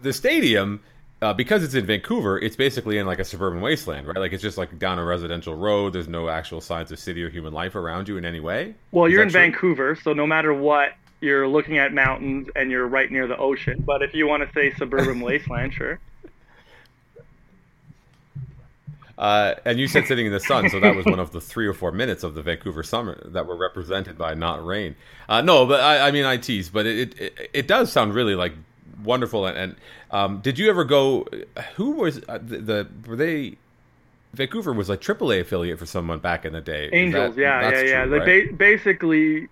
the 0.02 0.14
stadium, 0.14 0.82
uh, 1.22 1.34
because 1.34 1.64
it's 1.64 1.74
in 1.74 1.86
Vancouver, 1.86 2.38
it's 2.40 2.56
basically 2.56 2.98
in 3.00 3.08
like 3.08 3.20
a 3.20 3.26
suburban 3.26 3.62
wasteland, 3.62 4.08
right? 4.08 4.18
Like 4.18 4.34
it's 4.34 4.44
just 4.44 4.58
like 4.58 4.78
down 4.78 5.00
a 5.00 5.06
residential 5.06 5.56
road. 5.56 5.94
There's 5.94 6.08
no 6.08 6.30
actual 6.30 6.62
signs 6.62 6.92
of 6.92 7.00
city 7.00 7.24
or 7.24 7.30
human 7.30 7.54
life 7.54 7.76
around 7.76 8.08
you 8.08 8.18
in 8.18 8.26
any 8.26 8.40
way. 8.40 8.76
Well, 8.92 9.06
Is 9.06 9.14
you're 9.14 9.24
in 9.24 9.30
true? 9.30 9.42
Vancouver, 9.42 9.96
so 9.96 10.14
no 10.14 10.28
matter 10.28 10.54
what 10.54 10.94
you're 11.22 11.48
looking 11.48 11.78
at 11.78 11.94
mountains 11.94 12.48
and 12.56 12.70
you're 12.70 12.88
right 12.88 13.12
near 13.12 13.28
the 13.28 13.38
ocean. 13.38 13.84
But 13.86 14.02
if 14.02 14.14
you 14.14 14.28
want 14.28 14.48
to 14.48 14.54
say 14.54 14.74
suburban 14.78 15.20
wasteland, 15.22 15.74
sure. 15.74 16.00
Uh, 19.18 19.56
and 19.64 19.80
you 19.80 19.88
said 19.88 20.06
sitting 20.08 20.26
in 20.26 20.32
the 20.32 20.42
sun, 20.42 20.70
so 20.70 20.80
that 20.80 20.94
was 20.94 21.06
one 21.06 21.20
of 21.20 21.32
the 21.32 21.40
three 21.40 21.66
or 21.66 21.74
four 21.74 21.92
minutes 21.92 22.24
of 22.24 22.36
the 22.36 22.42
Vancouver 22.42 22.84
summer 22.84 23.22
that 23.26 23.46
were 23.46 23.56
represented 23.56 24.18
by 24.18 24.34
not 24.34 24.66
rain. 24.66 24.96
Uh, 25.30 25.42
no, 25.42 25.66
but 25.66 25.80
I, 25.80 26.10
I, 26.10 26.12
mean 26.12 26.26
I 26.26 26.36
tease, 26.36 26.70
but 26.70 26.86
it, 26.86 27.18
it, 27.20 27.50
it 27.54 27.68
does 27.68 27.92
sound 27.92 28.14
really 28.14 28.36
like 28.36 28.52
wonderful. 29.04 29.46
And, 29.46 29.58
and 29.58 29.76
um, 30.12 30.40
did 30.40 30.60
you 30.60 30.70
ever 30.70 30.84
go? 30.84 31.28
Who 31.76 31.92
was 31.92 32.22
uh, 32.28 32.40
the, 32.42 32.58
the, 32.58 32.88
were 33.08 33.16
they? 33.16 33.58
Vancouver 34.34 34.74
was 34.74 34.90
like 34.90 35.00
AAA 35.00 35.40
affiliate 35.40 35.80
for 35.80 35.86
someone 35.86 36.20
back 36.20 36.44
in 36.44 36.52
the 36.52 36.60
day. 36.60 36.90
Angels, 36.92 37.36
that, 37.36 37.42
yeah, 37.42 37.70
yeah, 37.70 37.82
yeah. 37.82 38.02
True, 38.04 38.10
they 38.12 38.20
right? 38.20 38.50
ba- 38.50 38.56
basically. 38.58 39.48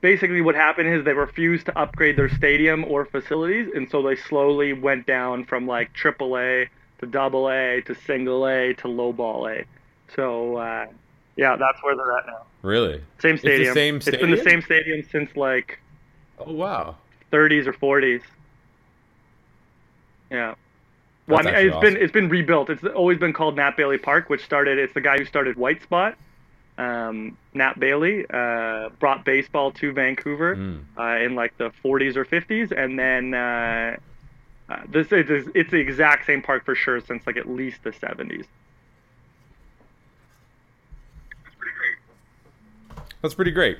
Basically, 0.00 0.40
what 0.40 0.54
happened 0.54 0.88
is 0.88 1.04
they 1.04 1.12
refused 1.12 1.66
to 1.66 1.78
upgrade 1.78 2.16
their 2.16 2.28
stadium 2.28 2.84
or 2.84 3.04
facilities, 3.04 3.70
and 3.74 3.90
so 3.90 4.02
they 4.02 4.16
slowly 4.16 4.72
went 4.72 5.06
down 5.06 5.44
from 5.44 5.66
like 5.66 5.92
AAA 5.94 6.68
to 6.98 7.06
double 7.06 7.50
A 7.50 7.82
to 7.82 7.94
single 7.94 8.46
A 8.46 8.74
to 8.74 8.88
low 8.88 9.12
ball 9.12 9.48
A. 9.48 9.64
So 10.14 10.56
uh, 10.56 10.86
yeah, 11.36 11.56
that's 11.56 11.82
where 11.82 11.96
they're 11.96 12.16
at 12.16 12.26
now. 12.26 12.42
Really? 12.62 13.02
Same 13.20 13.38
stadium. 13.38 13.68
It's, 13.68 13.74
same 13.74 14.00
stadium? 14.00 14.32
it's 14.32 14.42
been 14.42 14.44
the 14.44 14.50
same 14.50 14.62
stadium 14.62 15.06
since 15.10 15.36
like 15.36 15.80
oh 16.38 16.52
wow 16.52 16.96
30s 17.32 17.66
or 17.66 17.72
40s. 17.72 18.22
Yeah. 20.30 20.54
Well, 21.26 21.40
I 21.40 21.42
mean, 21.42 21.54
it's 21.54 21.74
awesome. 21.74 21.94
been 21.94 22.02
it's 22.02 22.12
been 22.12 22.28
rebuilt. 22.28 22.68
It's 22.70 22.84
always 22.84 23.18
been 23.18 23.32
called 23.32 23.56
Nat 23.56 23.76
Bailey 23.76 23.98
Park, 23.98 24.28
which 24.28 24.44
started. 24.44 24.78
It's 24.78 24.92
the 24.92 25.00
guy 25.00 25.18
who 25.18 25.24
started 25.24 25.56
White 25.56 25.82
Spot. 25.82 26.16
Um, 26.78 27.36
Nat 27.52 27.78
Bailey 27.78 28.24
uh, 28.30 28.88
brought 28.98 29.24
baseball 29.24 29.72
to 29.72 29.92
Vancouver 29.92 30.56
mm. 30.56 30.82
uh, 30.96 31.24
in 31.24 31.34
like 31.34 31.56
the 31.58 31.70
40s 31.84 32.16
or 32.16 32.24
50s, 32.24 32.72
and 32.72 32.98
then 32.98 33.34
uh, 33.34 33.96
uh, 34.68 34.80
this 34.88 35.12
is 35.12 35.48
it's 35.54 35.70
the 35.70 35.78
exact 35.78 36.26
same 36.26 36.40
park 36.40 36.64
for 36.64 36.74
sure 36.74 37.00
since 37.00 37.26
like 37.26 37.36
at 37.36 37.48
least 37.48 37.82
the 37.82 37.90
70s. 37.90 38.46
That's 41.44 41.56
pretty 41.58 41.74
great. 41.76 43.06
That's 43.20 43.34
pretty 43.34 43.50
great. 43.50 43.78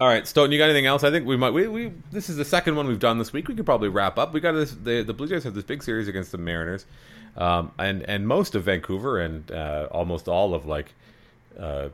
All 0.00 0.06
right, 0.06 0.26
Stoeten, 0.26 0.52
you 0.52 0.58
got 0.58 0.66
anything 0.66 0.86
else? 0.86 1.02
I 1.02 1.10
think 1.10 1.26
we 1.26 1.36
might. 1.36 1.50
We, 1.50 1.66
we 1.66 1.92
this 2.12 2.28
is 2.28 2.36
the 2.36 2.44
second 2.44 2.76
one 2.76 2.86
we've 2.86 3.00
done 3.00 3.18
this 3.18 3.32
week. 3.32 3.48
We 3.48 3.56
could 3.56 3.66
probably 3.66 3.88
wrap 3.88 4.16
up. 4.16 4.32
We 4.32 4.40
got 4.40 4.52
this. 4.52 4.72
The, 4.72 5.02
the 5.02 5.12
Blue 5.12 5.26
Jays 5.26 5.42
have 5.42 5.54
this 5.54 5.64
big 5.64 5.82
series 5.82 6.06
against 6.06 6.30
the 6.30 6.38
Mariners, 6.38 6.86
um, 7.36 7.72
and 7.78 8.02
and 8.02 8.26
most 8.26 8.54
of 8.54 8.62
Vancouver 8.62 9.18
and 9.20 9.50
uh, 9.50 9.88
almost 9.90 10.28
all 10.28 10.54
of 10.54 10.66
like 10.66 10.94
uh, 11.58 11.88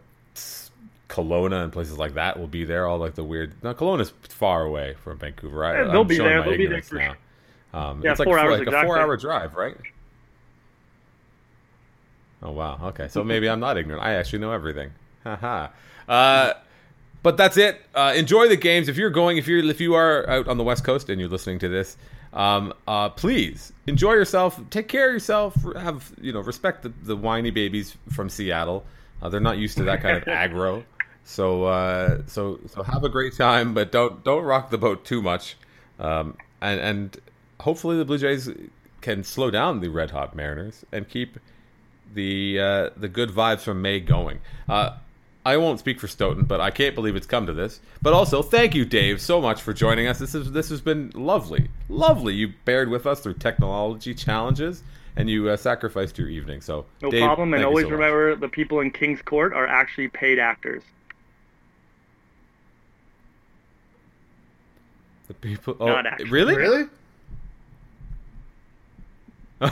Kelowna 1.09 1.63
and 1.63 1.73
places 1.73 1.99
like 1.99 2.15
that 2.15 2.39
will 2.39 2.49
be 2.49 2.65
there. 2.65 2.87
All 2.87 2.99
like 2.99 3.15
the 3.15 3.25
weird. 3.25 3.53
Now 3.63 3.75
Kelowna's 3.75 4.13
far 4.29 4.63
away 4.63 4.95
from 5.05 5.19
Vancouver. 5.19 5.65
I, 5.65 5.73
yeah, 5.73 5.85
they'll 5.85 6.01
I'm 6.01 6.07
be 6.07 6.19
there. 6.19 6.43
They'll 6.43 6.57
be 6.57 6.67
there 6.67 6.83
for 6.83 6.97
now. 6.97 7.15
Um, 7.73 8.03
yeah, 8.03 8.13
it's 8.13 8.21
like, 8.21 8.27
four 8.27 8.39
hours 8.39 8.53
like 8.53 8.63
exactly. 8.63 8.87
a 8.87 8.87
four-hour 8.87 9.17
drive, 9.17 9.55
right? 9.57 9.77
Oh 12.43 12.53
wow. 12.53 12.79
Okay, 12.85 13.09
so 13.09 13.25
maybe 13.25 13.49
I'm 13.49 13.61
not 13.61 13.77
ignorant. 13.77 14.03
I 14.03 14.15
actually 14.15 14.41
know 14.41 14.53
everything. 14.53 14.93
Haha. 15.25 15.69
uh, 16.09 16.53
but 17.23 17.37
that's 17.37 17.57
it. 17.57 17.81
Uh, 17.95 18.13
enjoy 18.15 18.49
the 18.49 18.57
games. 18.57 18.89
If 18.89 18.97
you're 18.97 19.11
going, 19.11 19.39
if 19.39 19.49
you're 19.49 19.65
if 19.65 19.81
you 19.81 19.95
are 19.95 20.29
out 20.29 20.47
on 20.47 20.59
the 20.59 20.65
West 20.65 20.85
Coast 20.85 21.09
and 21.09 21.19
you're 21.19 21.31
listening 21.31 21.59
to 21.61 21.69
this, 21.69 21.97
um, 22.33 22.75
uh, 22.87 23.09
please 23.09 23.73
enjoy 23.87 24.13
yourself. 24.13 24.61
Take 24.71 24.89
care 24.89 25.09
of 25.09 25.15
yourself. 25.15 25.57
Have 25.75 26.13
you 26.21 26.33
know 26.33 26.41
respect 26.41 26.83
the, 26.83 26.93
the 27.03 27.17
whiny 27.17 27.51
babies 27.51 27.97
from 28.13 28.29
Seattle. 28.29 28.85
Uh, 29.23 29.29
they're 29.29 29.41
not 29.41 29.59
used 29.59 29.77
to 29.79 29.85
that 29.85 30.03
kind 30.03 30.17
of 30.17 30.25
aggro. 30.29 30.85
So 31.25 31.65
uh, 31.65 32.23
so 32.27 32.61
so 32.69 32.83
have 32.83 33.05
a 33.05 33.09
great 33.09 33.37
time, 33.37 33.75
but 33.75 33.91
don't 33.91 34.23
don't 34.25 34.45
rock 34.45 34.71
the 34.71 34.79
boat 34.79 35.05
too 35.05 35.23
much. 35.23 35.57
Um, 35.99 36.37
and 36.61 36.81
and 36.81 37.21
hopefully 37.61 37.97
the 37.97 38.05
Blue 38.05 38.19
Jays 38.19 38.51
can 39.01 39.25
slow 39.25 39.51
down 39.51 39.81
the 39.81 39.89
red 39.89 40.11
hot 40.11 40.35
Mariners 40.35 40.85
and 40.93 41.09
keep 41.09 41.39
the 42.13 42.61
uh, 42.61 42.91
the 42.97 43.09
good 43.09 43.31
vibes 43.31 43.61
from 43.61 43.83
May 43.83 44.01
going. 44.01 44.41
Uh, 44.69 44.97
I 45.47 45.59
won't 45.59 45.79
speak 45.79 46.01
for 46.01 46.07
Stoeten, 46.07 46.45
but 46.45 46.61
I 46.61 46.71
can't 46.71 46.95
believe 46.95 47.17
it's 47.17 47.27
come 47.27 47.47
to 47.47 47.53
this. 47.53 47.81
But 48.01 48.15
also, 48.15 48.41
thank 48.41 48.75
you, 48.75 48.87
Dave, 48.87 49.21
so 49.21 49.43
much 49.43 49.61
for 49.61 49.75
joining 49.75 50.07
us. 50.07 50.19
This 50.19 50.35
is 50.35 50.53
this 50.53 50.71
has 50.71 50.81
been 50.81 51.11
lovely, 51.15 51.69
lovely. 51.89 52.35
You 52.35 52.55
bared 52.65 52.89
with 52.89 53.07
us 53.07 53.21
through 53.21 53.35
technology 53.35 54.15
challenges, 54.15 54.83
and 55.17 55.31
you 55.31 55.49
uh, 55.49 55.57
sacrificed 55.57 56.19
your 56.19 56.29
evening. 56.29 56.61
So 56.61 56.87
no 57.03 57.11
Dave, 57.11 57.23
problem. 57.23 57.55
And 57.55 57.65
always 57.65 57.87
so 57.87 57.91
remember, 57.91 58.37
the 58.37 58.49
people 58.49 58.81
in 58.81 58.91
King's 58.91 59.23
Court 59.23 59.53
are 59.53 59.67
actually 59.67 60.09
paid 60.09 60.39
actors. 60.39 60.83
The 65.29 65.35
people, 65.35 65.77
oh, 65.81 65.87
Not 65.87 66.07
actually. 66.07 66.31
really, 66.31 66.57
really. 66.57 66.85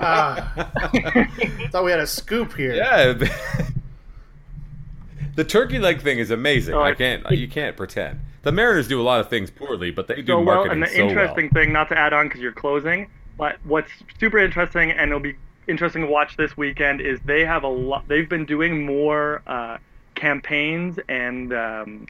ah, 0.00 0.52
thought 1.70 1.84
we 1.84 1.90
had 1.90 2.00
a 2.00 2.06
scoop 2.06 2.54
here. 2.54 2.74
Yeah. 2.74 3.12
the 5.34 5.44
turkey 5.44 5.78
leg 5.78 6.00
thing 6.00 6.18
is 6.18 6.30
amazing. 6.30 6.74
Oh, 6.74 6.80
I 6.80 6.94
can't. 6.94 7.30
You 7.30 7.48
can't 7.48 7.76
pretend. 7.76 8.20
The 8.42 8.52
Mariners 8.52 8.88
do 8.88 9.00
a 9.00 9.02
lot 9.02 9.20
of 9.20 9.28
things 9.28 9.50
poorly, 9.50 9.90
but 9.90 10.06
they 10.06 10.22
do 10.22 10.28
so 10.28 10.40
well. 10.40 10.70
And 10.70 10.82
the 10.82 10.86
so 10.86 11.08
interesting 11.08 11.50
well. 11.52 11.64
thing, 11.64 11.72
not 11.72 11.88
to 11.88 11.98
add 11.98 12.14
on 12.14 12.28
because 12.28 12.40
you're 12.40 12.52
closing, 12.52 13.10
but 13.36 13.56
what's 13.64 13.90
super 14.18 14.38
interesting, 14.38 14.90
and 14.90 15.10
it'll 15.10 15.20
be 15.20 15.36
interesting 15.68 16.02
to 16.02 16.08
watch 16.08 16.36
this 16.36 16.56
weekend, 16.56 17.00
is 17.00 17.20
they 17.24 17.44
have 17.44 17.62
a 17.64 17.68
lot. 17.68 18.08
They've 18.08 18.28
been 18.28 18.46
doing 18.46 18.86
more 18.86 19.42
uh, 19.46 19.78
campaigns 20.14 20.98
and 21.08 21.52
um, 21.52 22.06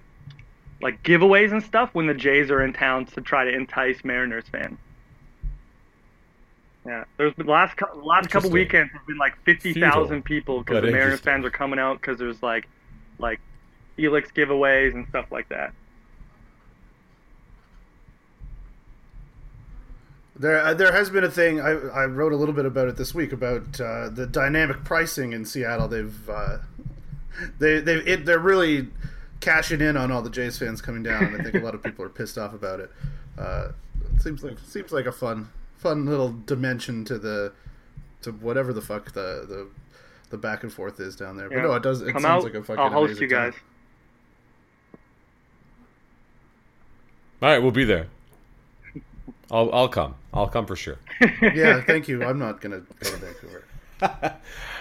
like 0.81 1.03
giveaways 1.03 1.53
and 1.53 1.63
stuff 1.63 1.91
when 1.93 2.07
the 2.07 2.15
Jays 2.15 2.51
are 2.51 2.63
in 2.63 2.73
town 2.73 3.07
to 3.07 3.21
try 3.21 3.45
to 3.45 3.51
entice 3.51 4.05
Mariners 4.05 4.45
fans. 4.51 4.79
Yeah, 6.87 7.05
there's 7.17 7.35
been 7.35 7.47
last 7.47 7.77
last 7.97 8.31
couple 8.31 8.51
weekends 8.51 8.93
there's 8.93 9.07
been 9.07 9.19
like 9.19 9.37
fifty 9.43 9.73
thousand 9.73 10.25
people 10.25 10.61
because 10.61 10.83
the 10.83 10.93
Mariners 10.93 11.21
fans 11.21 11.45
are 11.45 11.51
coming 11.51 11.81
out 11.81 12.01
because 12.01 12.19
there's 12.19 12.41
like 12.45 12.69
like 13.19 13.41
Felix 13.97 14.31
giveaways 14.31 14.95
and 14.95 15.09
stuff 15.09 15.27
like 15.33 15.49
that. 15.49 15.73
There, 20.39 20.61
uh, 20.63 20.75
there 20.75 20.93
has 20.93 21.09
been 21.09 21.25
a 21.25 21.31
thing. 21.31 21.61
I, 21.61 21.71
I 21.71 22.05
wrote 22.05 22.33
a 22.33 22.37
little 22.37 22.55
bit 22.55 22.67
about 22.67 22.89
it 22.89 22.97
this 22.97 23.15
week 23.15 23.33
about 23.33 23.81
uh, 23.81 24.11
the 24.11 24.27
dynamic 24.27 24.85
pricing 24.85 25.33
in 25.33 25.45
Seattle. 25.45 25.89
They've, 25.89 26.29
uh, 26.31 26.59
they, 27.59 27.81
they, 27.81 27.95
it, 27.95 28.27
they're 28.27 28.39
really 28.39 28.89
cashing 29.41 29.81
in 29.81 29.97
on 29.97 30.13
all 30.13 30.21
the 30.23 30.31
Jays 30.31 30.59
fans 30.59 30.83
coming 30.83 31.03
down. 31.03 31.39
I 31.39 31.43
think 31.43 31.55
a 31.55 31.61
lot 31.61 31.75
of 31.75 31.83
people 31.83 32.05
are 32.05 32.11
pissed 32.11 32.37
off 32.37 32.53
about 32.53 32.81
it. 32.81 32.91
Uh, 33.39 33.69
it 34.15 34.23
seems 34.23 34.43
like 34.43 34.59
seems 34.59 34.93
like 34.93 35.07
a 35.07 35.13
fun, 35.13 35.51
fun 35.77 36.05
little 36.05 36.35
dimension 36.45 37.05
to 37.07 37.19
the, 37.19 37.53
to 38.23 38.33
whatever 38.33 38.73
the 38.73 38.83
fuck 38.83 39.13
the 39.13 39.45
the 39.49 39.69
the 40.31 40.37
back 40.37 40.63
and 40.63 40.73
forth 40.73 40.99
is 41.01 41.17
down 41.17 41.37
there. 41.37 41.49
But 41.49 41.59
no, 41.59 41.73
it 41.75 41.83
does. 41.83 42.03
It 42.03 42.13
Come 42.13 42.23
sounds 42.23 42.45
out. 42.45 42.53
like 42.53 42.61
a 42.61 42.65
fucking. 42.65 42.83
I'll 42.83 42.91
host 42.91 43.21
you 43.21 43.29
guys. 43.29 43.53
Time. 43.53 43.63
All 47.43 47.49
right, 47.51 47.59
we'll 47.59 47.71
be 47.71 47.85
there. 47.85 48.09
I'll 49.51 49.73
I'll 49.73 49.89
come. 49.89 50.15
I'll 50.33 50.49
come 50.49 50.67
for 50.67 50.77
sure. 50.77 50.99
yeah, 51.43 51.81
thank 51.83 52.09
you. 52.09 52.25
I'm 52.25 52.39
not 52.39 52.61
gonna 52.61 52.81
go 52.81 53.11
to 53.11 53.17
Vancouver. 53.17 53.65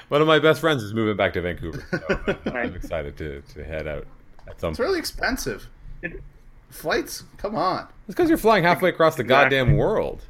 One 0.10 0.22
of 0.22 0.28
my 0.28 0.40
best 0.40 0.62
friends 0.62 0.84
is 0.84 0.94
moving 0.94 1.16
back 1.16 1.34
to 1.34 1.42
Vancouver. 1.42 1.84
So 1.92 2.36
I'm, 2.46 2.56
I'm 2.56 2.76
excited 2.76 3.18
to, 3.18 3.42
to 3.42 3.64
head 3.64 3.88
out 3.88 4.06
at 4.48 4.60
some. 4.60 4.72
It's 4.72 4.80
really 4.80 5.00
expensive. 5.00 5.68
It, 6.02 6.22
Flights? 6.70 7.24
Come 7.38 7.56
on. 7.56 7.88
It's 8.08 8.16
because 8.16 8.30
you're 8.30 8.38
flying 8.38 8.64
halfway 8.64 8.90
across 8.90 9.16
the 9.16 9.22
exactly. 9.22 9.58
goddamn 9.58 9.78
world. 9.78 10.22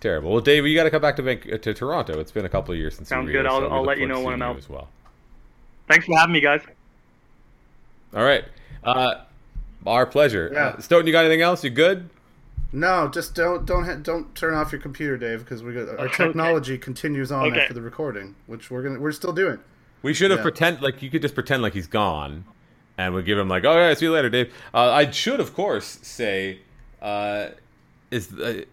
Terrible. 0.00 0.32
Well, 0.32 0.40
Dave, 0.40 0.66
you 0.66 0.76
got 0.76 0.84
to 0.84 0.90
come 0.90 1.00
back 1.00 1.16
to 1.16 1.22
Van- 1.22 1.40
to 1.40 1.74
Toronto. 1.74 2.20
It's 2.20 2.30
been 2.30 2.44
a 2.44 2.48
couple 2.48 2.72
of 2.72 2.78
years 2.78 2.94
since. 2.94 3.08
Sounds 3.08 3.26
you 3.26 3.32
good. 3.32 3.46
I'll, 3.46 3.60
so 3.60 3.68
I'll 3.68 3.82
let 3.82 3.98
you 3.98 4.06
know 4.06 4.20
when 4.20 4.34
I'm 4.34 4.42
out 4.42 4.58
as 4.58 4.68
well. 4.68 4.88
Thanks 5.88 6.06
for 6.06 6.16
having 6.16 6.34
me, 6.34 6.40
guys. 6.40 6.60
All 8.14 8.22
right. 8.22 8.44
Uh, 8.84 9.24
our 9.86 10.06
pleasure. 10.06 10.50
Yeah. 10.52 10.66
Uh, 10.66 10.80
Stoeten, 10.80 11.06
you 11.06 11.12
got 11.12 11.24
anything 11.24 11.42
else? 11.42 11.64
You 11.64 11.70
good? 11.70 12.08
No, 12.72 13.08
just 13.08 13.34
don't 13.34 13.64
don't 13.64 14.02
don't 14.02 14.34
turn 14.34 14.54
off 14.54 14.72
your 14.72 14.80
computer, 14.80 15.16
Dave, 15.16 15.40
because 15.40 15.62
we 15.62 15.72
got 15.72 15.96
our 15.98 16.08
technology 16.16 16.74
okay. 16.74 16.82
continues 16.82 17.30
on 17.30 17.46
okay. 17.46 17.60
after 17.60 17.74
the 17.74 17.82
recording, 17.82 18.34
which 18.46 18.70
we're 18.70 18.82
gonna 18.82 18.98
we're 18.98 19.12
still 19.12 19.32
doing. 19.32 19.58
We 20.02 20.12
should 20.12 20.30
have 20.30 20.40
yeah. 20.40 20.44
pretend 20.44 20.82
like 20.82 21.00
you 21.00 21.08
could 21.08 21.22
just 21.22 21.34
pretend 21.34 21.62
like 21.62 21.72
he's 21.72 21.86
gone, 21.86 22.44
and 22.98 23.14
we 23.14 23.22
give 23.22 23.38
him 23.38 23.48
like, 23.48 23.64
oh 23.64 23.76
yeah, 23.76 23.94
see 23.94 24.06
you 24.06 24.12
later, 24.12 24.28
Dave. 24.28 24.52
Uh, 24.74 24.90
I 24.90 25.10
should 25.10 25.38
of 25.38 25.54
course 25.54 26.00
say, 26.02 26.58
uh, 27.00 27.50
is 28.10 28.32
uh, 28.32 28.64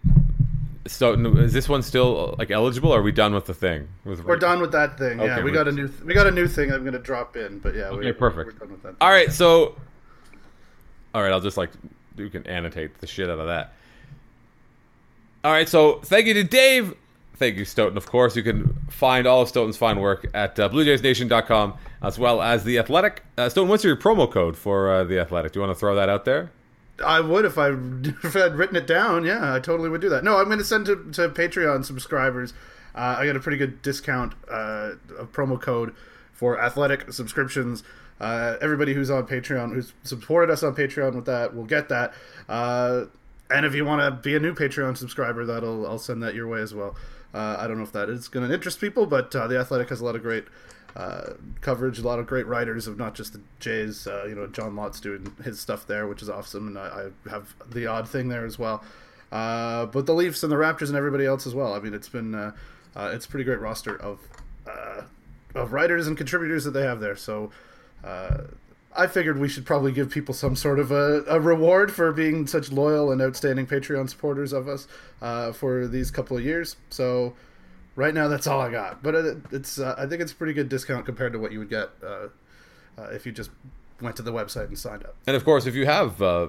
so 0.86 1.14
is 1.36 1.52
this 1.52 1.68
one 1.68 1.82
still 1.82 2.34
like 2.38 2.50
eligible? 2.50 2.90
Or 2.90 2.98
are 2.98 3.02
we 3.02 3.12
done 3.12 3.34
with 3.34 3.46
the 3.46 3.54
thing? 3.54 3.88
With, 4.04 4.24
we're 4.24 4.36
done 4.36 4.60
with 4.60 4.72
that 4.72 4.98
thing. 4.98 5.20
Okay, 5.20 5.28
yeah, 5.28 5.42
we 5.42 5.52
got 5.52 5.68
a 5.68 5.72
new 5.72 5.86
th- 5.86 6.00
we 6.02 6.14
got 6.14 6.26
a 6.26 6.30
new 6.30 6.48
thing. 6.48 6.72
I'm 6.72 6.82
going 6.82 6.92
to 6.92 6.98
drop 6.98 7.36
in, 7.36 7.60
but 7.60 7.74
yeah, 7.74 7.84
okay, 7.84 8.06
we, 8.06 8.12
perfect. 8.12 8.52
We're 8.52 8.66
done 8.66 8.72
with 8.72 8.82
that. 8.82 8.96
All 9.00 9.10
right, 9.10 9.30
so 9.30 9.76
all 11.14 11.22
right, 11.22 11.32
I'll 11.32 11.40
just 11.40 11.56
like 11.56 11.70
you 12.16 12.28
can 12.28 12.46
annotate 12.46 12.98
the 12.98 13.06
shit 13.06 13.28
out 13.28 13.38
of 13.38 13.46
that. 13.46 13.72
All 15.44 15.52
right, 15.52 15.68
so 15.68 16.00
thank 16.00 16.26
you 16.26 16.34
to 16.34 16.44
Dave. 16.44 16.94
Thank 17.36 17.56
you, 17.56 17.64
Stoeten. 17.64 17.96
Of 17.96 18.06
course, 18.06 18.36
you 18.36 18.42
can 18.42 18.74
find 18.88 19.26
all 19.26 19.42
of 19.42 19.48
Stoeten's 19.48 19.76
fine 19.76 19.98
work 19.98 20.26
at 20.34 20.58
uh, 20.60 20.68
BlueJaysNation.com 20.68 21.74
as 22.02 22.18
well 22.18 22.40
as 22.40 22.62
The 22.62 22.78
Athletic. 22.78 23.24
Uh, 23.36 23.48
Stoeten, 23.48 23.68
what's 23.68 23.82
your 23.82 23.96
promo 23.96 24.30
code 24.30 24.56
for 24.56 24.92
uh, 24.92 25.04
The 25.04 25.18
Athletic? 25.18 25.52
Do 25.52 25.58
you 25.58 25.66
want 25.66 25.76
to 25.76 25.80
throw 25.80 25.96
that 25.96 26.08
out 26.08 26.24
there? 26.24 26.52
I 27.04 27.20
would 27.20 27.44
if 27.44 27.58
I 27.58 27.68
if 28.24 28.36
I 28.36 28.40
had 28.40 28.54
written 28.54 28.76
it 28.76 28.86
down. 28.86 29.24
Yeah, 29.24 29.54
I 29.54 29.58
totally 29.58 29.88
would 29.88 30.00
do 30.00 30.08
that. 30.10 30.22
No, 30.22 30.38
I'm 30.38 30.46
going 30.46 30.58
to 30.58 30.64
send 30.64 30.86
to, 30.86 30.96
to 31.12 31.28
Patreon 31.30 31.84
subscribers. 31.84 32.52
Uh, 32.94 33.16
I 33.18 33.26
got 33.26 33.36
a 33.36 33.40
pretty 33.40 33.58
good 33.58 33.82
discount, 33.82 34.34
uh, 34.50 34.92
a 35.18 35.24
promo 35.24 35.60
code 35.60 35.94
for 36.32 36.60
athletic 36.60 37.12
subscriptions. 37.12 37.82
Uh, 38.22 38.56
everybody 38.60 38.94
who's 38.94 39.10
on 39.10 39.26
Patreon, 39.26 39.74
who's 39.74 39.92
supported 40.04 40.50
us 40.52 40.62
on 40.62 40.76
Patreon 40.76 41.16
with 41.16 41.26
that, 41.26 41.56
will 41.56 41.64
get 41.64 41.88
that. 41.88 42.14
Uh, 42.48 43.06
and 43.50 43.66
if 43.66 43.74
you 43.74 43.84
want 43.84 44.00
to 44.00 44.12
be 44.22 44.36
a 44.36 44.40
new 44.40 44.54
Patreon 44.54 44.96
subscriber, 44.96 45.44
that'll 45.44 45.84
I'll 45.84 45.98
send 45.98 46.22
that 46.22 46.32
your 46.32 46.46
way 46.46 46.60
as 46.60 46.72
well. 46.72 46.94
Uh, 47.34 47.56
I 47.58 47.66
don't 47.66 47.78
know 47.78 47.82
if 47.82 47.90
that 47.92 48.08
is 48.08 48.28
going 48.28 48.46
to 48.46 48.54
interest 48.54 48.80
people, 48.80 49.06
but 49.06 49.34
uh, 49.34 49.48
the 49.48 49.58
Athletic 49.58 49.88
has 49.88 50.00
a 50.00 50.04
lot 50.04 50.14
of 50.14 50.22
great 50.22 50.44
uh, 50.94 51.32
coverage, 51.62 51.98
a 51.98 52.02
lot 52.02 52.20
of 52.20 52.28
great 52.28 52.46
writers 52.46 52.86
of 52.86 52.96
not 52.96 53.16
just 53.16 53.32
the 53.32 53.40
Jays. 53.58 54.06
Uh, 54.06 54.24
you 54.28 54.36
know, 54.36 54.46
John 54.46 54.76
Lott's 54.76 55.00
doing 55.00 55.34
his 55.42 55.58
stuff 55.58 55.84
there, 55.88 56.06
which 56.06 56.22
is 56.22 56.30
awesome, 56.30 56.68
and 56.68 56.78
I, 56.78 57.10
I 57.26 57.30
have 57.30 57.54
the 57.68 57.88
odd 57.88 58.08
thing 58.08 58.28
there 58.28 58.46
as 58.46 58.56
well. 58.56 58.84
Uh, 59.32 59.86
but 59.86 60.06
the 60.06 60.14
Leafs 60.14 60.44
and 60.44 60.52
the 60.52 60.56
Raptors 60.56 60.86
and 60.88 60.96
everybody 60.96 61.26
else 61.26 61.44
as 61.44 61.56
well. 61.56 61.74
I 61.74 61.80
mean, 61.80 61.92
it's 61.92 62.08
been 62.08 62.36
uh, 62.36 62.52
it's 62.96 63.26
pretty 63.26 63.44
great 63.44 63.60
roster 63.60 64.00
of 64.00 64.20
of 65.56 65.72
writers 65.72 66.06
and 66.06 66.16
contributors 66.16 66.62
that 66.64 66.70
they 66.70 66.82
have 66.82 67.00
there. 67.00 67.16
So. 67.16 67.50
I 68.04 69.06
figured 69.06 69.38
we 69.38 69.48
should 69.48 69.64
probably 69.64 69.92
give 69.92 70.10
people 70.10 70.34
some 70.34 70.54
sort 70.54 70.78
of 70.78 70.90
a, 70.90 71.24
a 71.26 71.40
reward 71.40 71.90
for 71.90 72.12
being 72.12 72.46
such 72.46 72.70
loyal 72.70 73.10
and 73.10 73.22
outstanding 73.22 73.66
Patreon 73.66 74.08
supporters 74.08 74.52
of 74.52 74.68
us 74.68 74.86
uh, 75.22 75.52
for 75.52 75.86
these 75.86 76.10
couple 76.10 76.36
of 76.36 76.44
years. 76.44 76.76
So 76.90 77.34
right 77.96 78.12
now, 78.12 78.28
that's 78.28 78.46
all 78.46 78.60
I 78.60 78.70
got. 78.70 79.02
But 79.02 79.14
it, 79.14 79.38
it's 79.50 79.78
uh, 79.78 79.94
I 79.96 80.06
think 80.06 80.20
it's 80.20 80.32
a 80.32 80.34
pretty 80.34 80.52
good 80.52 80.68
discount 80.68 81.06
compared 81.06 81.32
to 81.32 81.38
what 81.38 81.52
you 81.52 81.58
would 81.58 81.70
get 81.70 81.90
uh, 82.02 82.28
uh 82.98 83.04
if 83.12 83.24
you 83.24 83.32
just 83.32 83.50
went 84.00 84.16
to 84.16 84.22
the 84.22 84.32
website 84.32 84.66
and 84.66 84.78
signed 84.78 85.04
up. 85.04 85.14
And 85.26 85.36
of 85.36 85.44
course, 85.44 85.66
if 85.66 85.74
you 85.74 85.86
have 85.86 86.20
uh, 86.20 86.48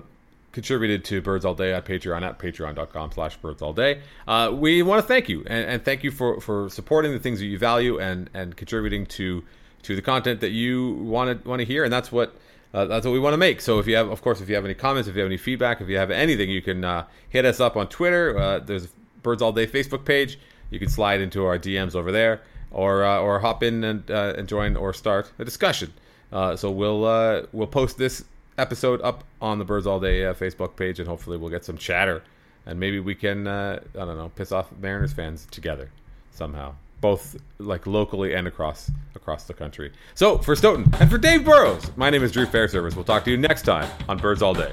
contributed 0.51 1.06
to 1.06 1.22
Birds 1.22 1.45
All 1.45 1.56
Day 1.56 1.74
at 1.74 1.86
Patreon 1.86 2.24
at 2.24 2.39
patreon.com 2.39 3.12
slash 3.14 3.38
birds 3.38 3.62
all 3.62 3.74
day. 3.74 4.01
Uh, 4.28 4.51
we 4.54 4.84
want 4.84 5.01
to 5.01 5.08
thank 5.08 5.28
you 5.28 5.39
and, 5.47 5.66
and, 5.68 5.84
thank 5.84 6.04
you 6.04 6.12
for, 6.12 6.39
for 6.39 6.70
supporting 6.70 7.12
the 7.12 7.20
things 7.20 7.39
that 7.39 7.47
you 7.47 7.58
value 7.58 7.99
and, 7.99 8.30
and 8.36 8.56
contributing 8.56 9.08
to 9.08 9.43
to 9.84 9.95
the 9.95 10.01
content 10.01 10.41
that 10.41 10.51
you 10.51 10.93
want 10.93 11.43
to 11.43 11.49
want 11.49 11.59
to 11.59 11.65
hear, 11.65 11.84
and 11.84 11.93
that's 11.93 12.11
what 12.11 12.36
uh, 12.73 12.86
that's 12.86 13.05
what 13.05 13.11
we 13.11 13.19
want 13.19 13.34
to 13.34 13.38
make. 13.38 13.61
So 13.61 13.79
if 13.79 13.88
you 13.88 13.95
have, 13.95 14.09
of 14.09 14.21
course, 14.21 14.41
if 14.41 14.49
you 14.49 14.55
have 14.55 14.65
any 14.65 14.73
comments, 14.73 15.07
if 15.07 15.15
you 15.15 15.21
have 15.21 15.29
any 15.29 15.38
feedback, 15.38 15.79
if 15.79 15.88
you 15.89 15.97
have 15.97 16.09
anything, 16.09 16.49
you 16.49 16.61
can 16.61 16.84
uh, 16.84 17.05
hit 17.29 17.45
us 17.45 17.59
up 17.59 17.77
on 17.77 17.88
Twitter. 17.88 18.38
Uh, 18.38 18.59
there's 18.59 18.88
Birds 19.21 19.41
All 19.41 19.51
Day 19.51 19.67
Facebook 19.67 20.05
page. 20.05 20.39
You 20.71 20.79
can 20.79 20.89
slide 20.89 21.21
into 21.21 21.45
our 21.45 21.59
DMs 21.59 21.95
over 21.95 22.11
there, 22.11 22.41
or 22.71 23.03
uh, 23.03 23.19
or 23.19 23.39
hop 23.39 23.61
in 23.61 23.84
and, 23.84 24.09
uh, 24.09 24.34
and 24.38 24.47
join 24.47 24.75
or 24.75 24.93
start 24.93 25.31
a 25.38 25.45
discussion. 25.45 25.93
Uh, 26.31 26.55
so 26.55 26.71
we'll 26.71 27.47
we'll 27.51 27.67
post 27.67 27.97
this 27.97 28.25
episode 28.57 29.01
up 29.01 29.23
on 29.39 29.59
the 29.59 29.65
Birds 29.65 29.86
All 29.86 29.99
Day 29.99 30.21
Facebook 30.34 30.75
page, 30.75 30.99
and 30.99 31.07
hopefully 31.07 31.38
we'll 31.38 31.51
get 31.51 31.63
some 31.63 31.77
chatter, 31.77 32.23
and 32.65 32.79
maybe 32.79 32.99
we 32.99 33.13
can 33.13 33.47
I 33.47 33.79
don't 33.93 34.17
know 34.17 34.31
piss 34.36 34.51
off 34.51 34.71
Mariners 34.79 35.13
fans 35.13 35.45
together 35.51 35.91
somehow 36.31 36.73
both 37.04 37.36
like 37.60 37.86
locally 37.86 38.34
and 38.34 38.47
across 38.47 38.89
across 39.14 39.43
the 39.43 39.54
country. 39.54 39.91
So 40.16 40.38
for 40.38 40.56
Stoeten 40.56 40.88
and 41.01 41.12
for 41.12 41.18
Dave 41.18 41.43
Burrows, 41.43 41.91
my 41.97 42.10
name 42.10 42.24
is 42.24 42.32
Drew 42.32 42.45
Fairservice. 42.45 42.95
We'll 42.95 43.04
talk 43.04 43.26
to 43.26 43.32
you 43.32 43.36
next 43.36 43.64
time 43.64 43.89
on 44.08 44.18
Birds 44.18 44.41
All 44.41 44.54
Day. 44.54 44.72